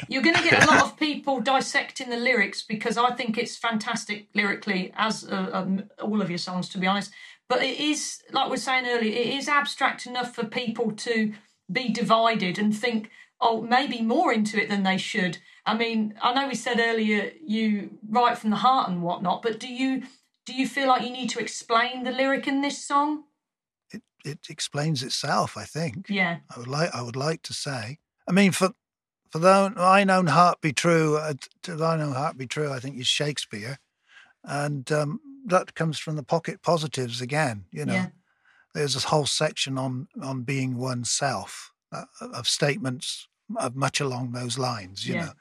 You're 0.07 0.22
going 0.22 0.36
to 0.36 0.43
get 0.43 0.64
a 0.64 0.68
lot 0.68 0.84
of 0.84 0.97
people 0.97 1.39
dissecting 1.39 2.09
the 2.09 2.18
lyrics 2.18 2.61
because 2.61 2.97
I 2.97 3.11
think 3.11 3.38
it's 3.38 3.57
fantastic 3.57 4.28
lyrically, 4.36 4.91
as 4.95 5.24
uh, 5.24 5.49
um, 5.53 5.84
all 6.01 6.22
of 6.22 6.30
your 6.30 6.38
songs, 6.38 6.70
to 6.70 6.78
be 6.78 6.88
honest. 6.88 7.11
But 7.47 7.64
it 7.64 7.80
is, 7.80 8.22
like 8.32 8.45
we 8.45 8.51
were 8.51 8.57
saying 8.57 8.86
earlier, 8.88 9.11
it 9.11 9.28
is 9.28 9.47
abstract 9.47 10.05
enough 10.05 10.34
for 10.34 10.45
people 10.45 10.91
to 10.91 11.34
be 11.72 11.89
divided 11.89 12.57
and 12.57 12.76
think, 12.76 13.09
oh, 13.39 13.61
maybe 13.61 14.01
more 14.01 14.34
into 14.34 14.61
it 14.61 14.70
than 14.70 14.84
they 14.84 14.97
should. 14.97 15.38
I 15.66 15.76
mean, 15.76 16.16
I 16.22 16.34
know 16.34 16.47
we 16.47 16.55
said 16.55 16.80
earlier 16.80 17.32
you 17.45 17.97
write 18.09 18.38
from 18.38 18.49
the 18.49 18.57
heart 18.57 18.89
and 18.89 19.01
whatnot, 19.01 19.41
but 19.41 19.59
do 19.59 19.68
you 19.68 20.03
do 20.45 20.53
you 20.53 20.68
feel 20.68 20.88
like 20.89 21.03
you 21.03 21.09
need 21.09 21.30
to 21.30 21.39
explain 21.39 22.03
the 22.03 22.11
lyric 22.11 22.47
in 22.47 22.61
this 22.61 22.86
song? 22.86 23.24
It 24.24 24.39
explains 24.49 25.03
itself. 25.03 25.57
I 25.57 25.65
think. 25.65 26.09
Yeah, 26.09 26.38
I 26.55 26.59
would 26.59 26.67
like 26.67 26.93
I 26.93 27.01
would 27.01 27.15
like 27.15 27.41
to 27.43 27.53
say. 27.53 27.99
I 28.28 28.32
mean, 28.32 28.51
for 28.51 28.74
for 29.30 29.39
though 29.39 29.69
thine 29.69 30.09
own 30.09 30.28
heart 30.28 30.61
be 30.61 30.74
true, 30.74 31.17
uh, 31.17 31.34
to 31.63 31.76
thine 31.76 32.01
own 32.01 32.13
heart 32.13 32.38
be 32.38 32.47
true. 32.47 32.71
I 32.71 32.80
think 32.80 32.99
is 32.99 33.07
Shakespeare, 33.07 33.80
and 34.43 34.91
um, 34.91 35.19
that 35.45 35.76
comes 35.76 35.99
from 35.99 36.15
the 36.15 36.24
pocket 36.24 36.61
positives 36.61 37.21
again. 37.21 37.65
You 37.71 37.86
know, 37.86 37.93
Yeah. 37.93 38.07
there's 38.74 38.93
this 38.93 39.05
whole 39.05 39.26
section 39.26 39.78
on 39.78 40.07
on 40.21 40.43
being 40.43 40.78
oneself 40.78 41.71
uh, 41.91 42.05
of 42.19 42.47
statements 42.47 43.28
of 43.57 43.76
much 43.76 43.99
along 43.99 44.32
those 44.32 44.57
lines. 44.57 45.05
You 45.05 45.15
Yeah. 45.15 45.26
know, 45.26 45.32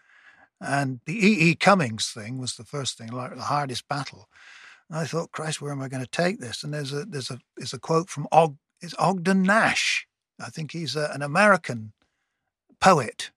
and 0.61 1.01
the 1.07 1.15
E. 1.15 1.51
E. 1.51 1.55
Cummings 1.55 2.11
thing 2.11 2.39
was 2.39 2.55
the 2.55 2.65
first 2.65 2.99
thing, 2.99 3.09
like 3.09 3.35
the 3.35 3.43
hardest 3.43 3.87
battle. 3.89 4.29
And 4.89 4.99
I 4.99 5.05
thought, 5.07 5.33
Christ, 5.33 5.61
where 5.61 5.73
am 5.73 5.81
I 5.83 5.89
going 5.89 6.05
to 6.05 6.23
take 6.23 6.39
this? 6.41 6.63
And 6.65 6.73
there's 6.75 6.93
a 6.93 7.05
there's 7.05 7.31
a 7.31 7.39
there's 7.57 7.73
a 7.75 7.79
quote 7.79 8.11
from 8.11 8.27
Og 8.33 8.57
is 8.83 8.95
Ogden 8.99 9.43
Nash. 9.43 10.07
I 10.41 10.51
think 10.51 10.73
he's 10.73 10.97
a, 10.97 11.11
an 11.15 11.23
American 11.23 11.93
poet. 12.81 13.31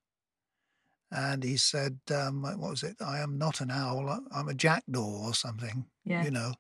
And 1.12 1.44
he 1.44 1.56
said, 1.56 2.00
um, 2.14 2.42
what 2.42 2.58
was 2.58 2.84
it? 2.84 2.98
I 3.00 3.20
am 3.20 3.38
not 3.38 3.62
an 3.62 3.72
owl, 3.72 4.20
I'm 4.34 4.50
a 4.50 4.54
jackdaw 4.54 5.00
or 5.28 5.34
something, 5.34 5.86
yeah, 6.04 6.24
you 6.24 6.32
know. 6.32 6.54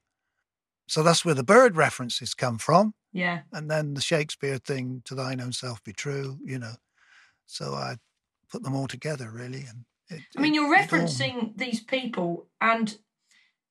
So 0.87 1.01
that's 1.03 1.25
where 1.25 1.33
the 1.33 1.43
bird 1.43 1.75
references 1.75 2.33
come 2.35 2.57
from. 2.59 2.93
yeah. 3.11 3.41
And 3.51 3.69
then 3.71 3.95
the 3.95 4.01
Shakespeare 4.01 4.59
thing, 4.59 5.01
to 5.05 5.15
thine 5.15 5.41
own 5.41 5.51
self 5.51 5.83
be 5.83 5.93
true, 5.93 6.37
you 6.45 6.59
know. 6.59 6.75
So 7.47 7.73
I 7.73 7.97
put 8.49 8.61
them 8.63 8.75
all 8.75 8.87
together, 8.87 9.31
really. 9.31 9.65
And 9.67 9.85
it, 10.09 10.21
I 10.37 10.41
mean, 10.41 10.53
it- 10.53 10.55
you're 10.57 10.77
referencing 10.77 11.57
these 11.57 11.81
people, 11.83 12.47
and 12.61 12.97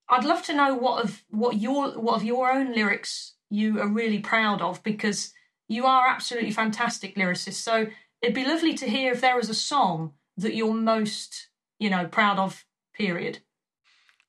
I'd 0.09 0.25
love 0.25 0.43
to 0.47 0.55
know 0.55 0.75
what 0.75 1.05
of 1.05 1.23
what 1.31 1.57
your 1.59 1.93
what 1.93 2.17
of 2.17 2.25
your 2.25 2.51
own 2.53 2.75
lyrics 2.75 3.35
you 3.51 3.81
are 3.81 3.89
really 3.89 4.21
proud 4.21 4.61
of 4.61 4.83
because 4.83 5.33
you 5.69 5.87
are 5.87 6.09
absolutely 6.09 6.51
fantastic 6.51 7.17
lyricist. 7.17 7.55
So 7.55 7.87
it'd 8.21 8.35
be 8.35 8.45
lovely 8.45 8.75
to 8.75 8.87
hear 8.89 9.13
if 9.13 9.21
there 9.21 9.37
was 9.37 9.49
a 9.49 9.55
song 9.55 10.13
that 10.37 10.55
you're 10.55 10.75
most, 10.75 11.49
you 11.79 11.91
know, 11.91 12.07
proud 12.07 12.39
of. 12.39 12.65
Period. 12.97 13.41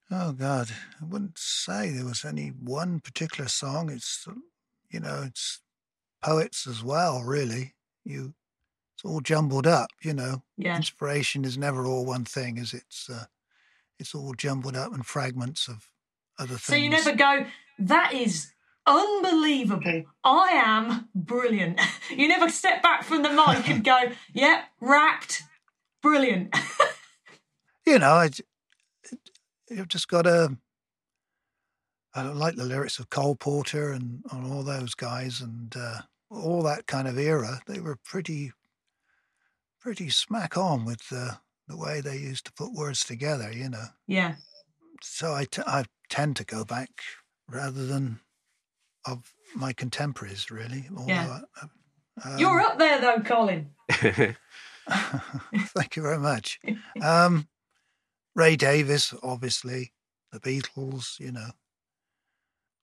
Oh 0.10 0.32
God, 0.32 0.70
I 1.00 1.06
wouldn't 1.06 1.38
say 1.38 1.92
there 1.92 2.06
was 2.06 2.26
any 2.26 2.48
one 2.48 3.00
particular 3.00 3.48
song. 3.48 3.92
It's 3.92 4.28
you 4.90 5.00
know, 5.00 5.24
it's 5.28 5.62
poets 6.24 6.66
as 6.66 6.84
well. 6.84 7.22
Really, 7.22 7.76
you 8.04 8.34
it's 8.96 9.06
all 9.06 9.22
jumbled 9.22 9.68
up. 9.68 9.90
You 10.02 10.14
know, 10.14 10.44
Yeah, 10.58 10.76
inspiration 10.76 11.46
is 11.46 11.58
never 11.58 11.86
all 11.86 12.06
one 12.06 12.26
thing, 12.26 12.58
is 12.58 12.74
it? 12.74 12.84
It's, 12.88 13.10
uh, 13.10 13.26
it's 14.00 14.16
all 14.16 14.34
jumbled 14.34 14.76
up 14.76 14.94
and 14.94 15.06
fragments 15.06 15.68
of 15.68 15.90
other 16.40 16.56
things. 16.56 16.64
So 16.64 16.76
you 16.76 16.90
never 16.90 17.14
go, 17.14 17.46
that 17.80 18.14
is 18.14 18.52
unbelievable. 18.86 20.04
I 20.24 20.50
am 20.54 21.10
brilliant. 21.14 21.80
You 22.16 22.28
never 22.28 22.50
step 22.50 22.84
back 22.84 23.04
from 23.04 23.24
the 23.24 23.32
mic 23.32 23.68
and 23.68 23.84
go, 23.84 24.12
yep, 24.34 24.66
wrapped, 24.80 25.42
brilliant. 26.04 26.56
you 27.88 27.98
know, 27.98 28.12
I, 28.12 28.30
you've 29.70 29.88
just 29.88 30.08
got 30.08 30.22
to. 30.22 30.56
I 32.14 32.22
like 32.22 32.56
the 32.56 32.64
lyrics 32.64 33.00
of 33.00 33.10
Cole 33.10 33.36
Porter 33.36 33.92
and, 33.92 34.24
and 34.32 34.54
all 34.54 34.62
those 34.62 34.94
guys 34.94 35.42
and 35.42 35.76
uh, 35.76 36.02
all 36.30 36.62
that 36.62 36.86
kind 36.86 37.08
of 37.08 37.18
era. 37.18 37.60
They 37.66 37.80
were 37.80 37.98
pretty, 38.06 38.54
pretty 39.82 40.10
smack 40.10 40.58
on 40.58 40.86
with 40.86 41.10
the 41.10 41.40
the 41.68 41.76
way 41.76 42.02
they 42.02 42.18
used 42.18 42.46
to 42.46 42.54
put 42.54 42.72
words 42.72 43.04
together. 43.04 43.52
You 43.52 43.70
know, 43.70 43.86
yeah, 44.08 44.36
so 45.02 45.34
I, 45.34 45.46
t- 45.46 45.64
I 45.66 45.86
tend 46.10 46.36
to 46.38 46.46
go 46.46 46.64
back 46.64 46.90
rather 47.48 47.86
than 47.86 48.20
of 49.06 49.34
my 49.56 49.74
contemporaries. 49.74 50.50
Really, 50.52 50.86
although 50.96 51.08
Yeah. 51.14 51.40
I- 51.62 51.68
um, 52.24 52.38
you're 52.40 52.62
up 52.62 52.80
there 52.80 53.02
though, 53.02 53.20
Colin. 53.22 53.72
Thank 54.90 55.96
you 55.96 56.02
very 56.04 56.20
much. 56.20 56.60
Um, 57.02 57.48
Ray 58.36 58.56
Davies, 58.56 59.14
obviously, 59.24 59.94
the 60.32 60.40
Beatles, 60.40 61.20
you 61.20 61.32
know. 61.32 61.50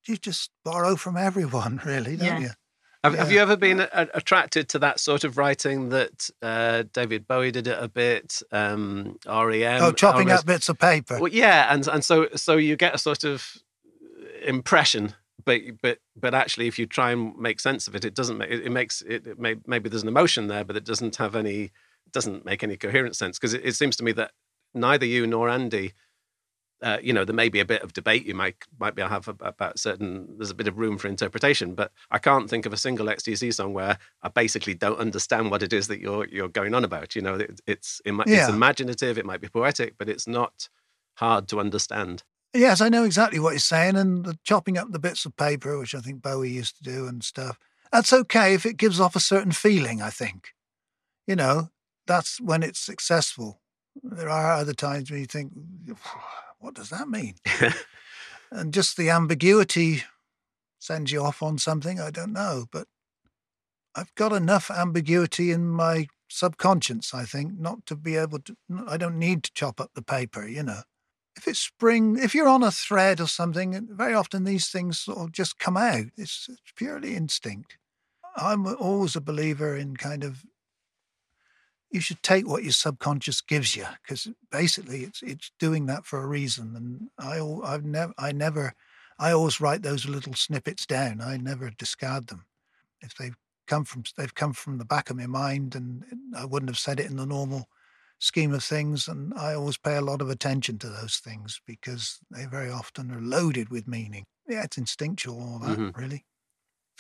You 0.07 0.17
just 0.17 0.51
borrow 0.65 0.97
from 0.97 1.17
everyone, 1.17 1.81
really, 1.87 2.17
don't 2.17 2.27
Yeah. 2.27 2.39
you? 2.41 2.51
Have, 3.05 3.15
have 3.15 3.33
you 3.33 3.41
ever 3.41 3.57
been 3.57 3.81
a- 3.81 3.89
attracted 4.15 4.69
to 4.71 4.79
that 4.81 5.01
sort 5.01 5.25
of 5.25 5.37
writing 5.37 5.89
that 5.89 6.31
uh, 6.41 6.85
David 6.93 7.27
Bowie 7.27 7.51
did 7.51 7.67
it 7.67 7.77
a 7.81 7.89
bit, 7.89 8.41
um, 8.53 9.19
REM? 9.27 9.83
oh, 9.83 9.91
chopping 9.93 10.29
Elvis? 10.29 10.39
up 10.39 10.47
bits 10.47 10.69
of 10.69 10.79
paper. 10.79 11.19
Well, 11.19 11.33
yeah, 11.33 11.73
and 11.75 11.87
and 11.89 12.05
so 12.05 12.29
so 12.37 12.57
you 12.57 12.77
get 12.77 12.95
a 12.95 12.99
sort 12.99 13.25
of 13.25 13.57
impression, 14.45 15.15
but 15.45 15.61
but 15.83 15.99
but 16.17 16.35
actually, 16.35 16.67
if 16.69 16.79
you 16.79 16.87
try 16.87 17.13
and 17.13 17.37
make 17.39 17.61
sense 17.61 17.87
of 17.89 17.95
it, 17.95 18.05
it 18.05 18.15
doesn't 18.15 18.39
make 18.39 18.51
it, 18.51 18.67
it 18.67 18.71
makes 18.73 19.03
it, 19.03 19.27
it 19.27 19.39
may, 19.39 19.57
maybe 19.67 19.89
there's 19.89 20.03
an 20.03 20.09
emotion 20.09 20.49
there, 20.49 20.65
but 20.65 20.77
it 20.77 20.85
doesn't 20.85 21.17
have 21.17 21.35
any 21.37 21.71
doesn't 22.13 22.45
make 22.45 22.63
any 22.63 22.77
coherent 22.77 23.17
sense 23.17 23.39
because 23.39 23.55
it, 23.55 23.65
it 23.65 23.75
seems 23.75 23.97
to 23.97 24.05
me 24.05 24.13
that 24.13 24.33
neither 24.75 25.07
you 25.07 25.27
nor 25.27 25.49
Andy. 25.49 25.93
Uh, 26.83 26.99
you 27.01 27.13
know, 27.13 27.25
there 27.25 27.35
may 27.35 27.49
be 27.49 27.61
a 27.61 27.65
bit 27.65 27.81
of 27.83 27.93
debate 27.93 28.27
you 28.27 28.35
might 28.35 28.57
might 28.81 28.97
be 28.97 29.03
have 29.03 29.29
about, 29.29 29.79
certain. 29.79 30.37
There's 30.37 30.51
a 30.51 30.55
bit 30.55 30.67
of 30.67 30.77
room 30.77 30.99
for 30.99 31.07
interpretation, 31.07 31.77
but 31.77 31.93
I 32.11 32.19
can't 32.19 32.51
think 32.51 32.67
of 32.67 32.73
a 32.73 32.77
single 32.77 33.07
XTC 33.07 33.55
song 33.55 33.73
where 33.73 33.99
I 34.21 34.29
basically 34.29 34.75
don't 34.75 34.99
understand 34.99 35.53
what 35.53 35.63
it 35.63 35.73
is 35.73 35.87
that 35.87 36.01
you're 36.01 36.27
you're 36.27 36.49
going 36.49 36.75
on 36.75 36.85
about. 36.85 37.15
You 37.15 37.23
know, 37.23 37.37
it, 37.37 37.61
it's 37.69 38.01
it's 38.05 38.27
Yeah. 38.27 38.49
imaginative, 38.49 39.17
it 39.17 39.25
might 39.25 39.41
be 39.41 39.49
poetic, 39.49 39.95
but 39.97 40.09
it's 40.09 40.27
not 40.27 40.69
hard 41.15 41.47
to 41.49 41.61
understand. 41.61 42.25
Yes, 42.55 42.83
I 42.83 42.91
know 42.91 43.05
exactly 43.05 43.39
what 43.39 43.53
you're 43.53 43.59
saying. 43.61 43.97
And 43.97 44.25
the 44.25 44.39
chopping 44.45 44.77
up 44.77 44.93
the 44.93 44.99
bits 44.99 45.25
of 45.25 45.37
paper, 45.37 45.79
which 45.79 45.95
I 45.95 46.01
think 46.01 46.23
Bowie 46.23 46.51
used 46.51 46.77
to 46.77 46.83
do 46.83 47.07
and 47.07 47.25
stuff, 47.25 47.59
that's 47.91 48.13
okay 48.13 48.55
if 48.55 48.67
it 48.67 48.77
gives 48.77 49.01
off 49.01 49.17
a 49.17 49.21
certain 49.21 49.53
feeling, 49.53 50.03
I 50.03 50.11
think. 50.11 50.51
You 51.27 51.37
know, 51.37 51.71
that's 52.07 52.41
when 52.41 52.63
it's 52.63 52.81
successful. 52.81 53.61
There 54.03 54.29
are 54.29 54.53
other 54.53 54.75
times 54.75 55.11
when 55.11 55.21
you 55.21 55.27
think, 55.27 55.53
what 56.59 56.75
does 56.75 56.91
that 56.91 57.09
mean? 57.09 57.37
and 58.51 58.75
just 58.75 58.97
the 58.97 59.11
ambiguity 59.11 60.03
sends 60.79 61.13
you 61.13 61.23
off 61.23 61.43
on 61.43 61.59
something. 61.59 62.01
I 62.01 62.11
don't 62.11 62.33
know, 62.33 62.67
but 62.71 62.87
I've 63.95 64.15
got 64.15 64.33
enough 64.33 64.71
ambiguity 64.71 65.53
in 65.53 65.69
my 65.69 66.09
subconscious, 66.29 67.15
I 67.15 67.25
think, 67.25 67.59
not 67.59 67.87
to 67.87 67.97
be 67.97 68.17
able 68.17 68.41
to. 68.41 68.57
I 68.89 68.97
don't 68.97 69.19
need 69.19 69.45
to 69.45 69.53
chop 69.55 69.81
up 69.81 69.91
the 69.95 70.03
paper, 70.03 70.47
you 70.47 70.63
know. 70.63 70.83
If 71.37 71.49
it's 71.49 71.59
spring, 71.59 72.19
if 72.19 72.35
you're 72.35 72.49
on 72.49 72.63
a 72.63 72.71
thread 72.71 73.21
or 73.21 73.27
something, 73.27 73.89
very 73.91 74.15
often 74.15 74.45
these 74.45 74.69
things 74.69 75.01
sort 75.01 75.19
of 75.19 75.33
just 75.33 75.59
come 75.59 75.77
out. 75.77 76.07
It's, 76.17 76.47
it's 76.51 76.73
purely 76.77 77.15
instinct. 77.15 77.79
I'm 78.37 78.67
always 78.67 79.17
a 79.17 79.21
believer 79.21 79.77
in 79.77 79.97
kind 79.97 80.25
of 80.25 80.45
you 81.91 82.01
should 82.01 82.23
take 82.23 82.49
what 82.49 82.63
your 82.63 82.73
subconscious 82.73 83.43
gives 83.43 83.77
you 83.77 83.85
because 84.03 84.27
basically 84.51 85.05
it's 85.05 85.23
it's 85.23 85.53
doing 85.59 85.87
that 85.87 86.07
for 86.07 86.23
a 86.23 86.27
reason. 86.27 86.75
And 86.75 87.11
I 87.19 87.39
I've 87.65 87.85
never 87.85 88.15
I 88.17 88.33
never 88.33 88.75
I 89.19 89.33
always 89.33 89.61
write 89.61 89.83
those 89.83 90.09
little 90.09 90.33
snippets 90.33 90.87
down. 90.87 91.21
I 91.21 91.37
never 91.37 91.71
discard 91.71 92.29
them 92.29 92.47
if 93.03 93.15
they've 93.15 93.37
come 93.67 93.85
from 93.85 94.05
they've 94.17 94.35
come 94.35 94.53
from 94.55 94.79
the 94.79 94.85
back 94.85 95.11
of 95.11 95.17
my 95.17 95.27
mind, 95.27 95.75
and 95.75 96.05
I 96.37 96.45
wouldn't 96.45 96.71
have 96.71 96.79
said 96.79 96.99
it 96.99 97.11
in 97.11 97.17
the 97.17 97.27
normal 97.27 97.69
scheme 98.23 98.55
of 98.55 98.63
things. 98.63 99.09
And 99.09 99.35
I 99.35 99.55
always 99.55 99.77
pay 99.77 99.97
a 99.97 100.01
lot 100.01 100.23
of 100.23 100.31
attention 100.31 100.79
to 100.79 100.89
those 100.89 101.17
things 101.17 101.61
because 101.67 102.19
they 102.31 102.47
very 102.47 102.71
often 102.71 103.11
are 103.11 103.21
loaded 103.21 103.69
with 103.69 103.89
meaning. 103.89 104.25
Yeah, 104.49 104.63
it's 104.65 104.79
instinctual, 104.79 105.41
all 105.41 105.59
that 105.61 105.79
Mhm. 105.79 105.97
really. 105.97 106.25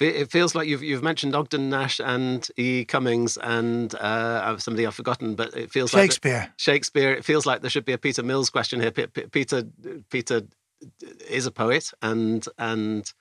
It 0.01 0.33
feels 0.33 0.55
like 0.55 0.67
you've 0.67 0.83
you've 0.83 1.03
mentioned 1.03 1.35
Ogden 1.37 1.69
Nash 1.71 2.01
and 2.01 2.49
E. 2.57 2.85
Cummings 2.85 3.37
and 3.37 3.95
uh, 3.95 4.57
somebody 4.59 4.85
I've 4.87 4.95
forgotten, 4.97 5.37
but 5.37 5.55
it 5.55 5.71
feels 5.71 5.95
like 5.95 6.05
Shakespeare. 6.11 6.53
Shakespeare. 6.57 7.13
It 7.13 7.25
feels 7.25 7.47
like 7.47 7.61
there 7.61 7.71
should 7.71 7.85
be 7.85 7.93
a 7.93 7.99
Peter 7.99 8.23
Mills 8.23 8.51
question 8.51 8.81
here. 8.81 8.91
P- 8.91 9.07
P- 9.07 9.27
Peter 9.27 9.65
Peter 10.11 10.43
is 11.29 11.47
a 11.47 11.53
poet 11.53 11.93
and 12.01 12.45
and 12.59 13.13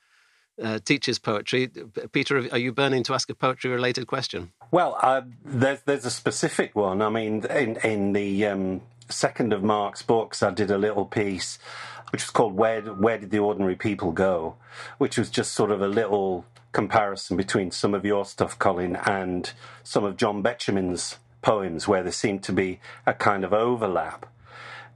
uh, 0.60 0.78
teaches 0.84 1.18
poetry. 1.20 1.70
Peter, 2.10 2.38
are 2.50 2.58
you 2.58 2.72
burning 2.72 3.04
to 3.04 3.14
ask 3.14 3.30
a 3.30 3.34
poetry 3.34 3.70
related 3.70 4.06
question? 4.06 4.52
Well, 4.72 4.96
uh, 5.02 5.20
there's 5.44 5.82
there's 5.82 6.06
a 6.06 6.10
specific 6.10 6.74
one. 6.74 7.02
I 7.02 7.10
mean, 7.10 7.44
in 7.44 7.76
in 7.84 8.14
the 8.14 8.46
um, 8.46 8.80
second 9.10 9.52
of 9.52 9.62
Mark's 9.62 10.00
books, 10.00 10.42
I 10.42 10.50
did 10.50 10.70
a 10.70 10.78
little 10.78 11.04
piece 11.04 11.58
which 12.10 12.22
was 12.22 12.30
called 12.30 12.54
"Where 12.54 12.80
Where 12.80 13.18
Did 13.18 13.30
the 13.30 13.38
Ordinary 13.38 13.76
People 13.76 14.12
Go," 14.12 14.56
which 14.96 15.18
was 15.18 15.28
just 15.28 15.52
sort 15.52 15.70
of 15.70 15.82
a 15.82 15.88
little 15.88 16.46
comparison 16.72 17.36
between 17.36 17.70
some 17.70 17.92
of 17.92 18.06
your 18.06 18.24
stuff, 18.24 18.58
Colin, 18.58 18.96
and 18.96 19.52
some 19.84 20.04
of 20.04 20.16
John 20.16 20.42
Betjeman's 20.42 21.18
poems, 21.42 21.86
where 21.86 22.02
there 22.02 22.10
seemed 22.10 22.42
to 22.44 22.52
be 22.52 22.80
a 23.04 23.12
kind 23.12 23.44
of 23.44 23.52
overlap. 23.52 24.24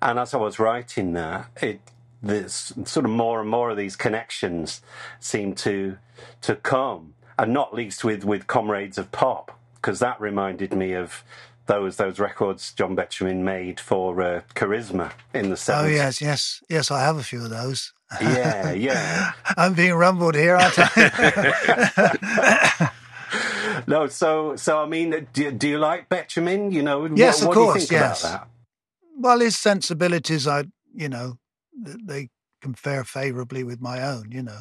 And 0.01 0.18
as 0.18 0.33
I 0.33 0.39
was 0.39 0.59
writing 0.59 1.12
that, 1.12 1.51
it 1.61 1.81
this 2.22 2.72
sort 2.87 3.05
of 3.05 3.11
more 3.12 3.43
and 3.43 3.51
more 3.51 3.68
of 3.68 3.77
these 3.77 3.95
connections 3.95 4.81
seem 5.20 5.55
to 5.57 5.99
to 6.41 6.57
come, 6.57 7.12
and 7.39 7.53
not 7.53 7.74
least 7.74 8.05
with 8.05 8.24
with 8.24 8.47
Comrades 8.47 8.97
of 8.97 9.12
Pop, 9.12 9.53
because 9.87 10.01
that 10.01 10.20
reminded 10.20 10.72
me 10.74 10.95
of 10.95 11.22
those 11.66 11.97
those 11.97 12.18
records 12.18 12.72
John 12.72 12.97
Betjeman 12.97 13.43
made 13.43 13.78
for 13.78 14.20
uh, 14.20 14.41
Charisma 14.57 15.12
in 15.32 15.49
the 15.51 15.55
70s. 15.55 15.82
Oh 15.84 15.87
yes, 15.87 16.20
yes, 16.20 16.61
yes. 16.68 16.91
I 16.91 17.03
have 17.03 17.16
a 17.18 17.22
few 17.22 17.45
of 17.45 17.51
those. 17.51 17.93
yeah, 18.20 18.72
yeah. 18.72 19.32
I'm 19.57 19.74
being 19.74 19.95
rumbled 19.95 20.34
here, 20.34 20.57
aren't 20.57 20.74
I? 20.76 20.89
No, 23.89 24.07
so 24.09 24.57
so 24.57 24.80
I 24.80 24.87
mean, 24.87 25.28
do, 25.32 25.53
do 25.53 25.68
you 25.68 25.78
like 25.78 26.09
Betjeman? 26.09 26.72
You 26.72 26.82
know, 26.82 27.07
Yes, 27.14 27.41
what, 27.41 27.43
of 27.43 27.49
what 27.49 27.55
course, 27.55 27.74
do 27.74 27.80
you 27.80 27.87
think 27.87 28.01
yes. 28.01 28.24
about 28.24 28.41
that? 28.41 28.49
well, 29.18 29.39
his 29.41 29.57
sensibilities, 29.57 30.49
I, 30.49 30.64
you 30.95 31.09
know, 31.09 31.39
they 31.76 32.30
compare 32.61 33.05
favourably 33.05 33.62
with 33.62 33.80
my 33.80 34.03
own. 34.03 34.32
You 34.32 34.43
know, 34.43 34.61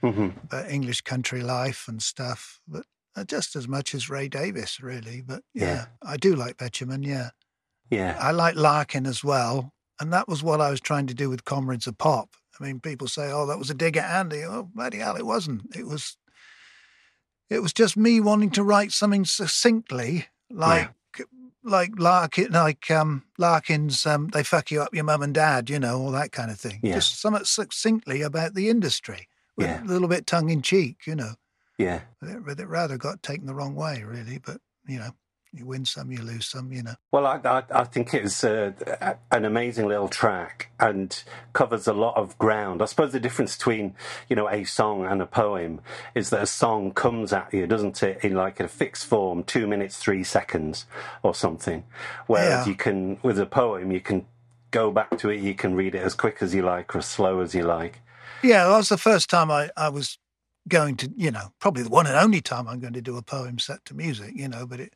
hmm 0.00 0.28
about 0.44 0.70
English 0.70 1.00
country 1.02 1.42
life 1.42 1.86
and 1.88 2.00
stuff, 2.02 2.60
but 2.66 2.80
uh, 2.80 2.82
just 3.26 3.54
as 3.56 3.68
much 3.68 3.94
as 3.94 4.08
Ray 4.10 4.28
Davies, 4.28 4.78
really. 4.80 5.20
But 5.20 5.42
yeah, 5.54 5.64
Yeah. 5.74 5.84
I 6.02 6.16
do 6.16 6.34
like 6.34 6.56
Betjeman. 6.56 7.04
Yeah, 7.06 7.30
Yeah, 7.90 8.16
I 8.20 8.30
like 8.30 8.56
Larkin 8.56 9.06
as 9.06 9.22
well, 9.22 9.72
and 10.00 10.12
that 10.12 10.28
was 10.28 10.42
what 10.42 10.60
I 10.60 10.70
was 10.70 10.80
trying 10.80 11.06
to 11.08 11.14
do 11.14 11.28
with 11.30 11.44
Comrades 11.44 11.86
of 11.86 11.98
Pop. 11.98 12.30
I 12.60 12.64
mean, 12.64 12.80
people 12.80 13.08
say, 13.08 13.30
"Oh, 13.32 13.46
that 13.46 13.58
was 13.58 13.70
a 13.70 13.74
dig 13.74 13.96
at 13.96 14.10
Andy." 14.10 14.44
Oh, 14.44 14.68
bloody 14.74 14.98
hell, 14.98 15.16
it 15.16 15.26
wasn't. 15.26 15.62
It 15.74 15.86
was, 15.86 16.16
it 17.50 17.60
was 17.60 17.72
just 17.72 17.96
me 17.96 18.20
wanting 18.20 18.50
to 18.52 18.62
write 18.64 18.92
something 18.92 19.24
succinctly, 19.24 20.26
like, 20.50 20.90
like 21.64 21.90
Larkin, 21.98 22.52
like 22.52 22.90
um, 22.90 23.24
Larkin's. 23.38 24.04
Um, 24.06 24.28
they 24.28 24.42
fuck 24.42 24.70
you 24.70 24.82
up, 24.82 24.94
your 24.94 25.04
mum 25.04 25.22
and 25.22 25.34
dad, 25.34 25.70
you 25.70 25.78
know, 25.78 25.98
all 26.00 26.10
that 26.12 26.32
kind 26.32 26.50
of 26.50 26.58
thing. 26.58 26.80
Yeah. 26.82 26.94
Just 26.94 27.20
somewhat 27.20 27.46
succinctly 27.46 28.22
about 28.22 28.54
the 28.54 28.68
industry, 28.68 29.28
with 29.56 29.66
Yeah. 29.66 29.82
a 29.82 29.86
little 29.86 30.08
bit 30.08 30.26
tongue 30.26 30.50
in 30.50 30.62
cheek, 30.62 31.06
you 31.06 31.14
know. 31.14 31.34
Yeah. 31.78 32.00
But 32.20 32.58
it, 32.60 32.68
rather 32.68 32.96
got 32.96 33.22
taken 33.22 33.46
the 33.46 33.54
wrong 33.54 33.74
way, 33.74 34.02
really. 34.04 34.38
But 34.38 34.58
you 34.86 34.98
know, 34.98 35.10
you 35.52 35.66
win 35.66 35.84
some, 35.84 36.10
you 36.10 36.22
lose 36.22 36.46
some, 36.46 36.72
you 36.72 36.82
know. 36.82 36.94
Well, 37.12 37.26
I, 37.26 37.38
I, 37.44 37.62
I 37.72 37.84
think 37.84 38.14
it's 38.14 38.42
uh, 38.42 38.72
an 39.30 39.44
amazing 39.44 39.86
little 39.86 40.08
track 40.08 40.70
and 40.80 41.22
covers 41.52 41.86
a 41.86 41.92
lot 41.92 42.16
of 42.16 42.38
ground. 42.38 42.80
I 42.82 42.86
suppose 42.86 43.12
the 43.12 43.20
difference 43.20 43.56
between, 43.56 43.94
you 44.28 44.36
know, 44.36 44.48
a 44.48 44.64
song 44.64 45.04
and 45.04 45.20
a 45.20 45.26
poem 45.26 45.80
is 46.14 46.30
that 46.30 46.42
a 46.42 46.46
song 46.46 46.92
comes 46.92 47.32
at 47.32 47.52
you, 47.52 47.66
doesn't 47.66 48.02
it, 48.02 48.24
in 48.24 48.34
like 48.34 48.60
a 48.60 48.68
fixed 48.68 49.04
form, 49.04 49.44
two 49.44 49.66
minutes, 49.66 49.98
three 49.98 50.24
seconds 50.24 50.86
or 51.22 51.34
something. 51.34 51.84
Whereas 52.26 52.66
Yeah. 52.66 52.70
you 52.70 52.76
can, 52.76 53.18
with 53.22 53.38
a 53.38 53.46
poem, 53.46 53.92
you 53.92 54.00
can 54.00 54.26
go 54.70 54.90
back 54.90 55.18
to 55.18 55.28
it, 55.28 55.40
you 55.40 55.54
can 55.54 55.74
read 55.74 55.94
it 55.94 56.02
as 56.02 56.14
quick 56.14 56.38
as 56.40 56.54
you 56.54 56.62
like 56.62 56.94
or 56.94 56.98
as 56.98 57.06
slow 57.06 57.40
as 57.40 57.54
you 57.54 57.62
like. 57.62 58.00
Yeah, 58.42 58.64
that 58.66 58.76
was 58.76 58.88
the 58.88 58.96
first 58.98 59.28
time 59.28 59.50
I, 59.50 59.70
I 59.76 59.90
was 59.90 60.18
going 60.68 60.96
to, 60.98 61.12
you 61.16 61.30
know, 61.30 61.52
probably 61.60 61.82
the 61.82 61.90
one 61.90 62.06
and 62.06 62.16
only 62.16 62.40
time 62.40 62.68
I'm 62.68 62.80
going 62.80 62.94
to 62.94 63.02
do 63.02 63.16
a 63.16 63.22
poem 63.22 63.58
set 63.58 63.84
to 63.86 63.94
music, 63.94 64.32
you 64.34 64.48
know, 64.48 64.66
but 64.66 64.80
it, 64.80 64.94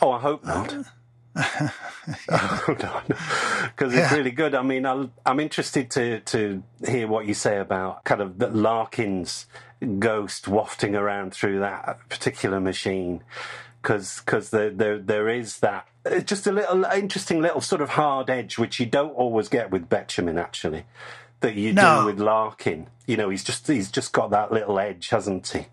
Oh, 0.00 0.12
I 0.12 0.20
hope 0.20 0.44
not. 0.44 0.76
oh, 1.36 2.76
no, 2.80 3.02
because 3.76 3.94
it's 3.94 4.10
Yeah. 4.10 4.14
really 4.14 4.30
good. 4.30 4.54
I 4.54 4.62
mean, 4.62 4.86
I'll, 4.86 5.10
I'm 5.26 5.40
interested 5.40 5.90
to 5.92 6.20
to 6.20 6.62
hear 6.86 7.08
what 7.08 7.26
you 7.26 7.34
say 7.34 7.58
about 7.58 8.04
kind 8.04 8.20
of 8.20 8.38
the 8.38 8.48
Larkin's 8.48 9.46
ghost 9.98 10.48
wafting 10.48 10.94
around 10.94 11.34
through 11.34 11.60
that 11.60 11.98
particular 12.08 12.60
machine, 12.60 13.22
because 13.82 14.20
because 14.24 14.50
there, 14.50 14.70
there 14.70 14.98
there 14.98 15.28
is 15.28 15.60
that 15.60 15.86
it's 16.04 16.24
just 16.28 16.46
a 16.46 16.52
little 16.52 16.84
interesting 16.84 17.40
little 17.42 17.60
sort 17.60 17.82
of 17.82 17.90
hard 17.90 18.30
edge 18.30 18.58
which 18.58 18.78
you 18.80 18.86
don't 18.86 19.12
always 19.14 19.48
get 19.48 19.70
with 19.70 19.88
Betjeman 19.88 20.40
actually, 20.40 20.84
that 21.44 21.54
you 21.54 21.72
No. 21.72 22.00
do 22.00 22.06
with 22.06 22.18
Larkin. 22.20 22.88
You 23.06 23.16
know, 23.16 23.28
he's 23.30 23.44
just 23.44 23.66
he's 23.68 23.90
just 23.90 24.12
got 24.12 24.30
that 24.30 24.50
little 24.52 24.78
edge, 24.78 25.08
hasn't 25.10 25.48
he? 25.48 25.66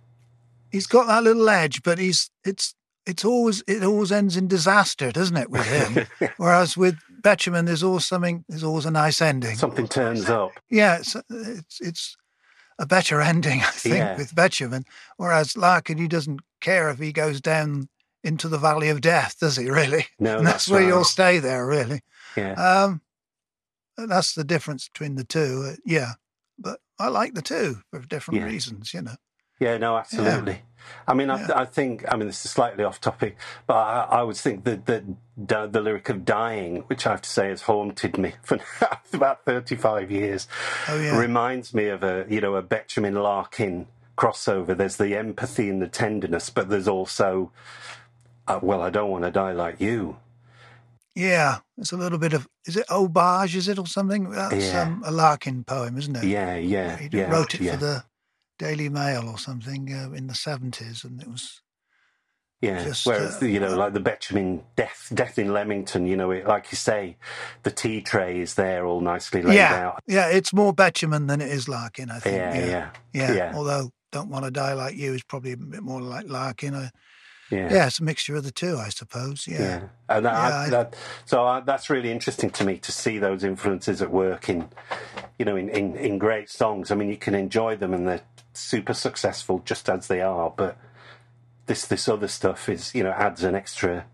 he's 0.71 0.87
got 0.87 1.05
that 1.07 1.21
little 1.23 1.49
edge, 1.49 1.83
but 1.83 1.97
he's, 1.99 2.29
it's, 2.45 2.75
it's 3.05 3.25
always, 3.25 3.61
it 3.67 3.83
always 3.83 4.09
ends 4.09 4.37
in 4.37 4.47
disaster, 4.47 5.11
doesn't 5.11 5.35
it, 5.35 5.49
with 5.49 5.65
him? 5.65 6.07
Whereas 6.37 6.77
with 6.77 6.95
Betjeman, 7.21 7.65
there's 7.65 7.83
always 7.83 8.05
something, 8.05 8.45
there's 8.47 8.63
always 8.63 8.85
a 8.85 8.91
nice 8.91 9.21
ending. 9.21 9.57
Something 9.57 9.85
turns 9.89 10.29
up. 10.29 10.51
Yeah, 10.69 10.99
it's, 10.99 11.17
it's, 11.29 11.81
it's 11.81 12.15
a 12.79 12.85
better 12.85 13.19
ending, 13.19 13.59
I 13.59 13.71
think, 13.71 13.95
Yeah. 13.95 14.15
with 14.17 14.33
Betjeman. 14.33 14.85
Whereas 15.17 15.57
Larkin, 15.57 15.97
he 15.97 16.07
doesn't 16.07 16.39
care 16.61 16.89
if 16.89 16.99
he 16.99 17.11
goes 17.11 17.41
down 17.41 17.89
into 18.23 18.47
the 18.47 18.57
valley 18.57 18.87
of 18.87 19.01
death, 19.01 19.39
does 19.41 19.57
he, 19.57 19.69
really? 19.69 20.05
No, 20.19 20.37
and 20.37 20.47
that's, 20.47 20.67
that's 20.67 20.69
where 20.69 20.79
right. 20.83 20.87
you'll 20.87 21.03
stay 21.03 21.39
there, 21.39 21.65
really. 21.67 21.99
Yeah. 22.37 22.53
Um, 22.53 23.01
that's 24.07 24.33
the 24.33 24.43
difference 24.43 24.87
between 24.89 25.15
the 25.15 25.23
two. 25.23 25.71
Uh, 25.71 25.75
yeah, 25.85 26.13
but 26.59 26.79
I 26.99 27.07
like 27.09 27.33
the 27.33 27.41
two 27.41 27.77
for 27.91 27.99
different 27.99 28.39
Yeah. 28.41 28.47
reasons. 28.47 28.93
You 28.93 29.01
know. 29.03 29.15
Yeah, 29.59 29.77
no, 29.77 29.95
absolutely. 29.95 30.63
I 31.07 31.13
mean, 31.13 31.29
I, 31.29 31.39
Yeah. 31.39 31.51
I 31.55 31.65
think, 31.65 32.03
I 32.11 32.15
mean, 32.17 32.25
this 32.25 32.43
is 32.43 32.49
slightly 32.49 32.83
off 32.83 32.99
topic, 32.99 33.37
but 33.67 33.75
I, 33.75 34.07
I 34.09 34.23
would 34.23 34.35
think 34.35 34.63
that, 34.63 34.87
that 34.87 35.03
the, 35.37 35.67
the 35.67 35.81
lyric 35.81 36.09
of 36.09 36.25
dying, 36.25 36.77
which 36.87 37.05
I 37.05 37.11
have 37.11 37.21
to 37.21 37.29
say 37.29 37.49
has 37.49 37.61
haunted 37.61 38.17
me 38.17 38.33
for 38.41 38.57
about 39.13 39.45
35 39.45 40.09
years, 40.09 40.47
Oh 40.89 40.99
yeah. 40.99 41.15
reminds 41.15 41.75
me 41.75 41.89
of 41.89 42.01
a, 42.01 42.25
you 42.27 42.41
know, 42.41 42.55
a 42.55 42.63
Betjeman 42.63 43.21
Larkin 43.21 43.85
crossover. 44.17 44.75
There's 44.75 44.97
the 44.97 45.15
empathy 45.15 45.69
and 45.69 45.79
the 45.79 45.87
tenderness, 45.87 46.49
but 46.49 46.69
there's 46.69 46.87
also, 46.87 47.51
uh, 48.47 48.59
well, 48.63 48.81
I 48.81 48.89
don't 48.89 49.11
want 49.11 49.25
to 49.25 49.31
die 49.31 49.51
like 49.51 49.79
you. 49.79 50.17
Yeah, 51.15 51.59
it's 51.77 51.91
a 51.91 51.97
little 51.97 52.17
bit 52.17 52.33
of 52.33 52.47
is 52.65 52.77
it 52.77 52.87
Aubade? 52.87 53.55
Is 53.55 53.67
it 53.67 53.77
or 53.79 53.87
something? 53.87 54.29
That's 54.29 54.71
Yeah. 54.71 54.83
um, 54.83 55.03
a 55.05 55.11
Larkin 55.11 55.63
poem, 55.63 55.97
isn't 55.97 56.15
it? 56.15 56.23
Yeah, 56.23 56.55
yeah, 56.55 56.97
He 56.97 57.09
yeah. 57.11 57.29
wrote 57.29 57.53
it 57.55 57.61
yeah, 57.61 57.71
for 57.73 57.77
the 57.77 58.03
Daily 58.57 58.89
Mail 58.89 59.27
or 59.27 59.37
something 59.37 59.93
uh, 59.93 60.11
in 60.11 60.27
the 60.27 60.35
seventies, 60.35 61.03
and 61.03 61.21
it 61.21 61.27
was 61.27 61.61
Yeah, 62.61 62.83
just, 62.83 63.05
whereas 63.05 63.41
uh, 63.41 63.45
you 63.45 63.59
know, 63.59 63.75
like 63.75 63.93
the 63.93 63.99
Betjeman 63.99 64.61
death, 64.77 65.11
death 65.13 65.37
in 65.37 65.51
Leamington, 65.51 66.05
you 66.05 66.15
know, 66.15 66.31
it, 66.31 66.47
like 66.47 66.71
you 66.71 66.75
say, 66.77 67.17
the 67.63 67.71
tea 67.71 68.01
tray 68.01 68.39
is 68.39 68.53
there 68.53 68.85
all 68.85 69.01
nicely 69.01 69.41
laid 69.41 69.55
yeah, 69.55 69.87
out. 69.87 69.99
yeah. 70.07 70.27
It's 70.29 70.53
more 70.53 70.73
Betjeman 70.73 71.27
than 71.27 71.41
it 71.41 71.49
is 71.49 71.67
Larkin, 71.67 72.09
I 72.09 72.19
think. 72.19 72.35
Yeah, 72.37 72.55
yeah, 72.65 72.89
yeah, 73.13 73.33
yeah. 73.33 73.51
Although 73.55 73.89
"Don't 74.13 74.29
Want 74.29 74.45
to 74.45 74.51
Die 74.51 74.73
Like 74.73 74.95
You" 74.95 75.13
is 75.13 75.23
probably 75.23 75.51
a 75.53 75.57
bit 75.57 75.81
more 75.83 76.01
like 76.01 76.29
Larkin. 76.29 76.73
Uh, 76.73 76.89
yeah. 77.51 77.71
yeah, 77.73 77.87
it's 77.87 77.99
a 77.99 78.03
mixture 78.03 78.35
of 78.35 78.43
the 78.43 78.51
two, 78.51 78.77
I 78.77 78.89
suppose. 78.89 79.45
Yeah, 79.47 79.59
Yeah, 79.61 79.81
and 80.09 80.25
that, 80.25 80.33
Yeah, 80.33 80.57
I- 80.57 80.69
that, 80.69 80.95
so 81.25 81.45
I, 81.45 81.59
that's 81.59 81.89
really 81.89 82.11
interesting 82.11 82.49
to 82.51 82.63
me 82.65 82.77
to 82.79 82.91
see 82.91 83.17
those 83.19 83.43
influences 83.43 84.01
at 84.01 84.09
work 84.11 84.49
in, 84.49 84.69
you 85.37 85.45
know, 85.45 85.55
in, 85.55 85.69
in, 85.69 85.95
in 85.95 86.17
great 86.17 86.49
songs. 86.49 86.91
I 86.91 86.95
mean, 86.95 87.09
you 87.09 87.17
can 87.17 87.35
enjoy 87.35 87.75
them 87.75 87.93
and 87.93 88.07
they're 88.07 88.21
super 88.53 88.93
successful 88.93 89.61
just 89.65 89.89
as 89.89 90.07
they 90.07 90.21
are, 90.21 90.49
but 90.49 90.77
this 91.67 91.85
this 91.85 92.07
other 92.09 92.27
stuff 92.27 92.67
is, 92.67 92.93
you 92.95 93.03
know, 93.03 93.11
adds 93.11 93.43
an 93.43 93.55
extra 93.55 94.05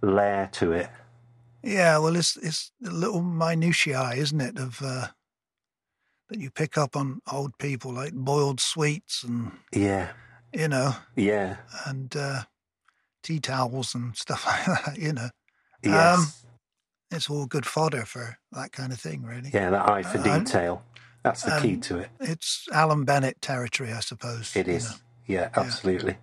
layer 0.00 0.48
to 0.52 0.72
it. 0.72 0.88
Yeah, 1.62 1.98
well, 1.98 2.16
it's 2.16 2.36
it's 2.36 2.72
little 2.80 3.22
minutiae, 3.22 4.12
isn't 4.16 4.40
it, 4.40 4.58
of 4.58 4.80
uh, 4.82 5.08
that 6.28 6.40
you 6.40 6.50
pick 6.50 6.76
up 6.76 6.96
on 6.96 7.20
old 7.30 7.56
people, 7.58 7.92
like 7.92 8.12
boiled 8.14 8.60
sweets 8.60 9.22
and 9.22 9.52
Yeah, 9.72 10.08
you 10.52 10.68
know, 10.68 10.96
yeah, 11.16 11.56
and 11.86 12.14
uh, 12.16 12.42
tea 13.24 13.40
towels 13.40 13.94
and 13.96 14.16
stuff 14.16 14.46
like 14.68 14.84
that. 14.84 14.98
You 14.98 15.12
know, 15.14 15.30
yes, 15.82 16.16
Um, 16.18 16.26
it's 17.10 17.28
all 17.28 17.46
good 17.46 17.66
fodder 17.66 18.04
for 18.04 18.38
that 18.52 18.70
kind 18.70 18.92
of 18.92 19.00
thing, 19.00 19.24
really. 19.24 19.50
yeah. 19.52 19.70
That 19.70 19.88
eye 19.90 20.02
for 20.04 20.18
uh, 20.18 20.38
detail. 20.38 20.84
That's 21.24 21.42
the 21.42 21.58
key 21.60 21.74
um, 21.74 21.80
to 21.80 21.98
it. 21.98 22.10
It's 22.20 22.68
Alan 22.72 23.04
Bennett 23.04 23.40
territory, 23.40 23.92
I 23.92 24.00
suppose. 24.00 24.54
It 24.54 24.68
is. 24.68 24.84
you 24.84 24.90
know. 25.36 25.42
Yeah, 25.42 25.48
absolutely. 25.56 26.18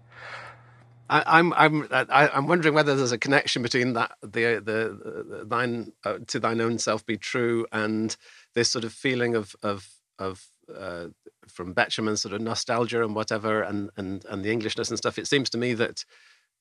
I, 1.10 1.24
I'm 1.40 1.52
I'm 1.54 1.88
I, 1.92 2.30
I'm 2.34 2.48
wondering 2.48 2.74
whether 2.76 2.96
there's 2.96 3.12
a 3.12 3.18
connection 3.18 3.62
between 3.64 3.94
that 3.94 4.12
the 4.22 4.62
the, 4.64 5.26
the 5.40 5.46
thine 5.46 5.92
uh, 6.06 6.20
to 6.28 6.40
thine 6.40 6.62
own 6.62 6.78
self 6.78 7.06
be 7.06 7.18
true 7.18 7.66
and 7.72 8.16
this 8.54 8.70
sort 8.70 8.86
of 8.86 8.94
feeling 8.94 9.36
of 9.36 9.56
of 9.64 9.90
of 10.20 10.46
uh, 10.74 11.08
from 11.48 11.74
Betjeman 11.74 12.18
sort 12.18 12.34
of 12.34 12.42
nostalgia 12.42 13.04
and 13.04 13.16
whatever 13.16 13.62
and 13.62 13.90
and 13.98 14.24
and 14.30 14.46
the 14.46 14.52
Englishness 14.52 14.90
and 14.90 14.98
stuff. 14.98 15.18
It 15.18 15.28
seems 15.28 15.50
to 15.50 15.58
me 15.58 15.74
that 15.74 16.06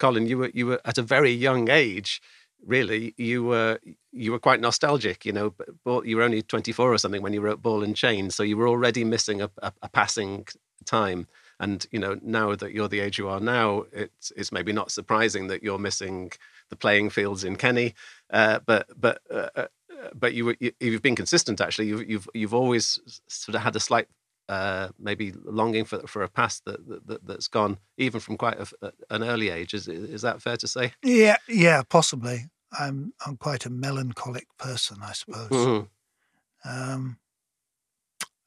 Colin, 0.00 0.26
you 0.26 0.38
were 0.38 0.50
you 0.52 0.66
were 0.66 0.80
at 0.84 0.98
a 0.98 1.02
very 1.02 1.30
young 1.30 1.70
age. 1.70 2.20
Really, 2.66 3.14
you 3.16 3.44
were 3.44 3.78
you 4.12 4.32
were 4.32 4.38
quite 4.38 4.60
nostalgic. 4.60 5.24
You 5.24 5.32
know, 5.32 5.54
but 5.84 6.06
you 6.06 6.16
were 6.16 6.22
only 6.22 6.42
24 6.42 6.92
or 6.92 6.98
something 6.98 7.22
when 7.22 7.32
you 7.32 7.40
wrote 7.40 7.62
Ball 7.62 7.84
and 7.84 7.94
Chain, 7.94 8.30
so 8.30 8.42
you 8.42 8.56
were 8.56 8.68
already 8.68 9.04
missing 9.04 9.40
a, 9.40 9.50
a, 9.62 9.72
a 9.82 9.88
passing 9.88 10.46
time. 10.84 11.26
And 11.60 11.86
you 11.92 11.98
know, 11.98 12.18
now 12.22 12.54
that 12.54 12.72
you're 12.72 12.88
the 12.88 13.00
age 13.00 13.18
you 13.18 13.28
are 13.28 13.40
now, 13.40 13.84
it's 13.92 14.32
it's 14.36 14.50
maybe 14.50 14.72
not 14.72 14.90
surprising 14.90 15.48
that 15.48 15.62
you're 15.62 15.78
missing 15.78 16.32
the 16.70 16.76
playing 16.76 17.10
fields 17.10 17.44
in 17.44 17.56
Kenny. 17.56 17.94
Uh, 18.30 18.60
but 18.64 18.88
but 18.98 19.20
uh, 19.30 19.48
uh 19.54 19.66
but 20.14 20.32
you, 20.32 20.54
you 20.58 20.92
have 20.92 21.02
been 21.02 21.16
consistent. 21.16 21.60
Actually, 21.60 21.88
you've 21.88 22.08
you've 22.08 22.28
you've 22.34 22.54
always 22.54 22.98
sort 23.28 23.54
of 23.54 23.62
had 23.62 23.76
a 23.76 23.80
slight 23.80 24.08
uh, 24.50 24.88
maybe 24.98 25.32
longing 25.44 25.84
for 25.84 26.00
for 26.08 26.24
a 26.24 26.28
past 26.28 26.64
that, 26.64 27.06
that 27.06 27.24
that's 27.24 27.46
gone 27.46 27.78
even 27.96 28.20
from 28.20 28.36
quite 28.36 28.58
a, 28.58 28.92
an 29.08 29.22
early 29.22 29.48
age. 29.48 29.74
Is 29.74 29.86
is 29.86 30.22
that 30.22 30.42
fair 30.42 30.56
to 30.56 30.66
say? 30.66 30.92
Yeah, 31.04 31.36
yeah, 31.48 31.82
possibly. 31.88 32.50
I'm 32.78 33.12
I'm 33.24 33.36
quite 33.36 33.64
a 33.64 33.70
melancholic 33.70 34.48
person, 34.58 34.98
I 35.02 35.12
suppose. 35.12 35.50
Mm-hmm. 35.50 36.68
Um, 36.68 37.18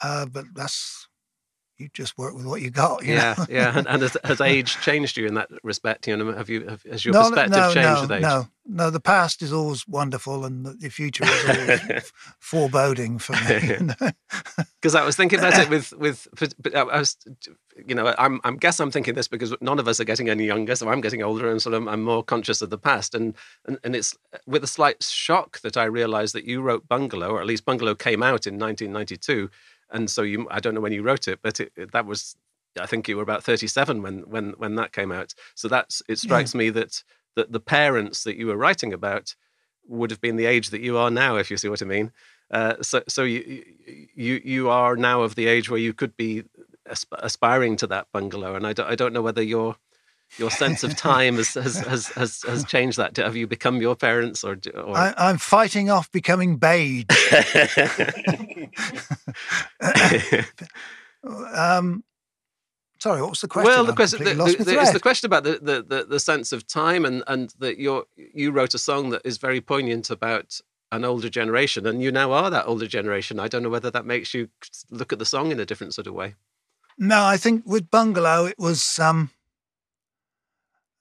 uh, 0.02 0.26
but 0.26 0.46
that's 0.54 1.08
you 1.84 1.90
just 1.94 2.18
work 2.18 2.34
with 2.34 2.46
what 2.46 2.62
you 2.62 2.70
got. 2.70 3.04
You 3.04 3.14
yeah, 3.14 3.46
yeah. 3.50 3.78
And, 3.78 3.88
and 3.88 4.02
has, 4.02 4.18
has, 4.24 4.42
age 4.42 4.80
changed 4.82 5.18
you 5.18 5.28
in 5.28 5.34
that 5.36 5.50
respect? 5.64 6.08
You 6.08 6.16
know, 6.18 6.34
have 6.34 6.50
you 6.50 6.68
have, 6.68 6.84
has 6.84 7.04
your 7.06 7.14
no, 7.14 7.22
perspective 7.22 7.58
no, 7.58 7.74
changed 7.74 7.96
no, 7.96 8.02
with 8.02 8.12
age? 8.12 8.22
No, 8.22 8.48
no. 8.66 8.90
The 8.90 9.00
past 9.00 9.42
is 9.42 9.52
always 9.52 9.88
wonderful, 9.88 10.46
and 10.46 10.66
the 10.66 10.90
future 10.90 11.26
is 11.26 11.50
always 11.50 12.12
foreboding 12.40 13.20
for 13.20 13.34
me. 13.34 13.94
Because 14.82 14.96
I 14.96 15.04
was 15.04 15.16
thinking 15.16 15.40
about 15.40 15.60
it 15.60 15.70
with 15.70 15.94
with, 15.94 16.28
I 16.74 16.84
was, 16.84 17.18
you 17.86 17.96
know, 17.96 18.16
I'm 18.18 18.40
I'm 18.44 18.58
guess 18.58 18.80
I'm 18.80 18.92
thinking 18.92 19.14
this 19.14 19.28
because 19.28 19.54
none 19.62 19.80
of 19.80 19.88
us 19.88 20.00
are 20.00 20.06
getting 20.06 20.30
any 20.30 20.46
younger, 20.46 20.76
so 20.76 20.90
I'm 20.90 21.02
getting 21.02 21.22
older, 21.22 21.50
and 21.50 21.62
sort 21.62 21.76
of 21.76 21.88
I'm 21.88 22.04
more 22.04 22.24
conscious 22.24 22.62
of 22.62 22.70
the 22.70 22.78
past, 22.78 23.14
and 23.14 23.36
and 23.66 23.78
and 23.84 23.96
it's 23.96 24.16
with 24.48 24.64
a 24.64 24.68
slight 24.68 25.04
shock 25.04 25.60
that 25.62 25.78
I 25.78 25.84
realised 25.84 26.34
that 26.34 26.46
you 26.46 26.62
wrote 26.62 26.88
Bungalow, 26.88 27.32
or 27.32 27.42
at 27.42 27.48
least 27.48 27.66
Bungalow 27.66 27.96
came 27.96 28.24
out 28.24 28.48
in 28.48 28.58
1992 28.58 29.50
and 29.94 30.10
so 30.10 30.24
you 30.24 30.48
I 30.52 30.60
don't 30.60 30.74
know 30.76 30.82
when 30.82 30.92
you 30.92 31.04
wrote 31.04 31.28
it, 31.28 31.40
but 31.42 31.60
it, 31.60 31.92
that 31.94 32.06
was 32.06 32.36
I 32.80 32.86
think 32.86 33.08
you 33.08 33.18
were 33.18 33.24
about 33.24 33.44
37 33.44 34.02
when 34.02 34.20
when 34.22 34.52
when 34.58 34.76
that 34.76 34.92
came 34.92 35.12
out. 35.12 35.34
So 35.56 35.68
that's 35.68 36.02
it 36.10 36.18
strikes 36.20 36.54
yeah. 36.54 36.60
me 36.60 36.70
that 36.72 37.04
that 37.36 37.52
the 37.52 37.60
parents 37.60 38.24
that 38.24 38.36
you 38.36 38.48
were 38.48 38.58
writing 38.58 38.92
about 38.92 39.36
would 39.88 40.12
have 40.12 40.22
been 40.22 40.36
the 40.36 40.46
age 40.46 40.70
that 40.70 40.82
you 40.82 40.98
are 40.98 41.12
now, 41.12 41.36
if 41.36 41.52
you 41.52 41.58
see 41.58 41.70
what 41.70 41.82
I 41.82 41.86
mean. 41.86 42.12
Uh, 42.52 42.76
so 42.82 43.04
so 43.08 43.24
you 43.24 43.64
you 44.16 44.42
you 44.44 44.70
are 44.70 44.96
now 44.96 45.22
of 45.22 45.36
the 45.36 45.48
age 45.48 45.70
where 45.70 45.80
you 45.80 45.94
could 45.94 46.18
be 46.18 46.44
aspiring 47.14 47.78
to 47.78 47.88
that 47.88 48.08
bungalow, 48.12 48.56
and 48.56 48.68
I 48.68 48.74
don't 48.74 48.90
I 48.90 48.96
don't 48.96 49.14
know 49.14 49.22
whether 49.22 49.42
your 49.42 49.78
your 50.38 50.50
sense 50.50 50.84
of 50.84 50.96
time 50.96 51.36
has 51.36 51.54
has, 51.54 51.78
has, 51.78 52.08
has, 52.10 52.42
has 52.44 52.66
changed 52.66 52.98
that. 52.98 53.18
Have 53.18 53.36
you 53.36 53.48
become 53.48 53.82
your 53.82 53.96
parents, 53.96 54.44
or, 54.44 54.58
or... 54.74 54.98
I, 54.98 55.14
am 55.18 55.38
fighting 55.38 55.90
off 55.90 56.12
becoming 56.12 56.58
beige. 56.58 57.06
um, 61.54 62.04
sorry, 63.00 63.22
what 63.22 63.32
was 63.32 63.42
the 63.42 63.48
question? 63.48 63.72
Well, 63.72 63.86
the 63.86 63.94
question 63.94 64.24
the, 64.24 64.34
the, 64.34 64.64
the, 64.64 64.82
it's 64.82 64.94
the 64.94 65.00
question 65.00 65.28
about 65.28 65.44
the, 65.44 65.60
the, 65.62 65.84
the, 65.84 66.06
the 66.06 66.20
sense 66.20 66.52
of 66.52 66.66
time, 66.66 67.06
and 67.06 67.24
and 67.28 67.54
that 67.60 67.78
you 67.78 68.08
you 68.16 68.52
wrote 68.52 68.74
a 68.74 68.80
song 68.80 69.10
that 69.12 69.22
is 69.24 69.38
very 69.38 69.62
poignant 69.62 70.10
about 70.10 70.60
an 70.92 71.06
older 71.06 71.30
generation, 71.30 71.86
and 71.86 72.02
you 72.02 72.12
now 72.12 72.32
are 72.32 72.50
that 72.50 72.66
older 72.68 72.88
generation. 72.88 73.40
I 73.40 73.48
don't 73.48 73.64
know 73.64 73.70
whether 73.70 73.92
that 73.92 74.06
makes 74.06 74.34
you 74.34 74.50
look 74.90 75.14
at 75.14 75.20
the 75.20 75.26
song 75.26 75.52
in 75.52 75.60
a 75.60 75.66
different 75.66 75.94
sort 75.94 76.08
of 76.08 76.14
way. 76.14 76.36
No, 76.98 77.24
I 77.24 77.38
think 77.38 77.64
with 77.66 77.92
Bungalow, 77.92 78.46
it 78.46 78.58
was. 78.58 79.00
Um, 79.00 79.30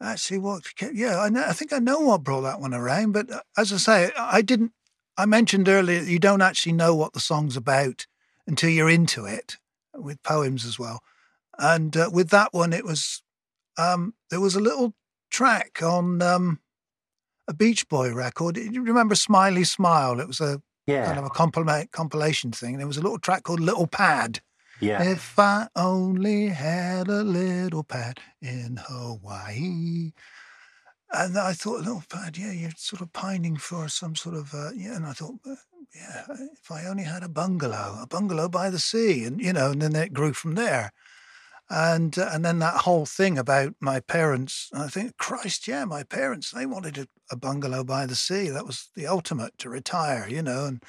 Actually, 0.02 0.38
what? 0.38 0.64
Yeah, 0.92 1.20
I, 1.20 1.28
know, 1.28 1.44
I 1.46 1.52
think 1.52 1.72
I 1.72 1.78
know 1.78 2.00
what 2.00 2.24
brought 2.24 2.40
that 2.42 2.60
one 2.60 2.74
around. 2.74 3.12
But 3.12 3.30
uh, 3.30 3.40
as 3.56 3.72
I 3.72 3.76
say, 3.76 4.10
I 4.18 4.42
didn't. 4.42 4.72
I 5.16 5.26
mentioned 5.26 5.68
earlier 5.68 6.00
you 6.00 6.18
don't 6.18 6.42
actually 6.42 6.72
know 6.72 6.94
what 6.94 7.12
the 7.12 7.20
song's 7.20 7.56
about 7.56 8.06
until 8.46 8.70
you're 8.70 8.90
into 8.90 9.26
it, 9.26 9.58
with 9.94 10.22
poems 10.22 10.64
as 10.64 10.78
well. 10.78 11.02
And 11.58 11.96
uh, 11.96 12.10
with 12.12 12.30
that 12.30 12.52
one, 12.52 12.72
it 12.72 12.84
was 12.84 13.22
um, 13.78 14.14
there 14.30 14.40
was 14.40 14.56
a 14.56 14.60
little 14.60 14.94
track 15.30 15.82
on 15.82 16.20
um, 16.22 16.60
a 17.46 17.54
Beach 17.54 17.88
Boy 17.88 18.12
record. 18.12 18.56
You 18.56 18.82
remember 18.82 19.14
"Smiley 19.14 19.64
Smile"? 19.64 20.18
It 20.18 20.26
was 20.26 20.40
a 20.40 20.60
yeah. 20.86 21.04
kind 21.04 21.18
of 21.18 21.26
a 21.26 21.86
compilation 21.92 22.50
thing. 22.50 22.78
There 22.78 22.86
was 22.86 22.96
a 22.96 23.02
little 23.02 23.18
track 23.18 23.44
called 23.44 23.60
"Little 23.60 23.86
Pad." 23.86 24.40
Yeah. 24.82 25.02
If 25.02 25.38
I 25.38 25.68
only 25.76 26.48
had 26.48 27.08
a 27.08 27.22
little 27.22 27.84
pad 27.84 28.20
in 28.40 28.80
Hawaii. 28.88 30.12
And 31.14 31.38
I 31.38 31.52
thought, 31.52 31.80
little 31.80 32.02
pad, 32.08 32.38
yeah, 32.38 32.52
you're 32.52 32.70
sort 32.76 33.02
of 33.02 33.12
pining 33.12 33.56
for 33.58 33.86
some 33.88 34.16
sort 34.16 34.34
of, 34.34 34.54
uh, 34.54 34.70
yeah. 34.74 34.96
And 34.96 35.06
I 35.06 35.12
thought, 35.12 35.34
yeah, 35.94 36.24
if 36.54 36.70
I 36.70 36.86
only 36.86 37.04
had 37.04 37.22
a 37.22 37.28
bungalow, 37.28 37.98
a 38.00 38.06
bungalow 38.06 38.48
by 38.48 38.70
the 38.70 38.78
sea, 38.78 39.24
and 39.24 39.40
you 39.40 39.52
know, 39.52 39.72
and 39.72 39.82
then 39.82 39.94
it 39.94 40.14
grew 40.14 40.32
from 40.32 40.54
there. 40.54 40.92
And 41.68 42.18
uh, 42.18 42.30
and 42.32 42.44
then 42.44 42.58
that 42.60 42.82
whole 42.82 43.06
thing 43.06 43.38
about 43.38 43.74
my 43.80 44.00
parents, 44.00 44.70
I 44.74 44.88
think, 44.88 45.18
Christ, 45.18 45.68
yeah, 45.68 45.84
my 45.84 46.02
parents, 46.02 46.50
they 46.50 46.66
wanted 46.66 46.98
a, 46.98 47.06
a 47.30 47.36
bungalow 47.36 47.84
by 47.84 48.06
the 48.06 48.16
sea. 48.16 48.48
That 48.48 48.66
was 48.66 48.88
the 48.96 49.06
ultimate 49.06 49.58
to 49.58 49.68
retire, 49.68 50.26
you 50.28 50.42
know, 50.42 50.64
and 50.64 50.82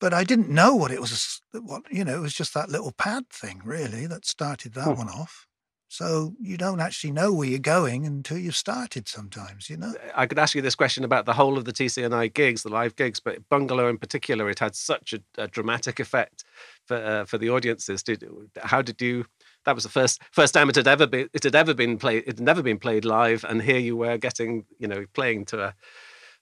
but 0.00 0.14
I 0.14 0.24
didn't 0.24 0.48
know 0.48 0.74
what 0.74 0.90
it 0.90 1.00
was. 1.00 1.40
What 1.52 1.82
you 1.90 2.04
know, 2.04 2.16
it 2.16 2.20
was 2.20 2.34
just 2.34 2.54
that 2.54 2.70
little 2.70 2.92
pad 2.92 3.28
thing, 3.30 3.60
really, 3.64 4.06
that 4.06 4.26
started 4.26 4.74
that 4.74 4.86
hmm. 4.86 4.98
one 4.98 5.08
off. 5.08 5.46
So 5.92 6.34
you 6.40 6.56
don't 6.56 6.78
actually 6.78 7.10
know 7.10 7.32
where 7.32 7.48
you're 7.48 7.58
going 7.58 8.06
until 8.06 8.38
you've 8.38 8.56
started. 8.56 9.08
Sometimes, 9.08 9.68
you 9.68 9.76
know. 9.76 9.92
I 10.14 10.26
could 10.26 10.38
ask 10.38 10.54
you 10.54 10.62
this 10.62 10.76
question 10.76 11.02
about 11.02 11.26
the 11.26 11.32
whole 11.32 11.58
of 11.58 11.64
the 11.64 11.72
TC&I 11.72 12.28
gigs, 12.28 12.62
the 12.62 12.68
live 12.68 12.94
gigs, 12.94 13.18
but 13.18 13.48
Bungalow 13.48 13.88
in 13.88 13.98
particular, 13.98 14.48
it 14.48 14.60
had 14.60 14.76
such 14.76 15.12
a, 15.12 15.20
a 15.36 15.48
dramatic 15.48 15.98
effect 15.98 16.44
for 16.86 16.96
uh, 16.96 17.24
for 17.24 17.38
the 17.38 17.50
audiences. 17.50 18.02
Did 18.02 18.24
how 18.62 18.82
did 18.82 19.00
you? 19.00 19.26
That 19.66 19.74
was 19.74 19.84
the 19.84 19.90
first 19.90 20.22
first 20.30 20.54
time 20.54 20.70
it 20.70 20.76
had 20.76 20.88
ever 20.88 21.06
been 21.06 21.28
it 21.34 21.44
had 21.44 21.56
ever 21.56 21.74
been 21.74 21.98
played. 21.98 22.22
It 22.22 22.38
had 22.38 22.40
never 22.40 22.62
been 22.62 22.78
played 22.78 23.04
live, 23.04 23.44
and 23.44 23.60
here 23.60 23.78
you 23.78 23.96
were 23.96 24.16
getting 24.16 24.64
you 24.78 24.88
know 24.88 25.04
playing 25.12 25.46
to 25.46 25.64
a 25.64 25.74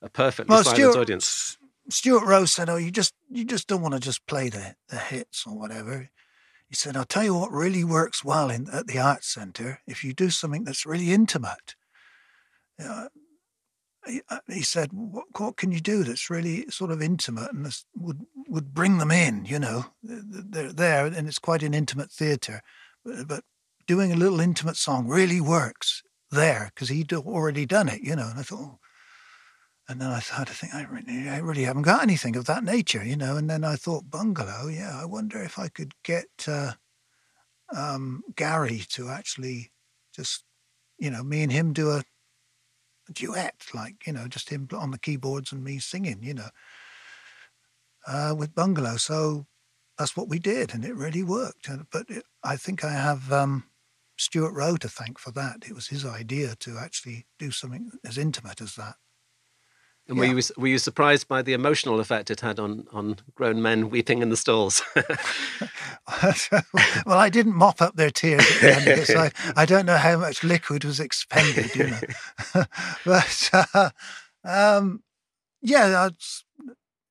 a 0.02 0.08
perfectly 0.08 0.54
well, 0.54 0.62
silent 0.62 0.92
Stuart, 0.92 0.96
audience. 0.96 1.58
Stuart 1.90 2.26
Rose 2.26 2.52
said, 2.52 2.68
"Oh, 2.68 2.76
you 2.76 2.90
just 2.90 3.14
you 3.30 3.44
just 3.44 3.66
don't 3.66 3.82
want 3.82 3.94
to 3.94 4.00
just 4.00 4.26
play 4.26 4.48
the 4.48 4.76
the 4.88 4.98
hits 4.98 5.44
or 5.46 5.58
whatever." 5.58 6.10
He 6.68 6.74
said, 6.74 6.96
"I'll 6.96 7.04
tell 7.04 7.24
you 7.24 7.34
what 7.34 7.50
really 7.50 7.84
works 7.84 8.22
well 8.24 8.50
in 8.50 8.68
at 8.70 8.86
the 8.86 8.98
Arts 8.98 9.28
Centre 9.32 9.80
if 9.86 10.04
you 10.04 10.12
do 10.12 10.30
something 10.30 10.64
that's 10.64 10.86
really 10.86 11.12
intimate." 11.12 11.76
Uh, 12.78 13.08
he, 14.06 14.20
he, 14.48 14.62
said, 14.62 14.90
what, 14.92 15.26
"What 15.36 15.56
can 15.56 15.72
you 15.72 15.80
do 15.80 16.04
that's 16.04 16.30
really 16.30 16.66
sort 16.68 16.90
of 16.90 17.02
intimate 17.02 17.52
and 17.52 17.74
would 17.96 18.26
would 18.48 18.74
bring 18.74 18.98
them 18.98 19.10
in? 19.10 19.46
You 19.46 19.58
know, 19.58 19.86
they're 20.02 20.72
there 20.72 21.06
and 21.06 21.26
it's 21.26 21.38
quite 21.38 21.62
an 21.62 21.74
intimate 21.74 22.12
theatre, 22.12 22.62
but, 23.04 23.26
but 23.28 23.44
doing 23.86 24.12
a 24.12 24.16
little 24.16 24.40
intimate 24.40 24.76
song 24.76 25.08
really 25.08 25.40
works 25.40 26.02
there 26.30 26.70
because 26.74 26.90
he'd 26.90 27.12
already 27.14 27.64
done 27.64 27.88
it. 27.88 28.02
You 28.02 28.16
know." 28.16 28.28
And 28.28 28.38
I 28.38 28.42
thought. 28.42 28.60
Oh, 28.60 28.78
and 29.88 30.00
then 30.00 30.10
I 30.10 30.20
started 30.20 30.52
to 30.52 30.54
think, 30.54 30.74
I 30.74 30.82
really, 30.82 31.28
I 31.30 31.38
really 31.38 31.62
haven't 31.62 31.82
got 31.82 32.02
anything 32.02 32.36
of 32.36 32.44
that 32.44 32.62
nature, 32.62 33.02
you 33.02 33.16
know. 33.16 33.36
And 33.36 33.48
then 33.48 33.64
I 33.64 33.76
thought, 33.76 34.10
bungalow, 34.10 34.68
yeah, 34.68 35.00
I 35.00 35.06
wonder 35.06 35.42
if 35.42 35.58
I 35.58 35.68
could 35.68 35.94
get 36.04 36.28
uh, 36.46 36.72
um, 37.74 38.22
Gary 38.36 38.82
to 38.90 39.08
actually 39.08 39.72
just, 40.14 40.44
you 40.98 41.10
know, 41.10 41.24
me 41.24 41.42
and 41.42 41.50
him 41.50 41.72
do 41.72 41.90
a, 41.90 42.02
a, 43.08 43.12
duet, 43.12 43.64
like, 43.72 44.06
you 44.06 44.12
know, 44.12 44.28
just 44.28 44.50
him 44.50 44.68
on 44.72 44.90
the 44.90 44.98
keyboards 44.98 45.52
and 45.52 45.64
me 45.64 45.78
singing, 45.78 46.18
you 46.22 46.34
know, 46.34 46.50
uh, 48.06 48.34
with 48.36 48.54
bungalow. 48.54 48.98
So 48.98 49.46
that's 49.96 50.14
what 50.14 50.28
we 50.28 50.38
did, 50.38 50.74
and 50.74 50.84
it 50.84 50.94
really 50.94 51.22
worked. 51.22 51.70
But 51.90 52.10
it, 52.10 52.24
I 52.44 52.56
think 52.56 52.84
I 52.84 52.92
have 52.92 53.32
um, 53.32 53.64
Stuart 54.18 54.52
Rowe 54.52 54.76
to 54.76 54.88
thank 54.88 55.18
for 55.18 55.30
that. 55.32 55.64
It 55.66 55.74
was 55.74 55.88
his 55.88 56.04
idea 56.04 56.56
to 56.56 56.76
actually 56.76 57.24
do 57.38 57.50
something 57.50 57.90
as 58.04 58.18
intimate 58.18 58.60
as 58.60 58.74
that. 58.74 58.96
And 60.08 60.16
yeah. 60.16 60.20
were 60.20 60.38
you 60.38 60.42
were 60.56 60.66
you 60.68 60.78
surprised 60.78 61.28
by 61.28 61.42
the 61.42 61.52
emotional 61.52 62.00
effect 62.00 62.30
it 62.30 62.40
had 62.40 62.58
on 62.58 62.86
on 62.92 63.16
grown 63.34 63.60
men 63.60 63.90
weeping 63.90 64.22
in 64.22 64.30
the 64.30 64.36
stalls? 64.36 64.82
well, 67.06 67.18
I 67.18 67.28
didn't 67.28 67.54
mop 67.54 67.82
up 67.82 67.96
their 67.96 68.10
tears 68.10 68.40
at 68.40 68.60
the 68.60 68.74
end 68.74 68.88
of 68.88 68.98
it, 68.98 69.06
so 69.06 69.18
I, 69.18 69.30
I 69.54 69.66
don't 69.66 69.84
know 69.84 69.98
how 69.98 70.18
much 70.18 70.42
liquid 70.42 70.84
was 70.84 70.98
expended, 70.98 71.74
you 71.76 71.88
know. 71.88 72.00
but 73.04 73.50
uh, 73.52 73.90
um, 74.44 75.02
yeah, 75.60 76.08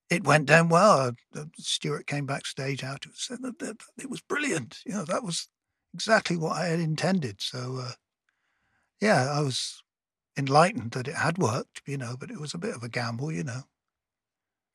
it 0.10 0.24
went 0.24 0.48
down 0.48 0.70
well. 0.70 1.12
Uh, 1.36 1.46
Stuart 1.60 2.08
came 2.08 2.26
backstage 2.26 2.84
out 2.84 3.06
and 3.06 3.14
said 3.16 3.40
that 3.44 3.78
it 4.00 4.10
was 4.10 4.22
brilliant. 4.22 4.80
You 4.86 4.94
know, 4.94 5.06
that 5.06 5.24
was 5.24 5.48
exactly 5.94 6.38
what 6.38 6.58
I 6.58 6.66
had 6.66 6.80
intended. 6.80 7.42
So 7.42 7.80
uh, 7.80 7.92
yeah, 9.00 9.32
I 9.32 9.42
was 9.42 9.84
enlightened 10.38 10.92
that 10.92 11.08
it 11.08 11.16
had 11.16 11.38
worked, 11.38 11.82
you 11.86 11.98
know, 11.98 12.16
but 12.20 12.32
it 12.32 12.40
was 12.40 12.54
a 12.54 12.60
bit 12.60 12.76
of 12.76 12.84
a 12.84 12.90
gamble, 12.90 13.32
you 13.32 13.44
know. 13.44 13.64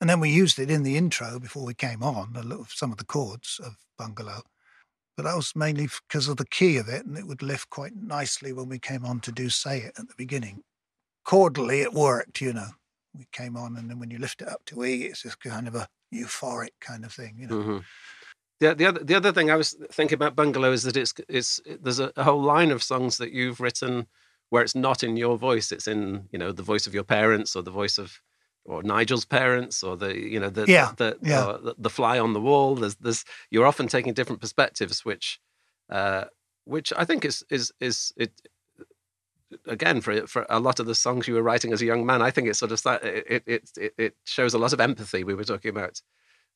And 0.00 0.10
then 0.10 0.20
we 0.20 0.30
used 0.30 0.58
it 0.58 0.70
in 0.70 0.82
the 0.82 0.96
intro 0.96 1.38
before 1.38 1.64
we 1.64 1.74
came 1.74 2.02
on, 2.02 2.34
a 2.34 2.42
little, 2.42 2.62
of 2.62 2.72
some 2.72 2.90
of 2.90 2.98
the 2.98 3.04
chords 3.04 3.60
of 3.64 3.76
Bungalow. 3.96 4.42
But 5.16 5.24
that 5.24 5.36
was 5.36 5.54
mainly 5.54 5.88
because 6.08 6.26
of 6.26 6.38
the 6.38 6.46
key 6.46 6.76
of 6.78 6.88
it, 6.88 7.06
and 7.06 7.16
it 7.16 7.26
would 7.26 7.42
lift 7.42 7.70
quite 7.70 7.94
nicely 7.94 8.52
when 8.52 8.68
we 8.68 8.78
came 8.78 9.04
on 9.04 9.20
to 9.20 9.32
do 9.32 9.48
Say 9.48 9.78
It 9.78 9.92
at 9.98 10.08
the 10.08 10.14
beginning. 10.16 10.62
Chordally, 11.24 11.82
it 11.82 11.92
worked, 11.92 12.40
you 12.40 12.52
know. 12.52 12.70
We 13.14 13.26
came 13.30 13.56
on, 13.56 13.76
and 13.76 13.88
then 13.90 14.00
when 14.00 14.10
you 14.10 14.18
lift 14.18 14.42
it 14.42 14.48
up 14.48 14.64
to 14.66 14.84
E, 14.84 15.04
it's 15.04 15.22
just 15.22 15.38
kind 15.40 15.68
of 15.68 15.74
a 15.74 15.86
euphoric 16.12 16.70
kind 16.80 17.04
of 17.04 17.12
thing, 17.12 17.36
you 17.38 17.46
know. 17.46 17.62
hmm 17.62 17.78
The, 18.58 18.74
the 18.74 18.86
other 18.86 19.04
the 19.04 19.14
other 19.14 19.32
thing 19.32 19.50
I 19.50 19.56
was 19.56 19.76
thinking 19.92 20.16
about 20.16 20.34
Bungalow 20.34 20.72
is 20.72 20.82
that 20.82 20.96
it's 20.96 21.14
it's 21.28 21.60
there's 21.80 22.00
a, 22.00 22.12
a 22.16 22.24
whole 22.24 22.42
line 22.42 22.70
of 22.70 22.82
songs 22.82 23.18
that 23.18 23.32
you've 23.32 23.60
written 23.60 24.06
where 24.52 24.62
it's 24.64 24.74
not 24.74 25.02
in 25.02 25.16
your 25.16 25.38
voice. 25.38 25.72
It's 25.72 25.88
in 25.88 26.28
you 26.32 26.38
know 26.38 26.52
the 26.52 26.62
voice 26.72 26.86
of 26.86 26.92
your 26.94 27.04
parents 27.04 27.56
or 27.56 27.62
the 27.62 27.70
voice 27.82 27.96
of 28.02 28.20
or 28.64 28.82
Nigel's 28.82 29.24
parents 29.24 29.82
or 29.82 29.96
the 29.96 30.10
you 30.34 30.38
know 30.40 30.50
the 30.50 30.66
Yeah, 30.68 30.92
the, 30.96 31.16
the, 31.22 31.28
yeah. 31.30 31.40
uh, 31.40 31.58
the, 31.66 31.74
the 31.78 31.90
fly 31.90 32.18
on 32.18 32.32
the 32.34 32.40
wall. 32.40 32.74
There's 32.76 32.96
there's 32.96 33.24
you're 33.50 33.66
often 33.66 33.88
taking 33.88 34.12
different 34.14 34.40
perspectives, 34.42 35.04
which 35.06 35.40
uh, 35.90 36.24
which 36.64 36.92
I 37.02 37.04
think 37.06 37.24
is 37.24 37.42
is 37.48 37.72
is 37.80 38.12
it 38.16 38.32
again 39.66 40.00
for 40.00 40.26
for 40.26 40.46
a 40.48 40.60
lot 40.60 40.80
of 40.80 40.86
the 40.86 40.94
songs 40.94 41.26
you 41.28 41.34
were 41.34 41.42
writing 41.50 41.72
as 41.72 41.82
a 41.82 41.86
young 41.86 42.04
man. 42.06 42.20
I 42.22 42.30
think 42.30 42.48
it's 42.48 42.58
sort 42.58 42.72
of 42.72 42.82
that- 42.82 43.04
it 43.04 43.42
it 43.46 43.70
it, 43.76 43.94
it 43.98 44.14
shows 44.24 44.54
a 44.54 44.58
lot 44.58 44.72
of 44.72 44.80
empathy. 44.80 45.24
We 45.24 45.34
were 45.34 45.44
talking 45.44 45.70
about 45.70 46.02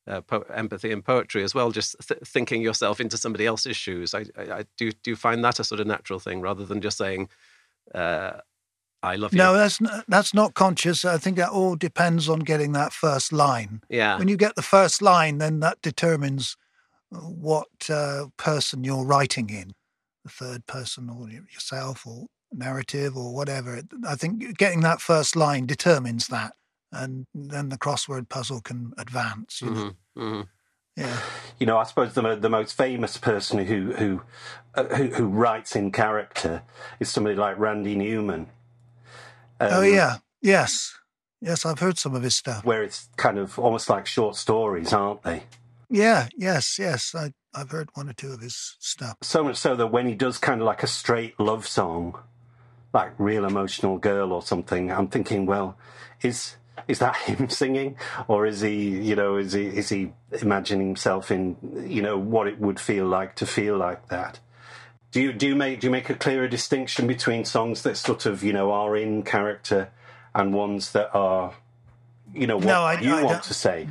uh, 0.07 0.20
po- 0.20 0.47
empathy 0.55 0.92
and 0.92 1.05
poetry 1.05 1.42
as 1.44 1.55
well. 1.55 1.70
Just 1.72 1.97
th- 2.07 2.20
thinking 2.24 2.62
yourself 2.62 3.01
into 3.01 3.16
somebody 3.18 3.47
else's 3.47 3.76
shoes. 3.76 4.14
I, 4.14 4.24
I, 4.36 4.42
I 4.61 4.64
do 4.76 4.92
do 5.03 5.16
find 5.16 5.42
that 5.44 5.61
a 5.61 5.64
sort 5.64 5.80
of 5.80 5.86
natural 5.86 6.20
thing 6.20 6.40
rather 6.40 6.64
than 6.64 6.80
just 6.80 6.99
saying, 6.99 7.28
uh, 7.95 8.41
"I 9.03 9.16
love 9.16 9.32
you." 9.32 9.39
No, 9.39 9.55
that's 9.55 9.80
not, 9.80 10.05
that's 10.09 10.34
not 10.34 10.55
conscious. 10.55 11.05
I 11.05 11.18
think 11.18 11.37
that 11.37 11.51
all 11.51 11.76
depends 11.76 12.28
on 12.28 12.41
getting 12.41 12.72
that 12.72 12.93
first 12.93 13.32
line. 13.32 13.82
Yeah. 13.89 14.18
When 14.18 14.28
you 14.28 14.37
get 14.37 14.57
the 14.57 14.62
first 14.62 15.03
line, 15.03 15.39
then 15.39 15.61
that 15.61 15.80
determines 15.82 16.57
uh, 17.14 17.18
what 17.18 17.68
uh, 17.89 18.26
person 18.37 18.84
you're 18.84 19.05
writing 19.05 19.51
in, 19.51 19.72
the 20.24 20.30
third 20.30 20.66
person 20.66 21.11
or 21.11 21.28
yourself 21.28 22.07
or 22.07 22.26
narrative 22.53 23.16
or 23.16 23.34
whatever. 23.34 23.82
I 24.07 24.14
think 24.14 24.57
getting 24.59 24.80
that 24.80 25.01
first 25.01 25.37
line 25.37 25.66
determines 25.66 26.28
that, 26.28 26.53
and 26.93 27.26
then 27.34 27.68
the 27.68 27.78
crossword 27.78 28.28
puzzle 28.28 28.61
can 28.61 28.93
advance. 28.99 29.61
You 29.62 29.70
know? 29.70 29.93
hmm 30.14 30.20
hmm 30.20 30.41
Yeah. 30.97 31.18
You 31.59 31.66
know, 31.66 31.78
I 31.78 31.84
suppose 31.84 32.14
the 32.14 32.36
the 32.36 32.51
most 32.51 32.76
famous 32.76 33.16
person 33.18 33.66
who 33.66 33.92
who, 33.92 34.22
uh, 34.74 34.84
who 34.97 35.05
who 35.09 35.26
writes 35.28 35.76
in 35.76 35.92
character 35.92 36.62
is 37.01 37.09
somebody 37.09 37.36
like 37.36 37.59
Randy 37.59 37.94
Newman. 37.97 38.49
oh 39.61 39.80
Um, 39.82 39.92
yeah. 39.92 40.16
Yes. 40.42 40.94
Yes, 41.40 41.66
I've 41.66 41.80
heard 41.80 41.99
some 41.99 42.14
of 42.14 42.22
his 42.22 42.34
stuff. 42.34 42.64
where 42.64 42.82
it's 42.82 43.09
kind 43.16 43.38
of 43.38 43.59
almost 43.59 43.90
like 43.90 44.07
short 44.07 44.36
stories, 44.36 44.92
aren't 44.92 45.22
they? 45.22 45.44
Yeah. 45.90 46.28
Yes. 46.36 46.78
Yes. 46.78 47.14
I, 47.14 47.32
I've 47.55 47.70
heard 47.70 47.90
one 47.94 48.09
or 48.09 48.12
two 48.14 48.32
of 48.32 48.40
his 48.40 48.76
stuff. 48.80 49.16
So 49.22 49.44
much 49.44 49.57
so 49.57 49.76
that 49.76 49.88
when 49.88 50.07
he 50.07 50.14
does 50.14 50.38
kind 50.38 50.61
of 50.61 50.66
like 50.66 50.82
a 50.82 50.86
straight 50.86 51.38
love 51.38 51.66
song, 51.66 52.18
like 52.92 53.12
Real 53.18 53.44
Emotional 53.44 53.99
Girl 53.99 54.32
or 54.32 54.42
something, 54.42 54.90
I'm 54.90 55.09
thinking, 55.09 55.47
well, 55.47 55.76
is 56.22 56.57
is 56.88 56.98
that 57.00 57.16
him 57.16 57.48
singing, 57.60 57.96
or 58.28 58.46
is 58.46 58.60
he, 58.60 58.74
you 59.02 59.16
know, 59.16 59.36
is 59.36 59.52
he 59.52 59.66
is 59.66 59.88
he 59.88 60.12
imagining 60.40 60.86
himself 60.88 61.30
in, 61.30 61.56
you 61.86 62.02
know, 62.02 62.18
what 62.18 62.46
it 62.46 62.58
would 62.60 62.78
feel 62.80 63.06
like 63.06 63.34
to 63.36 63.46
feel 63.46 63.76
like 63.76 64.08
that? 64.08 64.40
Do 65.12 65.20
you 65.22 65.32
do 65.32 65.46
you 65.46 65.56
make 65.56 65.80
do 65.80 65.86
you 65.86 65.90
make 65.90 66.10
a 66.10 66.14
clearer 66.14 66.48
distinction 66.48 67.06
between 67.06 67.44
songs 67.44 67.82
that 67.82 67.96
sort 67.96 68.26
of 68.26 68.42
you 68.44 68.52
know 68.52 68.72
are 68.72 68.96
in 68.96 69.22
character 69.22 69.88
and 70.34 70.52
ones 70.52 70.92
that 70.92 71.14
are, 71.14 71.54
you 72.34 72.46
know, 72.46 72.56
what 72.56 72.66
No, 72.66 72.82
I- 72.82 73.00
you 73.00 73.14
I 73.14 73.22
want 73.22 73.42
to 73.44 73.54
say? 73.54 73.88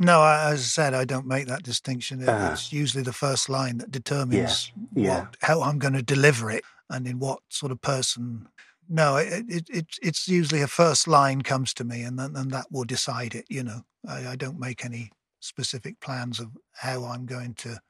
No, 0.00 0.20
I- 0.20 0.50
as 0.50 0.58
I 0.60 0.62
said, 0.64 0.94
I 0.94 1.04
don't 1.04 1.26
make 1.26 1.46
that 1.46 1.62
distinction. 1.62 2.24
Ah. 2.26 2.52
It's 2.52 2.72
usually 2.72 3.04
the 3.04 3.12
first 3.12 3.48
line 3.48 3.78
that 3.78 3.92
determines 3.92 4.72
yeah. 4.92 5.20
What, 5.20 5.36
how 5.42 5.62
I'm 5.62 5.78
going 5.78 5.94
to 5.94 6.02
deliver 6.02 6.50
it 6.50 6.64
and 6.90 7.06
in 7.06 7.20
what 7.20 7.40
sort 7.48 7.70
of 7.70 7.80
person. 7.80 8.48
No, 8.88 9.16
it, 9.16 9.44
it, 9.48 9.70
it 9.70 9.86
it's 10.02 10.28
usually 10.28 10.62
a 10.62 10.66
first 10.66 11.08
line 11.08 11.42
comes 11.42 11.72
to 11.74 11.84
me, 11.84 12.02
and 12.02 12.18
then 12.18 12.36
and 12.36 12.50
that 12.50 12.66
will 12.70 12.84
decide 12.84 13.34
it. 13.34 13.46
You 13.48 13.62
know, 13.62 13.80
I, 14.06 14.28
I 14.28 14.36
don't 14.36 14.58
make 14.58 14.84
any 14.84 15.10
specific 15.40 16.00
plans 16.00 16.40
of 16.40 16.48
how 16.72 17.04
I'm 17.04 17.26
going 17.26 17.54
to 17.54 17.80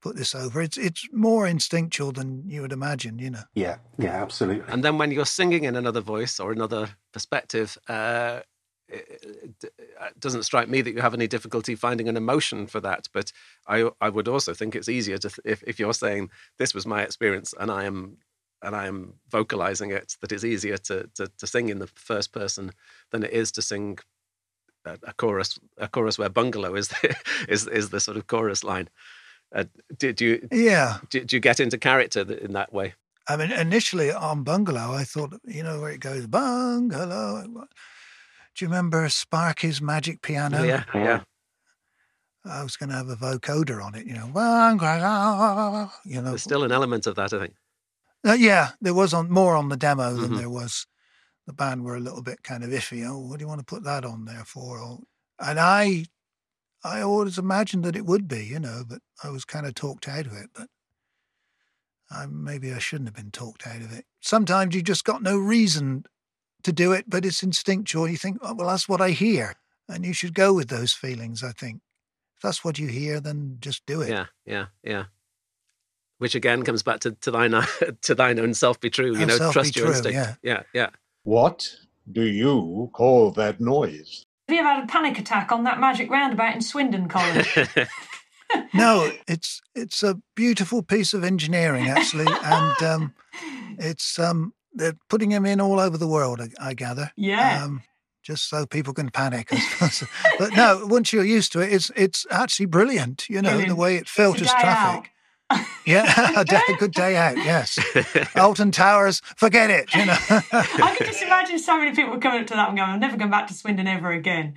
put 0.00 0.16
this 0.16 0.34
over. 0.34 0.60
It's 0.60 0.76
it's 0.76 1.06
more 1.12 1.46
instinctual 1.46 2.12
than 2.12 2.44
you 2.48 2.62
would 2.62 2.72
imagine. 2.72 3.18
You 3.18 3.30
know. 3.30 3.42
Yeah, 3.54 3.76
yeah, 3.98 4.22
absolutely. 4.22 4.64
And 4.72 4.84
then 4.84 4.98
when 4.98 5.10
you're 5.10 5.26
singing 5.26 5.64
in 5.64 5.76
another 5.76 6.00
voice 6.00 6.40
or 6.40 6.52
another 6.52 6.88
perspective, 7.12 7.76
uh, 7.88 8.40
it, 8.88 9.54
it 9.62 9.72
it 9.78 10.20
doesn't 10.20 10.44
strike 10.44 10.68
me 10.68 10.80
that 10.82 10.94
you 10.94 11.00
have 11.00 11.14
any 11.14 11.26
difficulty 11.26 11.74
finding 11.74 12.08
an 12.08 12.16
emotion 12.16 12.66
for 12.66 12.80
that. 12.80 13.08
But 13.12 13.32
I, 13.66 13.90
I 14.00 14.08
would 14.08 14.28
also 14.28 14.54
think 14.54 14.74
it's 14.74 14.88
easier 14.88 15.18
to 15.18 15.28
th- 15.28 15.40
if, 15.44 15.62
if 15.66 15.78
you're 15.78 15.94
saying 15.94 16.30
this 16.58 16.74
was 16.74 16.86
my 16.86 17.02
experience 17.02 17.54
and 17.58 17.70
I 17.70 17.84
am 17.84 18.18
and 18.62 18.74
I 18.74 18.86
am 18.86 19.14
vocalizing 19.30 19.90
it, 19.90 20.16
that 20.20 20.32
it's 20.32 20.44
easier 20.44 20.76
to, 20.78 21.08
to, 21.14 21.30
to 21.38 21.46
sing 21.46 21.68
in 21.68 21.78
the 21.78 21.86
first 21.86 22.32
person 22.32 22.72
than 23.10 23.22
it 23.24 23.32
is 23.32 23.52
to 23.52 23.62
sing 23.62 23.98
a, 24.84 24.98
a 25.04 25.12
chorus 25.14 25.58
a 25.76 25.88
chorus 25.88 26.18
where 26.18 26.28
bungalow 26.28 26.74
is 26.74 26.88
the, 27.02 27.16
is 27.48 27.66
is 27.68 27.90
the 27.90 28.00
sort 28.00 28.16
of 28.16 28.26
chorus 28.26 28.64
line. 28.64 28.88
Uh, 29.54 29.64
do, 29.96 30.12
do 30.12 30.24
you 30.26 30.48
Yeah. 30.52 30.98
do, 31.10 31.24
do 31.24 31.36
you 31.36 31.40
get 31.40 31.60
into 31.60 31.78
character 31.78 32.20
in 32.32 32.52
that 32.52 32.72
way? 32.72 32.94
I 33.30 33.36
mean, 33.36 33.52
initially 33.52 34.10
on 34.10 34.42
Bungalow, 34.42 34.92
I 34.94 35.04
thought, 35.04 35.34
you 35.44 35.62
know, 35.62 35.80
where 35.82 35.90
it 35.90 36.00
goes, 36.00 36.26
Bungalow. 36.26 37.42
Do 37.42 38.64
you 38.64 38.68
remember 38.68 39.06
Sparky's 39.10 39.82
Magic 39.82 40.22
Piano? 40.22 40.64
yeah, 40.64 40.84
yeah. 40.94 41.20
I 42.46 42.62
was 42.62 42.76
going 42.76 42.88
to 42.88 42.96
have 42.96 43.08
a 43.08 43.16
vocoder 43.16 43.84
on 43.84 43.94
it, 43.94 44.06
you 44.06 44.14
know, 44.14 44.28
you 46.06 46.22
know. 46.22 46.30
There's 46.30 46.42
still 46.42 46.64
an 46.64 46.72
element 46.72 47.06
of 47.06 47.16
that, 47.16 47.34
I 47.34 47.38
think. 47.38 47.54
Uh, 48.26 48.32
yeah, 48.32 48.70
there 48.80 48.94
was 48.94 49.14
on 49.14 49.30
more 49.30 49.54
on 49.56 49.68
the 49.68 49.76
demo 49.76 50.14
than 50.14 50.32
Mhm. 50.32 50.38
there 50.38 50.50
was. 50.50 50.86
The 51.46 51.52
band 51.52 51.84
were 51.84 51.96
a 51.96 52.00
little 52.00 52.22
bit 52.22 52.42
kind 52.42 52.62
of 52.62 52.70
iffy. 52.70 53.06
Oh, 53.08 53.18
what 53.18 53.38
do 53.38 53.42
you 53.44 53.48
want 53.48 53.60
to 53.60 53.64
put 53.64 53.84
that 53.84 54.04
on 54.04 54.24
there 54.26 54.44
for? 54.44 54.78
Or, 54.78 55.00
and 55.38 55.58
I, 55.58 56.06
I 56.84 57.00
always 57.00 57.38
imagined 57.38 57.84
that 57.84 57.96
it 57.96 58.04
would 58.04 58.28
be, 58.28 58.44
you 58.44 58.58
know, 58.60 58.84
but 58.86 59.00
I 59.22 59.30
was 59.30 59.44
kind 59.44 59.66
of 59.66 59.74
talked 59.74 60.08
out 60.08 60.26
of 60.26 60.32
it. 60.34 60.50
But 60.52 60.68
I, 62.10 62.26
maybe 62.26 62.72
I 62.72 62.78
shouldn't 62.78 63.08
have 63.08 63.14
been 63.16 63.30
talked 63.30 63.66
out 63.66 63.80
of 63.82 63.92
it. 63.92 64.04
Sometimes 64.20 64.74
you 64.74 64.82
just 64.82 65.04
got 65.04 65.22
no 65.22 65.38
reason 65.38 66.04
to 66.64 66.72
do 66.72 66.92
it, 66.92 67.08
but 67.08 67.24
it's 67.24 67.42
instinctual. 67.42 68.08
You 68.08 68.16
think, 68.16 68.38
oh, 68.42 68.54
well, 68.54 68.68
that's 68.68 68.88
what 68.88 69.00
I 69.00 69.10
hear, 69.10 69.54
and 69.88 70.04
you 70.04 70.12
should 70.12 70.34
go 70.34 70.52
with 70.52 70.68
those 70.68 70.92
feelings. 70.92 71.42
I 71.42 71.52
think 71.52 71.80
if 72.36 72.42
that's 72.42 72.64
what 72.64 72.78
you 72.78 72.88
hear, 72.88 73.20
then 73.20 73.58
just 73.60 73.86
do 73.86 74.00
it. 74.02 74.10
Yeah, 74.10 74.26
yeah, 74.44 74.66
yeah. 74.82 75.04
Which 76.18 76.34
again 76.34 76.64
comes 76.64 76.82
back 76.82 77.00
to, 77.00 77.12
to 77.12 77.30
thine 77.30 77.54
to 78.02 78.14
thine 78.14 78.38
own 78.38 78.54
self 78.54 78.80
be 78.80 78.90
true. 78.90 79.16
You 79.16 79.26
know, 79.26 79.36
self 79.36 79.52
trust 79.52 79.76
your 79.76 79.86
true, 79.86 79.94
instinct. 79.94 80.14
yeah. 80.14 80.34
yeah, 80.42 80.62
yeah. 80.72 80.90
What 81.22 81.68
do 82.10 82.22
you 82.22 82.90
call 82.92 83.30
that 83.32 83.60
noise? 83.60 84.24
Have 84.48 84.54
you 84.54 84.60
ever 84.60 84.74
had 84.74 84.84
a 84.84 84.86
panic 84.86 85.18
attack 85.18 85.52
on 85.52 85.64
that 85.64 85.78
magic 85.78 86.10
roundabout 86.10 86.54
in 86.54 86.62
Swindon, 86.62 87.08
Colin? 87.08 87.44
No, 88.72 89.10
it's 89.26 89.60
it's 89.74 90.02
a 90.02 90.20
beautiful 90.34 90.82
piece 90.82 91.12
of 91.12 91.24
engineering 91.24 91.88
actually, 91.88 92.26
and 92.44 92.82
um, 92.82 93.14
it's 93.78 94.18
um, 94.18 94.54
they're 94.72 94.96
putting 95.08 95.30
them 95.30 95.44
in 95.44 95.60
all 95.60 95.78
over 95.78 95.98
the 95.98 96.08
world. 96.08 96.40
I, 96.40 96.68
I 96.70 96.74
gather. 96.74 97.12
Yeah. 97.16 97.64
Um, 97.64 97.82
just 98.22 98.48
so 98.48 98.66
people 98.66 98.92
can 98.92 99.10
panic, 99.10 99.50
but 100.38 100.54
no, 100.54 100.84
once 100.86 101.14
you're 101.14 101.24
used 101.24 101.52
to 101.52 101.60
it, 101.60 101.72
it's 101.72 101.90
it's 101.96 102.26
actually 102.30 102.66
brilliant. 102.66 103.28
You 103.28 103.40
know 103.40 103.60
the 103.62 103.76
way 103.76 103.96
it 103.96 104.08
filters 104.08 104.48
day 104.48 104.60
traffic. 104.60 105.10
Yeah, 105.86 106.32
a, 106.40 106.44
day, 106.44 106.60
a 106.68 106.74
good 106.76 106.92
day 106.92 107.16
out. 107.16 107.36
Yes, 107.38 107.78
Alton 108.36 108.70
Towers, 108.70 109.22
forget 109.36 109.70
it. 109.70 109.94
You 109.94 110.04
know. 110.06 110.16
I 110.30 110.94
can 110.96 111.06
just 111.06 111.22
imagine 111.22 111.58
so 111.58 111.78
many 111.78 111.94
people 111.96 112.18
coming 112.18 112.40
up 112.42 112.46
to 112.48 112.54
that 112.54 112.68
and 112.68 112.76
going, 112.76 112.90
I'm 112.90 113.00
never 113.00 113.16
going 113.16 113.30
back 113.30 113.46
to 113.48 113.54
Swindon 113.54 113.86
ever 113.86 114.10
again. 114.12 114.54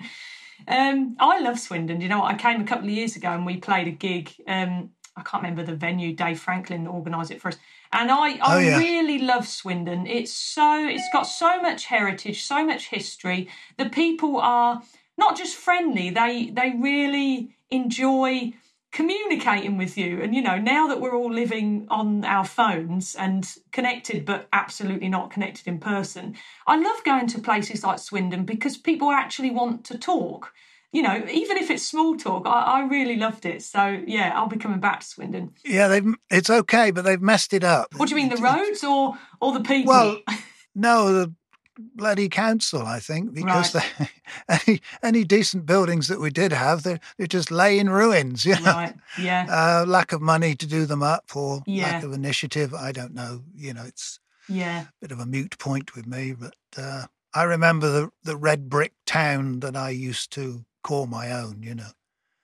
Um, 0.68 1.16
I 1.20 1.40
love 1.40 1.60
Swindon. 1.60 2.02
You 2.02 2.10
know? 2.10 2.24
I 2.24 2.34
came 2.36 2.60
a 2.62 2.66
couple 2.66 2.86
of 2.86 2.92
years 2.94 3.16
ago 3.16 3.30
and 3.30 3.46
we 3.46 3.58
played 3.58 3.88
a 3.88 3.92
gig. 3.92 4.32
Um, 4.48 4.92
I 5.16 5.22
can't 5.22 5.44
remember 5.44 5.64
the 5.64 5.76
venue. 5.76 6.14
Dave 6.14 6.40
Franklin 6.40 6.88
organised 6.88 7.32
it 7.32 7.42
for 7.42 7.50
us, 7.50 7.58
and 7.92 8.10
I, 8.12 8.34
I 8.36 8.56
Oh, 8.56 8.60
yeah. 8.60 8.78
really 8.78 9.20
love 9.20 9.48
Swindon. 9.48 10.08
It's 10.08 10.34
so 10.34 10.88
it's 10.88 11.08
got 11.14 11.24
so 11.24 11.62
much 11.62 11.86
heritage, 11.86 12.44
so 12.44 12.66
much 12.66 12.88
history. 12.88 13.50
The 13.78 13.90
people 13.90 14.38
are 14.38 14.82
not 15.18 15.38
just 15.38 15.56
friendly; 15.56 16.10
they 16.12 16.50
they 16.54 16.74
really 16.78 17.56
enjoy 17.70 18.54
communicating 18.92 19.78
with 19.78 19.98
you. 19.98 20.22
And 20.22 20.36
you 20.36 20.42
know, 20.42 20.58
now 20.58 20.88
that 20.88 21.00
we're 21.00 21.16
all 21.16 21.32
living 21.34 21.88
on 21.90 22.26
our 22.26 22.44
phones 22.46 23.16
and 23.16 23.48
connected, 23.72 24.26
but 24.26 24.48
absolutely 24.52 25.08
not 25.10 25.32
connected 25.32 25.68
in 25.68 25.80
person, 25.80 26.36
I 26.68 26.76
love 26.78 27.04
going 27.04 27.28
to 27.28 27.40
places 27.40 27.84
like 27.84 28.00
Swindon 28.00 28.44
because 28.46 28.78
people 28.78 29.12
actually 29.12 29.52
want 29.52 29.86
to 29.86 29.98
talk. 29.98 30.52
you 30.92 31.02
know, 31.02 31.24
even 31.32 31.58
if 31.58 31.70
it's 31.72 31.84
small 31.84 32.18
talk, 32.18 32.46
I, 32.46 32.62
I 32.62 32.82
really 32.82 33.16
loved 33.16 33.46
it. 33.46 33.64
So 33.64 34.02
yeah, 34.06 34.34
I'll 34.36 34.48
be 34.48 34.58
coming 34.58 34.80
back 34.80 35.00
to 35.00 35.06
Swindon. 35.06 35.54
Yeah, 35.64 35.88
they've 35.88 36.06
it's 36.30 36.50
okay, 36.50 36.92
but 36.92 37.04
they've 37.04 37.22
messed 37.22 37.54
it 37.54 37.64
up. 37.64 37.94
What 37.96 38.10
do 38.10 38.16
you 38.16 38.22
mean, 38.22 38.30
the 38.30 38.42
roads 38.42 38.84
or 38.84 39.18
or 39.40 39.54
the 39.54 39.62
people? 39.62 39.94
Well, 39.94 40.18
no, 40.76 41.14
the 41.14 41.34
bloody 41.78 42.30
council, 42.30 42.82
I 42.82 43.00
think, 43.00 43.34
because 43.34 43.74
they, 43.74 44.10
any 44.50 44.82
any 45.02 45.24
decent 45.24 45.66
buildings 45.66 46.08
that 46.08 46.20
we 46.20 46.30
did 46.30 46.52
have, 46.52 46.84
they're 46.84 47.00
they're 47.18 47.28
just 47.28 47.52
laying 47.52 47.90
ruins. 47.90 48.46
You 48.52 48.60
know, 48.60 48.74
right, 48.74 48.96
yeah, 49.18 49.46
uh, 49.50 49.86
lack 49.88 50.12
of 50.12 50.22
money 50.22 50.56
to 50.56 50.68
do 50.68 50.86
them 50.86 51.02
up 51.02 51.36
or 51.36 51.62
lack 51.68 52.04
of 52.04 52.12
initiative. 52.14 52.74
I 52.74 52.92
don't 52.92 53.14
know. 53.14 53.44
You 53.56 53.74
know, 53.74 53.84
it's 53.84 54.20
yeah, 54.50 54.82
a 54.82 54.88
bit 55.02 55.12
of 55.12 55.20
a 55.20 55.26
mute 55.26 55.58
point 55.58 55.96
with 55.96 56.06
me, 56.06 56.34
but 56.34 56.56
uh, 56.78 57.06
I 57.34 57.44
remember 57.44 57.90
the 57.90 58.10
the 58.24 58.36
red 58.36 58.70
brick 58.70 58.94
town 59.06 59.62
that 59.62 59.76
I 59.76 59.92
used 59.92 60.32
to 60.34 60.66
call 60.84 61.08
my 61.08 61.32
own. 61.32 61.64
You 61.64 61.76
know, 61.76 61.92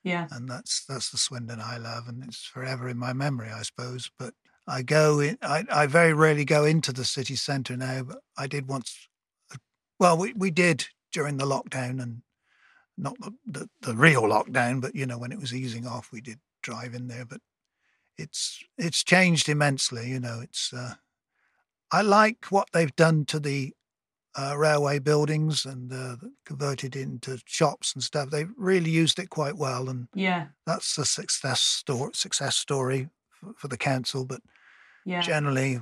yeah, 0.04 0.28
and 0.32 0.50
that's 0.50 0.86
that's 0.86 1.10
the 1.10 1.18
Swindon 1.18 1.60
I 1.60 1.78
love, 1.78 2.08
and 2.08 2.24
it's 2.24 2.46
forever 2.46 2.88
in 2.88 2.98
my 2.98 3.14
memory, 3.14 3.50
I 3.52 3.64
suppose. 3.64 4.10
But 4.18 4.34
I 4.68 4.82
go 4.82 5.20
in. 5.20 5.38
I, 5.42 5.66
I 5.72 5.86
very 5.88 6.14
rarely 6.14 6.46
go 6.46 6.66
into 6.66 6.92
the 6.92 7.06
city 7.06 7.36
centre 7.36 7.78
now, 7.78 8.04
but 8.04 8.20
I 8.38 8.48
did 8.48 8.68
once. 8.68 9.08
Well, 10.00 10.18
we 10.18 10.34
we 10.34 10.52
did 10.52 10.88
during 11.12 11.38
the 11.38 11.46
lockdown, 11.46 12.02
and 12.02 12.22
not 12.98 13.18
the, 13.20 13.32
the 13.46 13.70
the 13.82 13.96
real 13.96 14.24
lockdown, 14.24 14.82
but 14.82 14.96
you 14.96 15.06
know 15.06 15.18
when 15.18 15.32
it 15.32 15.40
was 15.40 15.54
easing 15.54 15.88
off, 15.88 16.12
we 16.12 16.22
did 16.22 16.40
drive 16.62 16.94
in 16.94 17.08
there. 17.08 17.26
But 17.26 17.42
it's 18.18 18.64
it's 18.78 19.04
changed 19.04 19.50
immensely. 19.50 20.10
You 20.10 20.20
know, 20.20 20.40
it's. 20.42 20.74
Uh, 20.74 20.96
I 21.90 22.02
like 22.02 22.48
what 22.50 22.68
they've 22.74 22.96
done 22.96 23.24
to 23.26 23.40
the 23.40 23.74
uh, 24.38 24.56
railway 24.58 25.00
buildings 25.00 25.66
and 25.66 25.92
uh, 25.92 26.18
converted 26.46 26.96
into 26.96 27.40
shops 27.46 27.94
and 27.94 28.04
stuff. 28.04 28.30
They've 28.30 28.52
really 28.58 28.92
used 28.92 29.20
it 29.20 29.30
quite 29.30 29.58
well, 29.58 29.90
and 29.90 30.08
yeah, 30.14 30.48
that's 30.66 30.98
a 30.98 31.06
success 31.06 31.62
story. 31.62 32.12
Success 32.14 32.56
story 32.56 33.10
for, 33.30 33.54
for 33.58 33.68
the 33.68 33.78
council, 33.78 34.26
but 34.26 34.42
yeah, 35.06 35.22
generally, 35.22 35.80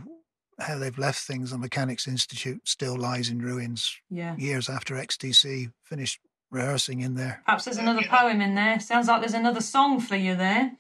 how 0.60 0.78
they've 0.78 0.98
left 0.98 1.20
things, 1.20 1.52
the 1.52 1.58
Mechanics 1.58 2.08
Institute 2.08 2.62
still 2.68 2.98
lies 2.98 3.30
in 3.30 3.40
ruins 3.40 3.98
yeah. 4.10 4.36
years 4.38 4.70
after 4.70 4.96
XTC 4.96 5.72
finished 5.84 6.20
rehearsing 6.52 7.02
in 7.02 7.16
there. 7.16 7.42
Perhaps 7.46 7.66
there's 7.66 7.78
another 7.78 8.04
poem 8.04 8.42
in 8.42 8.56
there. 8.56 8.80
Sounds 8.80 9.08
like 9.08 9.22
there's 9.22 9.34
another 9.34 9.62
song 9.62 10.00
for 10.00 10.16
you 10.16 10.36
there. 10.36 10.72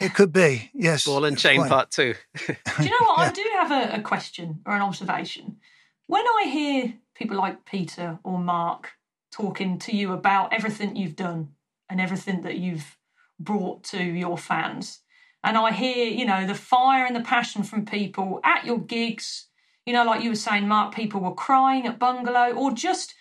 It 0.00 0.14
could 0.14 0.32
be, 0.32 0.70
yes. 0.74 1.04
Ball 1.04 1.26
and 1.26 1.38
chain 1.38 1.58
quite. 1.58 1.68
part 1.68 1.90
two. 1.90 2.14
Do 2.46 2.54
you 2.82 2.90
know 2.90 3.06
what? 3.06 3.18
I 3.18 3.30
do 3.30 3.44
have 3.52 3.70
a, 3.70 3.96
a 3.96 4.00
question 4.00 4.60
or 4.64 4.74
an 4.74 4.80
observation. 4.80 5.58
When 6.06 6.24
I 6.26 6.48
hear 6.48 6.94
people 7.14 7.36
like 7.36 7.66
Peter 7.66 8.18
or 8.24 8.38
Mark 8.38 8.92
talking 9.30 9.78
to 9.80 9.94
you 9.94 10.12
about 10.12 10.52
everything 10.54 10.96
you've 10.96 11.16
done 11.16 11.50
and 11.88 12.00
everything 12.00 12.40
that 12.42 12.56
you've 12.56 12.96
brought 13.38 13.84
to 13.84 14.02
your 14.02 14.38
fans, 14.38 15.00
and 15.42 15.56
I 15.56 15.72
hear, 15.72 16.06
you 16.06 16.24
know, 16.24 16.46
the 16.46 16.54
fire 16.54 17.06
and 17.06 17.16
the 17.16 17.20
passion 17.20 17.62
from 17.62 17.86
people 17.86 18.40
at 18.44 18.64
your 18.64 18.78
gigs, 18.78 19.46
you 19.86 19.92
know, 19.92 20.04
like 20.04 20.22
you 20.22 20.30
were 20.30 20.36
saying, 20.36 20.68
Mark, 20.68 20.94
people 20.94 21.20
were 21.20 21.34
crying 21.34 21.86
at 21.86 21.98
Bungalow 21.98 22.52
or 22.52 22.72
just 22.72 23.14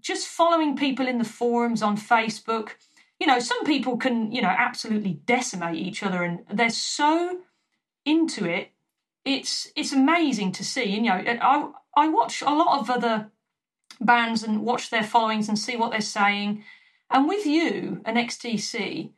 just 0.00 0.28
following 0.28 0.76
people 0.76 1.08
in 1.08 1.18
the 1.18 1.24
forums 1.24 1.82
on 1.82 1.96
Facebook. 1.96 2.70
You 3.18 3.26
know, 3.26 3.40
some 3.40 3.64
people 3.64 3.96
can, 3.96 4.30
you 4.30 4.40
know, 4.40 4.48
absolutely 4.48 5.20
decimate 5.26 5.76
each 5.76 6.02
other 6.02 6.22
and 6.22 6.44
they're 6.52 6.70
so 6.70 7.40
into 8.04 8.44
it 8.44 8.70
it's 9.28 9.70
it's 9.76 9.92
amazing 9.92 10.52
to 10.52 10.64
see. 10.64 10.84
You 10.84 11.02
know, 11.02 11.22
I 11.26 11.68
I 11.96 12.08
watch 12.08 12.42
a 12.42 12.50
lot 12.50 12.80
of 12.80 12.90
other 12.90 13.30
bands 14.00 14.42
and 14.42 14.62
watch 14.62 14.90
their 14.90 15.02
followings 15.02 15.48
and 15.48 15.58
see 15.58 15.76
what 15.76 15.90
they're 15.90 16.00
saying. 16.00 16.64
And 17.10 17.28
with 17.28 17.46
you 17.46 18.00
and 18.04 18.16
XTC, 18.16 19.10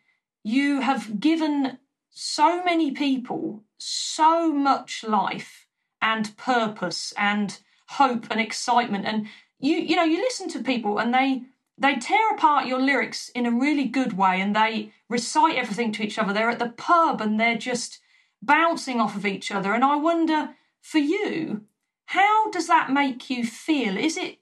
you 0.43 0.81
have 0.81 1.21
given 1.21 1.79
so 2.11 2.63
many 2.65 2.91
people 2.91 3.63
so 3.79 4.53
much 4.53 5.05
life 5.05 5.67
and 6.03 6.37
purpose 6.37 7.13
and 7.17 7.61
hope 7.89 8.27
and 8.31 8.41
excitement. 8.41 9.07
And 9.07 9.27
you 9.59 9.77
you 9.77 9.97
know, 9.97 10.05
you 10.05 10.19
listen 10.19 10.49
to 10.51 10.63
people 10.63 10.99
and 10.99 11.13
they 11.15 11.43
they 11.79 11.97
tear 11.97 12.31
apart 12.31 12.67
your 12.67 12.81
lyrics 12.81 13.31
in 13.31 13.47
a 13.47 13.51
really 13.51 13.87
good 13.87 14.17
way 14.17 14.41
and 14.41 14.55
they 14.55 14.93
recite 15.09 15.57
everything 15.57 15.93
to 15.93 16.03
each 16.03 16.19
other. 16.19 16.33
They're 16.33 16.51
at 16.51 16.59
the 16.59 16.69
pub 16.69 17.21
and 17.21 17.41
they're 17.41 17.57
just 17.57 18.01
bouncing 18.43 19.01
off 19.01 19.17
of 19.17 19.27
each 19.27 19.51
other. 19.51 19.73
And 19.73 19.85
I 19.85 19.97
wonder, 19.97 20.51
for 20.81 20.99
you, 20.99 21.63
how 22.07 22.51
does 22.51 22.67
that 22.67 22.91
make 22.91 23.31
you 23.31 23.47
feel? 23.47 23.97
Is 23.97 24.17
it 24.17 24.39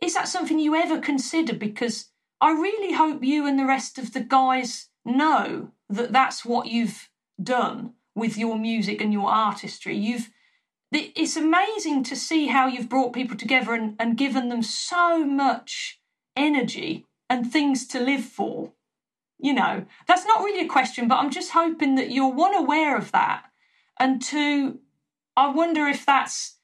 is 0.00 0.14
that 0.14 0.28
something 0.28 0.58
you 0.58 0.74
ever 0.74 1.00
consider? 1.00 1.54
Because 1.54 2.08
I 2.40 2.52
really 2.52 2.92
hope 2.92 3.24
you 3.24 3.46
and 3.46 3.58
the 3.58 3.66
rest 3.66 3.98
of 3.98 4.12
the 4.12 4.20
guys 4.20 4.88
know 5.04 5.70
that 5.88 6.12
that's 6.12 6.44
what 6.44 6.66
you've 6.66 7.08
done 7.42 7.94
with 8.14 8.36
your 8.36 8.58
music 8.58 9.00
and 9.00 9.12
your 9.12 9.28
artistry. 9.28 9.96
You've 9.96 10.30
it's 10.92 11.36
amazing 11.36 12.04
to 12.04 12.14
see 12.14 12.46
how 12.46 12.68
you've 12.68 12.88
brought 12.88 13.12
people 13.12 13.36
together 13.36 13.74
and, 13.74 13.96
and 13.98 14.16
given 14.16 14.48
them 14.48 14.62
so 14.62 15.24
much 15.24 16.00
energy 16.36 17.04
and 17.28 17.50
things 17.50 17.84
to 17.88 17.98
live 17.98 18.24
for. 18.24 18.72
You 19.38 19.54
know 19.54 19.86
that's 20.06 20.24
not 20.24 20.44
really 20.44 20.64
a 20.64 20.68
question 20.68 21.08
but 21.08 21.16
i'm 21.16 21.30
just 21.30 21.50
hoping 21.50 21.96
that 21.96 22.10
you're 22.10 22.32
one 22.32 22.54
aware 22.54 22.96
of 22.96 23.12
that. 23.12 23.44
And 23.98 24.22
two 24.22 24.80
i 25.36 25.48
wonder 25.48 25.86
if 25.86 26.06
that's 26.06 26.58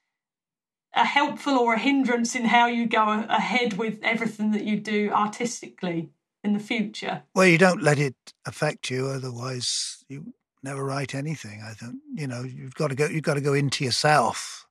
a 0.94 1.04
helpful 1.04 1.56
or 1.56 1.74
a 1.74 1.78
hindrance 1.78 2.34
in 2.34 2.46
how 2.46 2.66
you 2.66 2.86
go 2.86 3.24
ahead 3.28 3.74
with 3.74 3.98
everything 4.02 4.52
that 4.52 4.64
you 4.64 4.78
do 4.80 5.10
artistically 5.12 6.10
in 6.42 6.52
the 6.52 6.58
future 6.58 7.22
Well, 7.34 7.46
you 7.46 7.58
don't 7.58 7.82
let 7.82 7.98
it 7.98 8.16
affect 8.46 8.90
you, 8.90 9.08
otherwise 9.08 10.04
you 10.08 10.32
never 10.62 10.84
write 10.84 11.14
anything. 11.14 11.62
I 11.62 11.74
don't. 11.80 12.00
You 12.14 12.26
know, 12.26 12.42
you've 12.42 12.74
got 12.74 12.88
to 12.88 12.94
go. 12.94 13.06
You've 13.06 13.22
got 13.22 13.34
to 13.34 13.40
go 13.40 13.54
into 13.54 13.84
yourself 13.84 14.66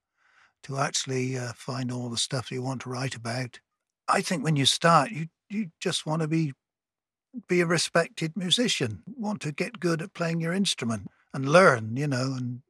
to 0.63 0.77
actually 0.77 1.37
uh, 1.37 1.53
find 1.55 1.91
all 1.91 2.09
the 2.09 2.17
stuff 2.17 2.51
you 2.51 2.61
want 2.61 2.81
to 2.81 2.89
write 2.89 3.15
about. 3.15 3.59
I 4.07 4.21
think 4.21 4.43
when 4.43 4.55
you 4.55 4.65
start, 4.65 5.11
you 5.11 5.27
you 5.49 5.71
just 5.79 6.05
want 6.05 6.21
to 6.21 6.27
be 6.27 6.53
be 7.47 7.61
a 7.61 7.65
respected 7.65 8.35
musician. 8.35 9.03
Want 9.15 9.41
to 9.41 9.51
get 9.51 9.79
good 9.79 10.01
at 10.01 10.13
playing 10.13 10.41
your 10.41 10.53
instrument 10.53 11.07
and 11.33 11.49
learn. 11.49 11.95
You 11.95 12.07
know, 12.07 12.35
and 12.37 12.61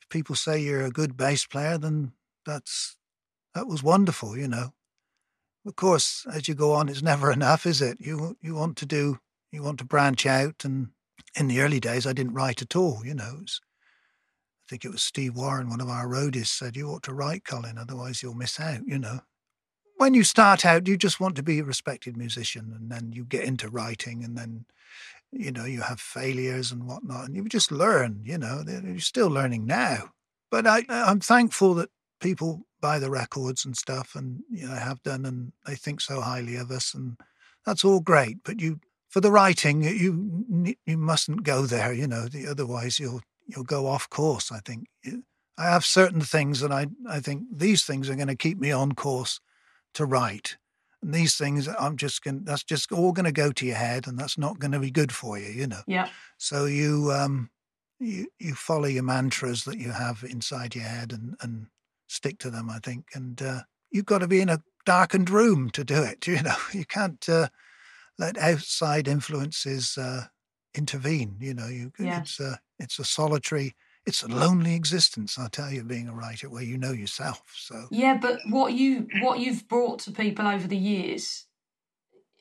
if 0.00 0.08
people 0.08 0.34
say 0.34 0.60
you're 0.60 0.84
a 0.84 0.90
good 0.90 1.16
bass 1.16 1.46
player, 1.46 1.78
then 1.78 2.12
that's 2.44 2.96
that 3.54 3.66
was 3.66 3.82
wonderful. 3.82 4.36
You 4.36 4.48
know. 4.48 4.72
Of 5.66 5.76
course, 5.76 6.26
as 6.32 6.48
you 6.48 6.54
go 6.54 6.72
on, 6.72 6.88
it's 6.88 7.02
never 7.02 7.30
enough, 7.32 7.66
is 7.66 7.82
it? 7.82 7.98
You 8.00 8.36
you 8.40 8.54
want 8.54 8.76
to 8.78 8.86
do, 8.86 9.18
you 9.52 9.62
want 9.62 9.78
to 9.78 9.84
branch 9.84 10.26
out. 10.26 10.64
And 10.64 10.88
in 11.36 11.48
the 11.48 11.60
early 11.60 11.80
days, 11.80 12.06
I 12.06 12.12
didn't 12.12 12.34
write 12.34 12.62
at 12.62 12.76
all. 12.76 13.02
You 13.04 13.14
know, 13.14 13.38
was, 13.40 13.60
I 14.66 14.70
think 14.70 14.84
it 14.84 14.90
was 14.90 15.02
Steve 15.02 15.36
Warren, 15.36 15.68
one 15.68 15.80
of 15.80 15.88
our 15.88 16.06
roadies, 16.06 16.46
said, 16.46 16.76
"You 16.76 16.88
ought 16.88 17.02
to 17.04 17.14
write, 17.14 17.44
Colin, 17.44 17.78
otherwise 17.78 18.22
you'll 18.22 18.34
miss 18.34 18.58
out." 18.58 18.80
You 18.86 18.98
know, 18.98 19.20
when 19.96 20.14
you 20.14 20.24
start 20.24 20.64
out, 20.64 20.88
you 20.88 20.96
just 20.96 21.20
want 21.20 21.36
to 21.36 21.42
be 21.42 21.58
a 21.58 21.64
respected 21.64 22.16
musician, 22.16 22.72
and 22.74 22.90
then 22.90 23.12
you 23.12 23.24
get 23.24 23.44
into 23.44 23.68
writing, 23.68 24.24
and 24.24 24.36
then 24.36 24.64
you 25.30 25.52
know 25.52 25.66
you 25.66 25.82
have 25.82 26.00
failures 26.00 26.72
and 26.72 26.86
whatnot, 26.86 27.26
and 27.26 27.36
you 27.36 27.46
just 27.48 27.70
learn. 27.70 28.22
You 28.24 28.38
know, 28.38 28.64
you're 28.66 28.98
still 29.00 29.28
learning 29.28 29.66
now. 29.66 30.12
But 30.50 30.66
I, 30.66 30.84
I'm 30.88 31.20
thankful 31.20 31.74
that 31.74 31.90
people 32.20 32.66
buy 32.80 32.98
the 32.98 33.10
records 33.10 33.64
and 33.64 33.76
stuff, 33.76 34.14
and 34.14 34.40
you 34.50 34.66
know, 34.66 34.74
have 34.74 35.02
done, 35.02 35.24
and 35.24 35.52
they 35.66 35.74
think 35.74 36.00
so 36.00 36.20
highly 36.20 36.56
of 36.56 36.70
us, 36.70 36.94
and 36.94 37.18
that's 37.66 37.84
all 37.84 38.00
great. 38.00 38.38
But 38.44 38.60
you, 38.60 38.80
for 39.08 39.20
the 39.20 39.30
writing, 39.30 39.82
you 39.82 40.74
you 40.86 40.98
mustn't 40.98 41.42
go 41.42 41.62
there. 41.62 41.92
You 41.92 42.06
know, 42.06 42.26
the, 42.26 42.46
otherwise 42.46 42.98
you'll 42.98 43.22
you'll 43.46 43.64
go 43.64 43.86
off 43.86 44.08
course. 44.08 44.52
I 44.52 44.60
think 44.60 44.86
I 45.58 45.64
have 45.64 45.84
certain 45.84 46.20
things 46.20 46.60
that 46.60 46.72
I 46.72 46.86
I 47.08 47.20
think 47.20 47.44
these 47.52 47.84
things 47.84 48.08
are 48.08 48.16
going 48.16 48.28
to 48.28 48.36
keep 48.36 48.58
me 48.58 48.70
on 48.70 48.92
course 48.92 49.40
to 49.94 50.04
write. 50.04 50.56
And 51.02 51.14
these 51.14 51.36
things, 51.36 51.66
I'm 51.66 51.96
just 51.96 52.22
going. 52.22 52.44
That's 52.44 52.64
just 52.64 52.92
all 52.92 53.12
going 53.12 53.24
to 53.24 53.32
go 53.32 53.52
to 53.52 53.66
your 53.66 53.76
head, 53.76 54.06
and 54.06 54.18
that's 54.18 54.36
not 54.36 54.58
going 54.58 54.72
to 54.72 54.78
be 54.78 54.90
good 54.90 55.12
for 55.12 55.38
you. 55.38 55.48
You 55.48 55.66
know. 55.66 55.82
yeah 55.86 56.08
So 56.36 56.66
you 56.66 57.10
um, 57.12 57.50
you 57.98 58.26
you 58.38 58.54
follow 58.54 58.86
your 58.86 59.02
mantras 59.02 59.64
that 59.64 59.78
you 59.78 59.92
have 59.92 60.24
inside 60.28 60.74
your 60.74 60.84
head 60.84 61.12
and 61.12 61.36
and 61.40 61.66
stick 62.10 62.38
to 62.40 62.50
them. 62.50 62.68
I 62.70 62.78
think, 62.78 63.06
and 63.14 63.40
uh, 63.40 63.60
you've 63.90 64.06
got 64.06 64.18
to 64.18 64.28
be 64.28 64.40
in 64.40 64.48
a 64.48 64.62
darkened 64.86 65.30
room 65.30 65.70
to 65.70 65.84
do 65.84 66.02
it. 66.02 66.26
You 66.26 66.42
know, 66.42 66.56
you 66.72 66.84
can't 66.84 67.26
uh, 67.28 67.48
let 68.18 68.36
outside 68.38 69.08
influences 69.08 69.96
uh, 69.98 70.26
intervene. 70.74 71.36
You 71.40 71.54
know, 71.54 71.66
you 71.66 71.92
Yeah. 71.98 72.20
it's 72.20 72.40
a 72.40 72.60
it's 72.78 72.98
a 72.98 73.04
solitary, 73.04 73.74
it's 74.06 74.22
a 74.22 74.28
lonely 74.28 74.74
existence. 74.74 75.38
I 75.38 75.48
tell 75.48 75.70
you, 75.70 75.84
being 75.84 76.08
a 76.08 76.14
writer 76.14 76.48
where 76.48 76.62
you 76.62 76.78
know 76.78 76.92
yourself. 76.92 77.42
So 77.56 77.86
Yeah, 77.90 78.18
but 78.18 78.40
what 78.48 78.72
you 78.72 79.08
what 79.22 79.38
you've 79.40 79.68
brought 79.68 80.00
to 80.00 80.12
people 80.12 80.46
over 80.46 80.66
the 80.66 80.76
years, 80.76 81.46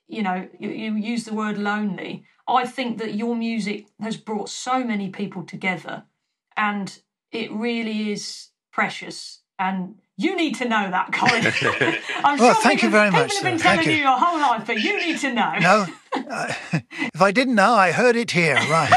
you 0.07 0.23
know, 0.23 0.47
you, 0.59 0.69
you 0.69 0.95
use 0.95 1.25
the 1.25 1.33
word 1.33 1.57
lonely. 1.57 2.23
I 2.47 2.65
think 2.65 2.97
that 2.97 3.13
your 3.13 3.35
music 3.35 3.85
has 3.99 4.17
brought 4.17 4.49
so 4.49 4.83
many 4.83 5.09
people 5.09 5.43
together, 5.43 6.03
and 6.57 6.99
it 7.31 7.51
really 7.51 8.11
is 8.11 8.49
precious. 8.71 9.38
And 9.59 9.95
You 10.17 10.35
need 10.35 10.55
to 10.55 10.65
know 10.67 10.89
that, 10.91 11.13
Colin. 11.13 11.45
I'm 12.25 12.37
Well, 12.39 12.53
sure 12.53 12.63
thank 12.63 12.81
you 12.81 12.89
people, 12.89 12.99
very 12.99 13.09
people 13.09 13.21
much, 13.21 13.35
have 13.35 13.43
been 13.43 13.57
sir. 13.59 13.63
Telling 13.63 13.85
you. 13.85 13.91
you. 13.93 14.01
your 14.03 14.17
whole 14.17 14.37
life, 14.39 14.65
but 14.67 14.77
you 14.81 14.97
need 14.97 15.17
to 15.19 15.31
know. 15.33 15.53
No, 15.61 15.85
uh, 16.13 16.53
if 17.13 17.21
I 17.21 17.31
didn't 17.31 17.55
know, 17.55 17.73
I 17.73 17.91
heard 17.93 18.17
it 18.17 18.31
here. 18.31 18.55
Right. 18.55 18.91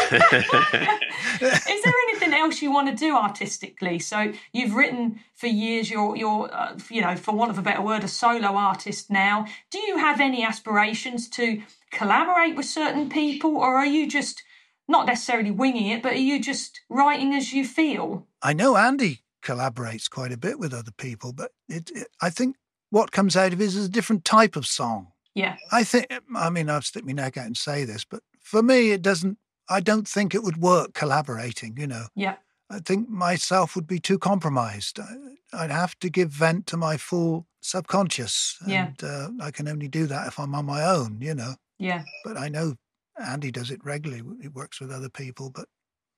Is 1.40 1.82
there 1.84 1.94
anything 2.08 2.34
else 2.34 2.60
you 2.62 2.72
want 2.72 2.88
to 2.88 2.94
do 2.94 3.16
artistically? 3.16 3.98
So 4.00 4.32
you've 4.52 4.74
written 4.74 5.20
for 5.34 5.46
years. 5.46 5.90
You're, 5.90 6.16
you're, 6.16 6.52
uh, 6.52 6.76
you 6.90 7.00
know, 7.02 7.14
for 7.16 7.34
want 7.34 7.50
of 7.50 7.58
a 7.58 7.62
better 7.62 7.82
word, 7.82 8.02
a 8.04 8.08
solo 8.08 8.48
artist 8.56 9.10
now. 9.10 9.46
Do 9.70 9.78
you 9.78 9.98
have 9.98 10.20
any 10.20 10.44
aspirations 10.44 11.28
to 11.30 11.62
collaborate 11.92 12.56
with 12.56 12.66
certain 12.66 13.08
people, 13.08 13.56
or 13.56 13.76
are 13.76 13.86
you 13.86 14.08
just 14.08 14.42
not 14.88 15.06
necessarily 15.06 15.50
winging 15.50 15.86
it, 15.88 16.02
but 16.02 16.12
are 16.14 16.16
you 16.30 16.40
just 16.40 16.80
writing 16.88 17.32
as 17.34 17.52
you 17.52 17.64
feel? 17.64 18.26
I 18.42 18.52
know 18.52 18.76
Andy 18.76 19.21
collaborates 19.42 20.08
quite 20.08 20.32
a 20.32 20.36
bit 20.36 20.58
with 20.58 20.72
other 20.72 20.92
people, 20.92 21.32
but 21.32 21.50
it, 21.68 21.90
it, 21.94 22.08
I 22.20 22.30
think 22.30 22.56
what 22.90 23.10
comes 23.12 23.36
out 23.36 23.52
of 23.52 23.60
it 23.60 23.64
is 23.64 23.76
a 23.86 23.88
different 23.88 24.24
type 24.24 24.56
of 24.56 24.66
song. 24.66 25.08
Yeah, 25.34 25.56
I 25.70 25.82
think, 25.84 26.06
I 26.36 26.50
mean, 26.50 26.68
I'll 26.68 26.82
stick 26.82 27.04
my 27.04 27.12
neck 27.12 27.36
out 27.36 27.46
and 27.46 27.56
say 27.56 27.84
this, 27.84 28.04
but 28.04 28.22
for 28.40 28.62
me, 28.62 28.90
it 28.92 29.02
doesn't, 29.02 29.38
I 29.68 29.80
don't 29.80 30.06
think 30.06 30.34
it 30.34 30.42
would 30.42 30.58
work 30.58 30.92
collaborating, 30.92 31.76
you 31.78 31.86
know. 31.86 32.06
yeah, 32.14 32.36
I 32.70 32.80
think 32.80 33.08
myself 33.08 33.74
would 33.76 33.86
be 33.86 33.98
too 33.98 34.18
compromised. 34.18 34.98
I- 35.00 35.16
I'd 35.54 35.70
have 35.70 35.98
to 35.98 36.08
give 36.08 36.30
vent 36.30 36.66
to 36.68 36.78
my 36.78 36.96
full 36.96 37.46
subconscious. 37.60 38.56
Yeah. 38.66 38.86
And 38.88 39.04
uh, 39.04 39.44
I 39.44 39.50
can 39.50 39.68
only 39.68 39.86
do 39.88 40.06
that 40.06 40.26
if 40.28 40.40
I'm 40.40 40.54
on 40.54 40.64
my 40.64 40.82
own, 40.82 41.18
you 41.20 41.34
know. 41.34 41.56
yeah. 41.78 42.04
But 42.24 42.38
I 42.38 42.48
know 42.48 42.76
Andy 43.18 43.50
does 43.50 43.70
it 43.70 43.84
regularly. 43.84 44.22
He 44.40 44.48
works 44.48 44.80
with 44.80 44.90
other 44.90 45.10
people, 45.10 45.50
but 45.50 45.68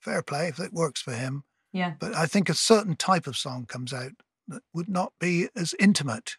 fair 0.00 0.22
play 0.22 0.46
if 0.48 0.60
it 0.60 0.72
works 0.72 1.00
for 1.02 1.12
him. 1.14 1.42
Yeah. 1.74 1.94
But 1.98 2.14
I 2.14 2.24
think 2.26 2.48
a 2.48 2.54
certain 2.54 2.96
type 2.96 3.26
of 3.26 3.36
song 3.36 3.66
comes 3.66 3.92
out 3.92 4.12
that 4.48 4.62
would 4.72 4.88
not 4.88 5.12
be 5.20 5.48
as 5.56 5.74
intimate 5.78 6.36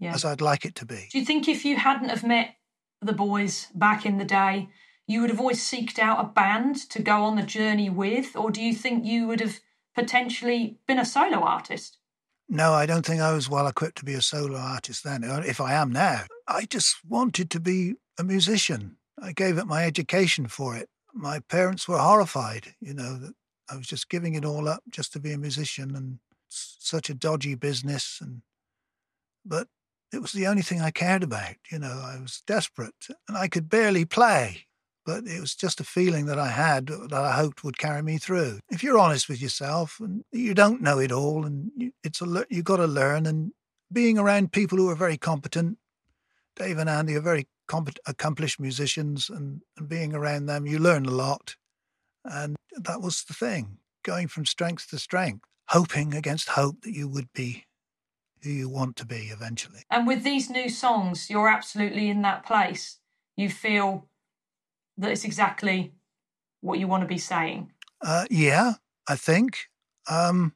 Yeah. 0.00 0.14
as 0.14 0.24
I'd 0.24 0.40
like 0.40 0.64
it 0.64 0.74
to 0.76 0.86
be. 0.86 1.08
Do 1.12 1.18
you 1.20 1.24
think 1.24 1.46
if 1.46 1.64
you 1.64 1.76
hadn't 1.76 2.08
have 2.08 2.24
met 2.24 2.56
the 3.00 3.12
boys 3.12 3.68
back 3.74 4.04
in 4.06 4.16
the 4.18 4.24
day, 4.24 4.68
you 5.06 5.20
would 5.20 5.30
have 5.30 5.40
always 5.40 5.60
seeked 5.60 5.98
out 5.98 6.20
a 6.20 6.24
band 6.28 6.76
to 6.90 7.02
go 7.02 7.22
on 7.24 7.36
the 7.36 7.42
journey 7.42 7.90
with, 7.90 8.34
or 8.34 8.50
do 8.50 8.62
you 8.62 8.74
think 8.74 9.04
you 9.04 9.26
would 9.26 9.40
have 9.40 9.60
potentially 9.94 10.78
been 10.86 10.98
a 10.98 11.04
solo 11.04 11.38
artist? 11.40 11.98
No, 12.48 12.72
I 12.72 12.86
don't 12.86 13.04
think 13.04 13.20
I 13.20 13.32
was 13.34 13.48
well 13.50 13.66
equipped 13.66 13.98
to 13.98 14.04
be 14.06 14.14
a 14.14 14.22
solo 14.22 14.58
artist 14.58 15.04
then. 15.04 15.22
or 15.24 15.44
If 15.44 15.60
I 15.60 15.74
am 15.74 15.92
now, 15.92 16.22
I 16.46 16.64
just 16.64 16.96
wanted 17.04 17.50
to 17.50 17.60
be 17.60 17.94
a 18.18 18.24
musician. 18.24 18.96
I 19.20 19.32
gave 19.32 19.58
up 19.58 19.66
my 19.66 19.84
education 19.84 20.46
for 20.48 20.74
it. 20.76 20.88
My 21.12 21.40
parents 21.40 21.86
were 21.86 21.98
horrified, 21.98 22.74
you 22.80 22.94
know, 22.94 23.18
that 23.18 23.34
I 23.70 23.76
was 23.76 23.86
just 23.86 24.08
giving 24.08 24.34
it 24.34 24.44
all 24.44 24.68
up 24.68 24.82
just 24.90 25.12
to 25.12 25.20
be 25.20 25.32
a 25.32 25.38
musician 25.38 25.94
and 25.94 26.18
such 26.48 27.10
a 27.10 27.14
dodgy 27.14 27.54
business. 27.54 28.18
And 28.20 28.42
but 29.44 29.68
it 30.12 30.22
was 30.22 30.32
the 30.32 30.46
only 30.46 30.62
thing 30.62 30.80
I 30.80 30.90
cared 30.90 31.22
about. 31.22 31.56
You 31.70 31.78
know, 31.78 32.02
I 32.04 32.18
was 32.20 32.42
desperate 32.46 33.08
and 33.28 33.36
I 33.36 33.48
could 33.48 33.68
barely 33.68 34.04
play. 34.04 34.64
But 35.04 35.26
it 35.26 35.40
was 35.40 35.54
just 35.54 35.80
a 35.80 35.84
feeling 35.84 36.26
that 36.26 36.38
I 36.38 36.48
had 36.48 36.88
that 36.88 37.14
I 37.14 37.32
hoped 37.32 37.64
would 37.64 37.78
carry 37.78 38.02
me 38.02 38.18
through. 38.18 38.60
If 38.68 38.82
you're 38.82 38.98
honest 38.98 39.26
with 39.26 39.40
yourself 39.40 39.98
and 40.00 40.22
you 40.32 40.52
don't 40.52 40.82
know 40.82 40.98
it 40.98 41.10
all, 41.10 41.46
and 41.46 41.70
you, 41.74 41.92
it's 42.04 42.20
a 42.20 42.44
you 42.50 42.62
got 42.62 42.76
to 42.76 42.86
learn. 42.86 43.24
And 43.24 43.52
being 43.90 44.18
around 44.18 44.52
people 44.52 44.76
who 44.76 44.90
are 44.90 44.94
very 44.94 45.16
competent, 45.16 45.78
Dave 46.56 46.76
and 46.76 46.90
Andy 46.90 47.14
are 47.14 47.22
very 47.22 47.48
compet- 47.70 47.96
accomplished 48.06 48.60
musicians, 48.60 49.30
and, 49.30 49.62
and 49.78 49.88
being 49.88 50.14
around 50.14 50.44
them, 50.44 50.66
you 50.66 50.78
learn 50.78 51.06
a 51.06 51.10
lot. 51.10 51.56
And 52.30 52.56
that 52.76 53.00
was 53.00 53.24
the 53.24 53.34
thing, 53.34 53.78
going 54.04 54.28
from 54.28 54.46
strength 54.46 54.88
to 54.90 54.98
strength, 54.98 55.44
hoping 55.68 56.14
against 56.14 56.50
hope 56.50 56.82
that 56.82 56.94
you 56.94 57.08
would 57.08 57.32
be 57.32 57.64
who 58.42 58.50
you 58.50 58.68
want 58.68 58.96
to 58.96 59.06
be 59.06 59.30
eventually. 59.32 59.82
And 59.90 60.06
with 60.06 60.22
these 60.22 60.48
new 60.48 60.68
songs, 60.68 61.28
you're 61.28 61.48
absolutely 61.48 62.08
in 62.08 62.22
that 62.22 62.46
place. 62.46 62.98
You 63.36 63.50
feel 63.50 64.08
that 64.96 65.10
it's 65.10 65.24
exactly 65.24 65.92
what 66.60 66.78
you 66.78 66.86
want 66.86 67.02
to 67.02 67.08
be 67.08 67.18
saying. 67.18 67.72
Uh, 68.00 68.26
yeah, 68.30 68.74
I 69.08 69.16
think. 69.16 69.66
Um, 70.08 70.54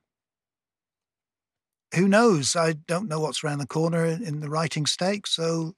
who 1.95 2.09
knows? 2.09 2.57
I 2.57 2.73
don't 2.73 3.09
know 3.09 3.21
what's 3.21 3.45
around 3.45 3.59
the 3.59 3.67
corner 3.67 4.05
in, 4.07 4.41
the 4.41 4.49
writing 4.49 4.87
stake, 4.87 5.27
so 5.27 5.75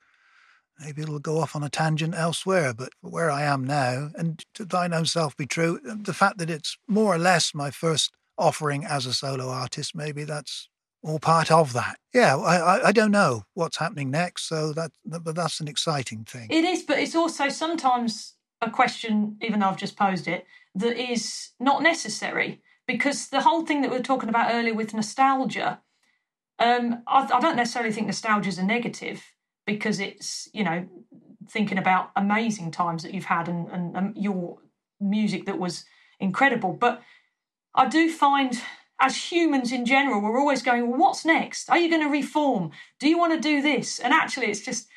maybe 0.79 1.03
it'll 1.03 1.19
go 1.19 1.39
off 1.39 1.57
on 1.57 1.63
a 1.63 1.69
tangent 1.69 2.15
elsewhere. 2.15 2.75
But 2.75 2.91
where 3.01 3.31
I 3.31 3.43
am 3.43 3.65
now, 3.65 4.11
and 4.15 4.45
to 4.55 4.65
thine 4.65 4.93
own 4.93 5.07
self 5.07 5.37
be 5.37 5.47
true, 5.47 5.81
the 5.83 6.15
fact 6.15 6.39
that 6.39 6.51
it's 6.51 6.77
more 6.89 7.15
or 7.15 7.19
less 7.19 7.55
my 7.55 7.71
first 7.71 8.13
offering 8.37 8.85
as 8.85 9.07
a 9.07 9.15
solo 9.15 9.49
artist, 9.49 9.95
maybe 9.95 10.25
that's 10.25 10.69
all 11.03 11.19
part 11.19 11.51
of 11.51 11.73
that. 11.75 11.99
Yeah, 12.13 12.37
I, 12.37 12.57
I, 12.57 12.89
I 12.89 12.93
don't 12.93 13.11
know 13.11 13.45
what's 13.55 13.79
happening 13.79 14.11
next, 14.11 14.49
so 14.49 14.73
that 14.73 14.91
but 15.05 15.35
that's 15.35 15.61
an 15.61 15.69
exciting 15.69 16.25
thing. 16.25 16.49
It 16.51 16.65
is, 16.65 16.83
but 16.83 16.99
it's 16.99 17.15
also 17.15 17.49
sometimes 17.49 18.35
a 18.61 18.71
question, 18.71 19.37
even 19.43 19.61
though 19.61 19.69
I've 19.69 19.77
just 19.77 19.97
posed 19.97 20.27
it, 20.27 20.47
that 20.75 20.97
is 20.97 21.51
not 21.61 21.83
necessary 21.83 22.63
because 22.87 23.29
the 23.29 23.43
whole 23.43 23.65
thing 23.65 23.83
that 23.83 23.91
we 23.91 23.99
were 23.99 24.03
talking 24.03 24.29
about 24.29 24.53
earlier 24.53 24.75
with 24.75 24.95
nostalgia, 24.95 25.81
um, 26.59 27.03
I, 27.07 27.29
I 27.33 27.41
don't 27.41 27.57
necessarily 27.57 27.93
think 27.93 28.07
nostalgia 28.07 28.49
is 28.49 28.59
a 28.59 28.65
negative 28.65 29.23
because 29.67 30.01
it's 30.01 30.49
you 30.53 30.65
know 30.65 30.87
thinking 31.49 31.79
about 31.79 32.11
amazing 32.17 32.71
times 32.71 33.03
that 33.03 33.13
you've 33.13 33.25
had 33.25 33.49
and, 33.49 33.69
and 33.69 33.97
um, 33.97 34.15
your 34.17 34.59
music 35.01 35.47
that 35.47 35.59
was 35.59 35.85
incredible. 36.21 36.73
But 36.73 37.03
I 37.75 37.89
do 37.89 38.11
find 38.11 38.61
as 39.01 39.31
humans 39.31 39.73
in 39.73 39.85
general, 39.85 40.21
we're 40.21 40.39
always 40.39 40.63
going, 40.63 40.89
well, 40.89 40.99
what's 40.99 41.25
next? 41.25 41.69
Are 41.69 41.79
you 41.79 41.91
going 41.91 42.03
to 42.03 42.09
reform? 42.09 42.71
Do 42.99 43.09
you 43.09 43.19
want 43.19 43.35
to 43.35 43.41
do 43.41 43.61
this? 43.61 43.99
And 43.99 44.13
actually, 44.13 44.47
it's 44.47 44.61
just 44.61 44.89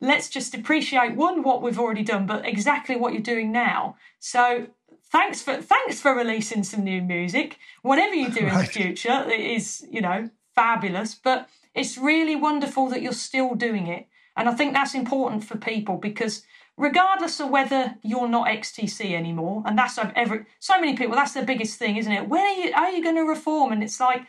let's 0.00 0.28
just 0.28 0.54
appreciate 0.54 1.16
one 1.16 1.42
what 1.42 1.62
we've 1.62 1.78
already 1.78 2.02
done, 2.02 2.26
but 2.26 2.44
exactly 2.46 2.96
what 2.96 3.12
you're 3.12 3.22
doing 3.22 3.52
now. 3.52 3.96
So 4.18 4.66
thanks 5.10 5.42
for 5.42 5.56
thanks 5.62 6.00
for 6.00 6.14
releasing 6.14 6.64
some 6.64 6.84
new 6.84 7.00
music. 7.02 7.58
Whatever 7.82 8.14
you 8.14 8.30
do 8.30 8.46
in 8.46 8.58
the 8.58 8.64
future, 8.64 9.24
it 9.28 9.40
is 9.40 9.86
you 9.90 10.00
know 10.00 10.28
fabulous. 10.54 11.14
But 11.14 11.48
it's 11.76 11.98
really 11.98 12.34
wonderful 12.34 12.88
that 12.88 13.02
you're 13.02 13.12
still 13.12 13.54
doing 13.54 13.86
it, 13.86 14.08
and 14.34 14.48
I 14.48 14.54
think 14.54 14.72
that's 14.72 14.94
important 14.94 15.44
for 15.44 15.58
people 15.58 15.98
because 15.98 16.42
regardless 16.78 17.38
of 17.38 17.50
whether 17.50 17.96
you're 18.02 18.28
not 18.28 18.48
XTC 18.48 19.12
anymore, 19.12 19.62
and 19.66 19.78
that's 19.78 19.94
so 19.94 20.80
many 20.80 20.96
people 20.96 21.14
that's 21.14 21.34
the 21.34 21.42
biggest 21.42 21.78
thing, 21.78 21.96
isn't 21.98 22.10
it? 22.10 22.28
When 22.28 22.40
are 22.40 22.54
you 22.54 22.72
are 22.72 22.90
you 22.90 23.02
going 23.02 23.16
to 23.16 23.22
reform? 23.22 23.72
And 23.72 23.82
it's 23.82 24.00
like 24.00 24.22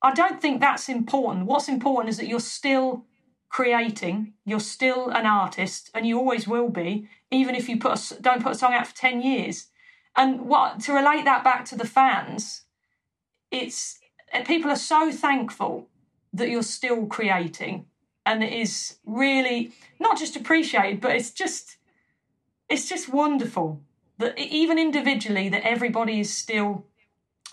I 0.00 0.14
don't 0.14 0.40
think 0.40 0.60
that's 0.60 0.88
important. 0.88 1.46
What's 1.46 1.68
important 1.68 2.08
is 2.08 2.16
that 2.16 2.28
you're 2.28 2.40
still 2.40 3.04
creating. 3.50 4.32
You're 4.46 4.60
still 4.60 5.10
an 5.10 5.26
artist, 5.26 5.90
and 5.94 6.06
you 6.06 6.18
always 6.18 6.48
will 6.48 6.70
be, 6.70 7.08
even 7.30 7.54
if 7.54 7.68
you 7.68 7.78
put 7.78 7.98
a 7.98 8.22
don't 8.22 8.42
put 8.42 8.52
a 8.52 8.58
song 8.58 8.72
out 8.72 8.86
for 8.86 8.96
ten 8.96 9.20
years. 9.20 9.68
And 10.16 10.46
what 10.48 10.80
to 10.80 10.94
relate 10.94 11.26
that 11.26 11.44
back 11.44 11.66
to 11.66 11.76
the 11.76 11.86
fans, 11.86 12.62
it's 13.50 13.98
people 14.46 14.70
are 14.70 14.76
so 14.76 15.12
thankful 15.12 15.88
that 16.32 16.48
you're 16.50 16.62
still 16.62 17.06
creating, 17.06 17.86
and 18.26 18.42
it 18.42 18.52
is 18.52 18.96
really 19.04 19.72
not 19.98 20.18
just 20.18 20.36
appreciated, 20.36 21.00
but 21.00 21.12
it's 21.16 21.30
just 21.30 21.76
it's 22.68 22.88
just 22.88 23.08
wonderful 23.08 23.80
that 24.18 24.38
even 24.38 24.78
individually 24.78 25.48
that 25.48 25.62
everybody 25.64 26.20
is 26.20 26.32
still 26.32 26.84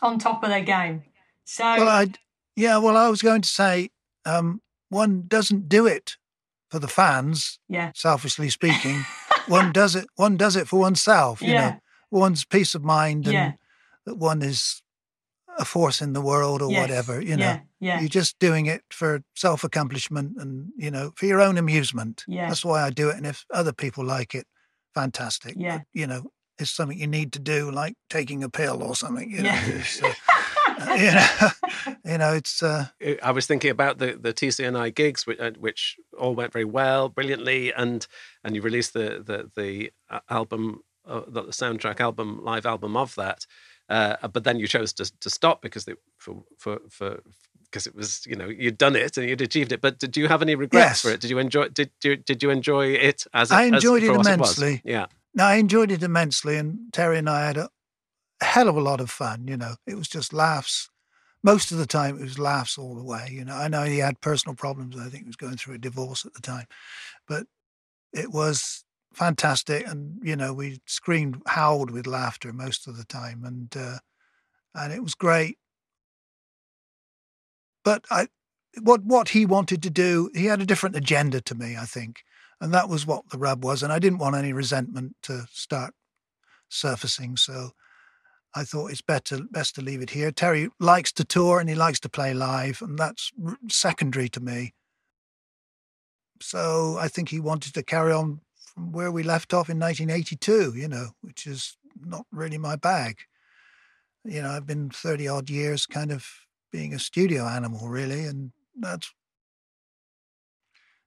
on 0.01 0.19
top 0.19 0.43
of 0.43 0.49
their 0.49 0.63
game. 0.63 1.03
So 1.45 1.63
Well, 1.63 1.87
I 1.87 2.07
yeah, 2.55 2.77
well, 2.77 2.97
I 2.97 3.09
was 3.09 3.21
going 3.21 3.41
to 3.41 3.49
say 3.49 3.89
um, 4.25 4.61
one 4.89 5.23
doesn't 5.27 5.69
do 5.69 5.85
it 5.85 6.17
for 6.69 6.79
the 6.79 6.87
fans, 6.87 7.59
yeah, 7.69 7.91
selfishly 7.93 8.49
speaking. 8.49 9.05
one 9.47 9.71
does 9.71 9.95
it. 9.95 10.07
One 10.15 10.37
does 10.37 10.55
it 10.55 10.67
for 10.67 10.79
oneself. 10.79 11.41
You 11.41 11.49
Yeah. 11.49 11.61
know, 11.71 11.81
one's 12.11 12.45
peace 12.45 12.75
of 12.75 12.83
mind 12.83 13.27
and 13.27 13.33
Yeah. 13.33 13.51
that 14.05 14.15
one 14.15 14.41
is 14.41 14.81
a 15.57 15.65
force 15.65 16.01
in 16.01 16.13
the 16.13 16.21
world 16.21 16.61
or 16.61 16.71
Yes. 16.71 16.81
whatever. 16.81 17.21
You 17.21 17.37
know, 17.37 17.45
yeah, 17.45 17.59
yeah. 17.85 17.99
you're 17.99 18.09
just 18.21 18.37
doing 18.39 18.65
it 18.65 18.81
for 18.89 19.21
self 19.35 19.63
accomplishment 19.63 20.29
and 20.41 20.69
you 20.77 20.91
know 20.91 21.11
for 21.17 21.25
your 21.27 21.41
own 21.41 21.57
amusement. 21.57 22.23
Yeah. 22.27 22.47
That's 22.49 22.65
why 22.65 22.79
I 22.87 22.89
do 23.01 23.09
it. 23.09 23.17
And 23.17 23.25
if 23.25 23.45
other 23.51 23.73
people 23.73 24.03
like 24.17 24.35
it, 24.39 24.45
fantastic. 24.93 25.53
Yeah. 25.57 25.77
But, 25.79 25.87
you 25.93 26.07
know, 26.07 26.21
it's 26.59 26.71
something 26.71 26.97
you 26.99 27.07
need 27.07 27.31
to 27.33 27.39
do, 27.39 27.71
like 27.71 27.95
taking 28.09 28.43
a 28.43 28.49
pill 28.49 28.81
or 28.81 28.95
something. 28.95 29.29
You 29.29 29.43
Yeah. 29.43 29.61
know, 29.67 29.75
it's, 29.81 30.01
uh, 30.03 30.13
you 31.03 31.11
know, 31.17 31.95
you 32.11 32.17
know, 32.17 32.33
it's. 32.33 32.63
Uh, 32.63 32.85
I 33.23 33.31
was 33.31 33.45
thinking 33.47 33.71
about 33.71 33.97
the 33.99 34.17
the 34.25 34.33
TC&I 34.33 34.89
gigs, 34.91 35.27
which, 35.27 35.39
uh, 35.39 35.51
which 35.59 35.97
all 36.17 36.35
went 36.35 36.53
very 36.53 36.65
well, 36.65 37.09
brilliantly, 37.09 37.73
and 37.73 38.07
and 38.43 38.55
you 38.55 38.61
released 38.61 38.93
the 38.93 39.07
the 39.25 39.51
the 39.55 39.91
uh, 40.09 40.19
album, 40.29 40.81
uh, 41.05 41.21
the 41.27 41.43
soundtrack 41.51 41.99
album, 41.99 42.43
live 42.43 42.65
album 42.65 42.95
of 42.97 43.15
that. 43.15 43.45
Uh, 43.87 44.27
but 44.33 44.43
then 44.43 44.57
you 44.59 44.67
chose 44.67 44.93
to 44.93 45.05
to 45.19 45.29
stop 45.29 45.61
because 45.61 45.85
they, 45.85 45.93
for 46.17 46.43
for 46.57 46.79
for 46.89 47.19
because 47.75 47.87
it 47.87 47.93
was 47.93 48.25
you 48.25 48.37
know 48.37 48.47
you'd 48.47 48.77
done 48.77 48.95
it 48.95 49.17
and 49.17 49.27
you'd 49.27 49.41
achieved 49.41 49.73
it. 49.73 49.81
But 49.81 49.99
did 49.99 50.15
you 50.15 50.29
have 50.29 50.41
any 50.41 50.55
regrets 50.55 50.85
Yes. 50.91 51.01
for 51.01 51.09
it? 51.11 51.19
Did 51.19 51.29
you 51.29 51.39
enjoy? 51.39 51.67
Did 51.67 51.91
you 52.05 52.15
did 52.15 52.41
you 52.41 52.49
enjoy 52.49 52.87
it 52.93 53.27
as 53.33 53.51
I 53.51 53.65
as- 53.65 53.73
enjoyed 53.73 54.01
it 54.03 54.09
what 54.11 54.19
was? 54.19 54.27
immensely. 54.27 54.81
yeah, 54.85 55.07
No, 55.33 55.43
I 55.43 55.55
enjoyed 55.55 55.91
it 55.91 56.01
immensely, 56.01 56.55
and 56.55 56.93
Terry 56.93 57.17
and 57.17 57.29
I 57.29 57.45
had 57.47 57.57
a 57.57 57.69
hell 58.41 58.69
of 58.69 58.77
a 58.77 58.81
lot 58.81 59.01
of 59.01 59.11
fun. 59.11 59.45
You 59.49 59.57
know, 59.57 59.75
it 59.85 59.95
was 59.97 60.07
just 60.07 60.31
laughs, 60.31 60.89
most 61.43 61.73
of 61.73 61.77
the 61.77 61.85
time 61.85 62.15
it 62.17 62.21
was 62.23 62.39
laughs 62.39 62.77
all 62.77 62.95
the 62.95 63.03
way. 63.03 63.27
You 63.29 63.43
know, 63.43 63.55
I 63.57 63.67
know 63.67 63.83
he 63.83 63.97
had 63.97 64.21
personal 64.21 64.55
problems. 64.55 64.95
I 64.95 65.09
think 65.09 65.23
he 65.23 65.27
was 65.27 65.35
going 65.35 65.57
through 65.57 65.75
a 65.75 65.77
divorce 65.89 66.25
at 66.25 66.33
the 66.33 66.41
time, 66.41 66.67
but 67.27 67.45
it 68.13 68.31
was 68.31 68.85
fantastic. 69.13 69.85
And 69.85 70.19
you 70.23 70.37
know, 70.37 70.53
we 70.53 70.79
screamed, 70.85 71.41
howled 71.45 71.91
with 71.91 72.07
laughter 72.07 72.53
most 72.53 72.87
of 72.87 72.95
the 72.95 73.03
time, 73.05 73.43
and 73.43 73.75
uh, 73.75 73.99
and 74.73 74.93
it 74.93 75.03
was 75.03 75.13
great. 75.13 75.57
But 77.85 78.03
I, 78.09 78.27
what 78.81 79.05
what 79.05 79.29
he 79.29 79.45
wanted 79.45 79.81
to 79.83 79.89
do, 79.89 80.29
he 80.33 80.45
had 80.47 80.59
a 80.59 80.65
different 80.65 80.97
agenda 80.97 81.39
to 81.41 81.55
me, 81.55 81.77
I 81.77 81.85
think, 81.85 82.23
and 82.59 82.73
that 82.73 82.89
was 82.89 83.05
what 83.05 83.29
the 83.29 83.37
rub 83.37 83.63
was. 83.63 83.81
And 83.83 83.93
I 83.93 83.99
didn't 83.99 84.19
want 84.19 84.35
any 84.35 84.51
resentment 84.51 85.15
to 85.23 85.45
start 85.51 85.93
surfacing, 86.67 87.37
so 87.37 87.71
I 88.55 88.63
thought 88.63 88.91
it's 88.91 89.01
better 89.01 89.39
best 89.51 89.75
to 89.75 89.81
leave 89.81 90.01
it 90.01 90.09
here. 90.09 90.31
Terry 90.31 90.69
likes 90.79 91.13
to 91.13 91.23
tour 91.23 91.59
and 91.59 91.69
he 91.69 91.75
likes 91.75 91.99
to 92.01 92.09
play 92.09 92.33
live, 92.33 92.81
and 92.81 92.97
that's 92.97 93.31
secondary 93.69 94.29
to 94.29 94.41
me. 94.41 94.73
So 96.41 96.97
I 96.99 97.07
think 97.07 97.29
he 97.29 97.39
wanted 97.39 97.75
to 97.75 97.83
carry 97.83 98.11
on 98.11 98.41
from 98.73 98.91
where 98.91 99.11
we 99.11 99.23
left 99.23 99.53
off 99.53 99.69
in 99.69 99.79
1982, 99.79 100.73
you 100.75 100.87
know, 100.87 101.09
which 101.21 101.45
is 101.45 101.77
not 102.03 102.25
really 102.31 102.57
my 102.57 102.75
bag. 102.75 103.19
You 104.23 104.41
know, 104.41 104.49
I've 104.49 104.65
been 104.65 104.89
30 104.89 105.27
odd 105.27 105.49
years 105.49 105.85
kind 105.85 106.11
of 106.11 106.25
being 106.75 106.93
a 106.93 106.99
studio 106.99 107.45
animal, 107.45 107.87
really, 107.87 108.25
and 108.25 108.51
that's 108.77 109.13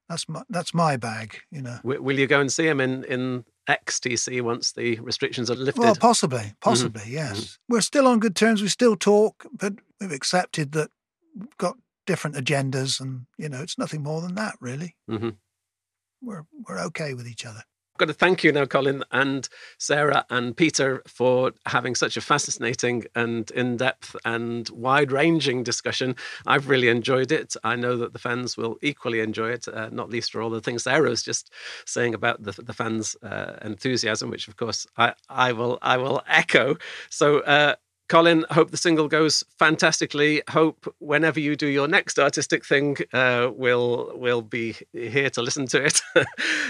that's 0.08 0.26
my 0.26 0.42
that's 0.48 0.72
my 0.72 0.96
bag, 0.96 1.40
you 1.50 1.60
know. 1.60 1.78
Will 1.84 2.18
you 2.18 2.26
go 2.26 2.40
and 2.40 2.50
see 2.50 2.66
him 2.66 2.80
in 2.80 3.04
in 3.04 3.44
XTC 3.68 4.40
once 4.40 4.72
the 4.72 4.98
restrictions 5.00 5.50
are 5.50 5.56
lifted? 5.56 5.82
Well, 5.82 5.94
possibly, 5.94 6.54
possibly, 6.62 7.02
mm-hmm. 7.02 7.12
yes. 7.12 7.38
Mm-hmm. 7.38 7.74
We're 7.74 7.82
still 7.82 8.06
on 8.06 8.18
good 8.18 8.34
terms. 8.34 8.62
We 8.62 8.68
still 8.68 8.96
talk, 8.96 9.44
but 9.52 9.74
we've 10.00 10.10
accepted 10.10 10.72
that 10.72 10.90
we've 11.38 11.58
got 11.58 11.76
different 12.06 12.36
agendas, 12.36 12.98
and 12.98 13.26
you 13.36 13.50
know, 13.50 13.60
it's 13.60 13.76
nothing 13.76 14.02
more 14.02 14.22
than 14.22 14.34
that, 14.36 14.54
really. 14.58 14.96
Mm-hmm. 15.10 15.30
We're 16.22 16.44
we're 16.66 16.80
okay 16.86 17.12
with 17.12 17.28
each 17.28 17.44
other 17.44 17.64
got 17.98 18.06
to 18.06 18.14
thank 18.14 18.42
you 18.42 18.52
now, 18.52 18.64
Colin 18.64 19.04
and 19.12 19.48
Sarah 19.78 20.24
and 20.30 20.56
Peter 20.56 21.02
for 21.06 21.52
having 21.66 21.94
such 21.94 22.16
a 22.16 22.20
fascinating 22.20 23.04
and 23.14 23.50
in 23.50 23.76
depth 23.76 24.16
and 24.24 24.68
wide 24.70 25.12
ranging 25.12 25.62
discussion. 25.62 26.16
I've 26.46 26.68
really 26.68 26.88
enjoyed 26.88 27.32
it. 27.32 27.56
I 27.64 27.76
know 27.76 27.96
that 27.98 28.12
the 28.12 28.18
fans 28.18 28.56
will 28.56 28.76
equally 28.82 29.20
enjoy 29.20 29.50
it, 29.50 29.68
uh, 29.68 29.90
not 29.90 30.10
least 30.10 30.32
for 30.32 30.40
all 30.40 30.50
the 30.50 30.60
things 30.60 30.84
Sarah 30.84 31.10
was 31.10 31.22
just 31.22 31.52
saying 31.84 32.14
about 32.14 32.42
the, 32.42 32.52
the 32.52 32.72
fans' 32.72 33.16
uh, 33.22 33.56
enthusiasm, 33.62 34.30
which 34.30 34.48
of 34.48 34.56
course 34.56 34.86
I, 34.96 35.14
I 35.28 35.52
will 35.52 35.78
I 35.82 35.96
will 35.96 36.22
echo. 36.28 36.76
So 37.10 37.40
uh, 37.40 37.74
Colin, 38.08 38.46
hope 38.50 38.70
the 38.70 38.76
single 38.78 39.06
goes 39.06 39.44
fantastically. 39.58 40.42
Hope 40.48 40.92
whenever 40.98 41.38
you 41.38 41.56
do 41.56 41.66
your 41.66 41.86
next 41.86 42.18
artistic 42.18 42.64
thing, 42.64 42.96
uh, 43.12 43.50
we'll 43.54 44.12
we'll 44.14 44.40
be 44.40 44.76
here 44.92 45.28
to 45.30 45.42
listen 45.42 45.66
to 45.66 45.84
it. 45.84 46.00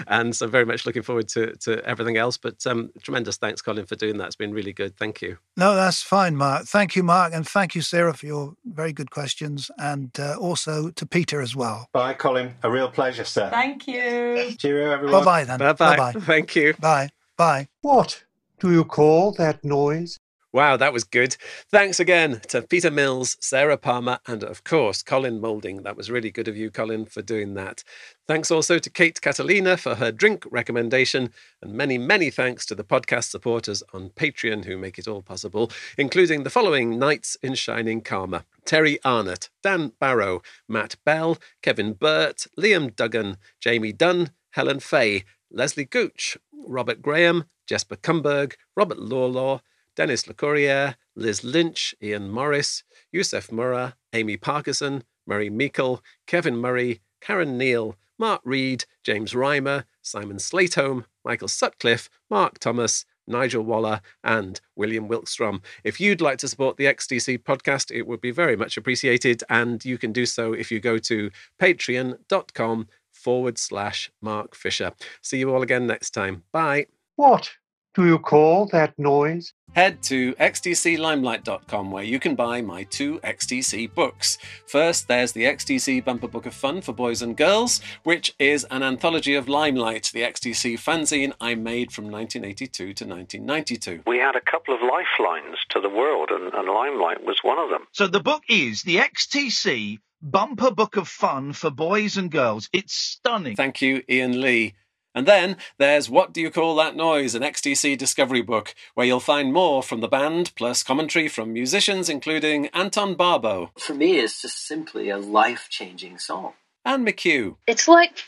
and 0.08 0.34
so, 0.34 0.48
very 0.48 0.66
much 0.66 0.84
looking 0.84 1.02
forward 1.02 1.28
to 1.28 1.54
to 1.56 1.84
everything 1.84 2.16
else. 2.16 2.36
But 2.36 2.66
um, 2.66 2.90
tremendous 3.02 3.36
thanks, 3.36 3.62
Colin, 3.62 3.86
for 3.86 3.94
doing 3.94 4.18
that. 4.18 4.26
It's 4.26 4.36
been 4.36 4.52
really 4.52 4.72
good. 4.72 4.96
Thank 4.96 5.22
you. 5.22 5.38
No, 5.56 5.76
that's 5.76 6.02
fine, 6.02 6.36
Mark. 6.36 6.66
Thank 6.66 6.96
you, 6.96 7.04
Mark, 7.04 7.32
and 7.32 7.46
thank 7.46 7.74
you, 7.74 7.82
Sarah, 7.82 8.14
for 8.14 8.26
your 8.26 8.54
very 8.64 8.92
good 8.92 9.10
questions, 9.12 9.70
and 9.78 10.10
uh, 10.18 10.36
also 10.40 10.90
to 10.90 11.06
Peter 11.06 11.40
as 11.40 11.54
well. 11.54 11.88
Bye, 11.92 12.14
Colin. 12.14 12.56
A 12.64 12.70
real 12.70 12.90
pleasure, 12.90 13.24
sir. 13.24 13.48
Thank 13.50 13.86
you. 13.86 14.54
Cheerio, 14.58 14.90
everyone. 14.90 15.20
Bye 15.20 15.44
bye 15.44 15.44
then. 15.44 15.58
Bye 15.58 15.96
bye. 15.96 16.12
Thank 16.12 16.56
you. 16.56 16.74
Bye. 16.80 17.10
Bye. 17.36 17.68
What 17.82 18.24
do 18.58 18.72
you 18.72 18.84
call 18.84 19.32
that 19.32 19.64
noise? 19.64 20.18
Wow, 20.50 20.78
that 20.78 20.94
was 20.94 21.04
good. 21.04 21.36
Thanks 21.70 22.00
again 22.00 22.40
to 22.48 22.62
Peter 22.62 22.90
Mills, 22.90 23.36
Sarah 23.38 23.76
Palmer, 23.76 24.18
and 24.26 24.42
of 24.42 24.64
course, 24.64 25.02
Colin 25.02 25.42
Moulding. 25.42 25.82
That 25.82 25.94
was 25.94 26.10
really 26.10 26.30
good 26.30 26.48
of 26.48 26.56
you, 26.56 26.70
Colin, 26.70 27.04
for 27.04 27.20
doing 27.20 27.52
that. 27.54 27.84
Thanks 28.26 28.50
also 28.50 28.78
to 28.78 28.88
Kate 28.88 29.20
Catalina 29.20 29.76
for 29.76 29.96
her 29.96 30.10
drink 30.10 30.46
recommendation, 30.50 31.34
and 31.60 31.74
many, 31.74 31.98
many 31.98 32.30
thanks 32.30 32.64
to 32.64 32.74
the 32.74 32.82
podcast 32.82 33.24
supporters 33.24 33.82
on 33.92 34.08
Patreon 34.08 34.64
who 34.64 34.78
make 34.78 34.98
it 34.98 35.06
all 35.06 35.20
possible, 35.20 35.70
including 35.98 36.44
the 36.44 36.50
following 36.50 36.98
Knights 36.98 37.36
in 37.42 37.54
Shining 37.54 38.00
Karma 38.00 38.46
Terry 38.64 38.98
Arnott, 39.04 39.50
Dan 39.62 39.92
Barrow, 40.00 40.40
Matt 40.66 40.96
Bell, 41.04 41.36
Kevin 41.60 41.92
Burt, 41.92 42.46
Liam 42.58 42.96
Duggan, 42.96 43.36
Jamie 43.60 43.92
Dunn, 43.92 44.30
Helen 44.52 44.80
Fay, 44.80 45.24
Leslie 45.50 45.84
Gooch, 45.84 46.38
Robert 46.66 47.02
Graham, 47.02 47.44
Jesper 47.66 47.96
Kumberg, 47.96 48.54
Robert 48.74 48.98
Lawlaw, 48.98 49.60
Dennis 49.98 50.26
LeCourrier, 50.26 50.94
Liz 51.16 51.42
Lynch, 51.42 51.92
Ian 52.00 52.30
Morris, 52.30 52.84
Youssef 53.10 53.48
Murrah, 53.48 53.94
Amy 54.12 54.36
Parkinson, 54.36 55.02
Murray 55.26 55.50
Meikle, 55.50 56.04
Kevin 56.24 56.56
Murray, 56.56 57.00
Karen 57.20 57.58
Neal, 57.58 57.96
Mark 58.16 58.40
Reed, 58.44 58.84
James 59.02 59.32
Reimer, 59.32 59.82
Simon 60.00 60.36
Slatehome, 60.36 61.04
Michael 61.24 61.48
Sutcliffe, 61.48 62.08
Mark 62.30 62.60
Thomas, 62.60 63.06
Nigel 63.26 63.64
Waller, 63.64 64.00
and 64.22 64.60
William 64.76 65.08
Wilkstrom. 65.08 65.64
If 65.82 66.00
you'd 66.00 66.20
like 66.20 66.38
to 66.38 66.48
support 66.48 66.76
the 66.76 66.84
XTC 66.84 67.38
podcast, 67.38 67.90
it 67.90 68.06
would 68.06 68.20
be 68.20 68.30
very 68.30 68.54
much 68.54 68.76
appreciated. 68.76 69.42
And 69.50 69.84
you 69.84 69.98
can 69.98 70.12
do 70.12 70.26
so 70.26 70.52
if 70.52 70.70
you 70.70 70.78
go 70.78 70.98
to 70.98 71.28
patreon.com 71.60 72.86
forward 73.10 73.58
slash 73.58 74.12
Mark 74.22 74.54
Fisher. 74.54 74.92
See 75.22 75.38
you 75.38 75.52
all 75.52 75.62
again 75.62 75.88
next 75.88 76.10
time. 76.10 76.44
Bye. 76.52 76.86
What 77.16 77.50
do 77.98 78.06
you 78.06 78.18
call 78.20 78.66
that 78.66 78.96
noise? 78.96 79.52
Head 79.72 80.04
to 80.04 80.32
xtclimelight.com 80.36 81.90
where 81.90 82.04
you 82.04 82.20
can 82.20 82.36
buy 82.36 82.62
my 82.62 82.84
two 82.84 83.18
XTC 83.24 83.92
books. 83.92 84.38
First, 84.68 85.08
there's 85.08 85.32
the 85.32 85.42
XTC 85.42 86.04
Bumper 86.04 86.28
Book 86.28 86.46
of 86.46 86.54
Fun 86.54 86.80
for 86.80 86.92
Boys 86.92 87.22
and 87.22 87.36
Girls, 87.36 87.80
which 88.04 88.32
is 88.38 88.64
an 88.70 88.84
anthology 88.84 89.34
of 89.34 89.48
Limelight, 89.48 90.12
the 90.14 90.22
XTC 90.22 90.74
fanzine 90.74 91.32
I 91.40 91.56
made 91.56 91.90
from 91.90 92.04
1982 92.04 92.94
to 92.94 93.04
1992. 93.04 94.02
We 94.06 94.18
had 94.18 94.36
a 94.36 94.40
couple 94.40 94.76
of 94.76 94.80
lifelines 94.80 95.56
to 95.70 95.80
the 95.80 95.90
world, 95.90 96.30
and, 96.30 96.54
and 96.54 96.68
Limelight 96.68 97.24
was 97.24 97.40
one 97.42 97.58
of 97.58 97.68
them. 97.68 97.88
So 97.90 98.06
the 98.06 98.20
book 98.20 98.44
is 98.48 98.82
the 98.82 98.98
XTC 98.98 99.98
Bumper 100.22 100.70
Book 100.70 100.96
of 100.96 101.08
Fun 101.08 101.52
for 101.52 101.70
Boys 101.70 102.16
and 102.16 102.30
Girls. 102.30 102.68
It's 102.72 102.94
stunning. 102.94 103.56
Thank 103.56 103.82
you, 103.82 104.04
Ian 104.08 104.40
Lee. 104.40 104.74
And 105.14 105.26
then 105.26 105.56
there's 105.78 106.10
What 106.10 106.32
Do 106.32 106.40
You 106.40 106.50
Call 106.50 106.76
That 106.76 106.96
Noise, 106.96 107.34
an 107.34 107.42
XTC 107.42 107.96
discovery 107.98 108.42
book, 108.42 108.74
where 108.94 109.06
you'll 109.06 109.20
find 109.20 109.52
more 109.52 109.82
from 109.82 110.00
the 110.00 110.08
band, 110.08 110.52
plus 110.54 110.82
commentary 110.82 111.28
from 111.28 111.52
musicians 111.52 112.08
including 112.08 112.66
Anton 112.68 113.14
Barbeau. 113.14 113.70
For 113.78 113.94
me, 113.94 114.18
it's 114.18 114.42
just 114.42 114.66
simply 114.66 115.08
a 115.08 115.18
life 115.18 115.66
changing 115.70 116.18
song. 116.18 116.52
Anne 116.84 117.04
McHugh. 117.04 117.56
It's 117.66 117.88
like 117.88 118.22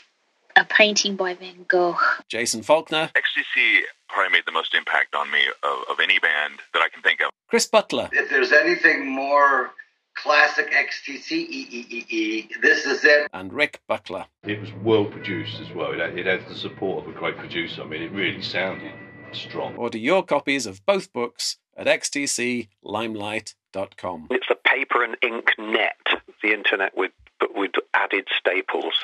a 0.55 0.65
painting 0.65 1.15
by 1.15 1.33
Van 1.33 1.65
Gogh. 1.67 1.97
Jason 2.27 2.61
Falkner. 2.61 3.11
XTC 3.15 3.81
probably 4.09 4.31
made 4.31 4.43
the 4.45 4.51
most 4.51 4.73
impact 4.75 5.15
on 5.15 5.31
me 5.31 5.39
of, 5.63 5.91
of 5.91 5.99
any 6.01 6.19
band 6.19 6.59
that 6.73 6.81
I 6.81 6.89
can 6.89 7.01
think 7.01 7.21
of. 7.21 7.29
Chris 7.47 7.65
Butler. 7.65 8.09
If 8.11 8.29
there's 8.29 8.51
anything 8.51 9.07
more 9.07 9.71
classic 10.15 10.71
XTC 10.71 11.49
EEEE. 11.49 12.49
This 12.61 12.85
is 12.85 13.03
it. 13.03 13.27
And 13.33 13.53
Rick 13.53 13.81
Buckler. 13.87 14.25
It 14.43 14.59
was 14.59 14.71
well 14.83 15.05
produced 15.05 15.59
as 15.59 15.71
well. 15.73 15.91
It 15.93 15.99
had, 15.99 16.17
it 16.17 16.25
had 16.25 16.47
the 16.47 16.55
support 16.55 17.05
of 17.05 17.15
a 17.15 17.17
great 17.17 17.37
producer. 17.37 17.81
I 17.81 17.85
mean, 17.85 18.01
it 18.01 18.11
really 18.11 18.41
sounded 18.41 18.91
strong. 19.33 19.75
Order 19.75 19.97
your 19.97 20.23
copies 20.23 20.65
of 20.65 20.85
both 20.85 21.11
books 21.13 21.57
at 21.75 21.87
xtclimelight.com. 21.87 24.27
It's 24.31 24.47
a 24.49 24.55
paper 24.67 25.03
and 25.03 25.17
ink 25.21 25.51
net, 25.57 25.97
the 26.43 26.53
internet 26.53 26.95
with 26.95 27.11
but 27.39 27.55
with 27.55 27.71
added 27.93 28.27
staples. 28.37 29.01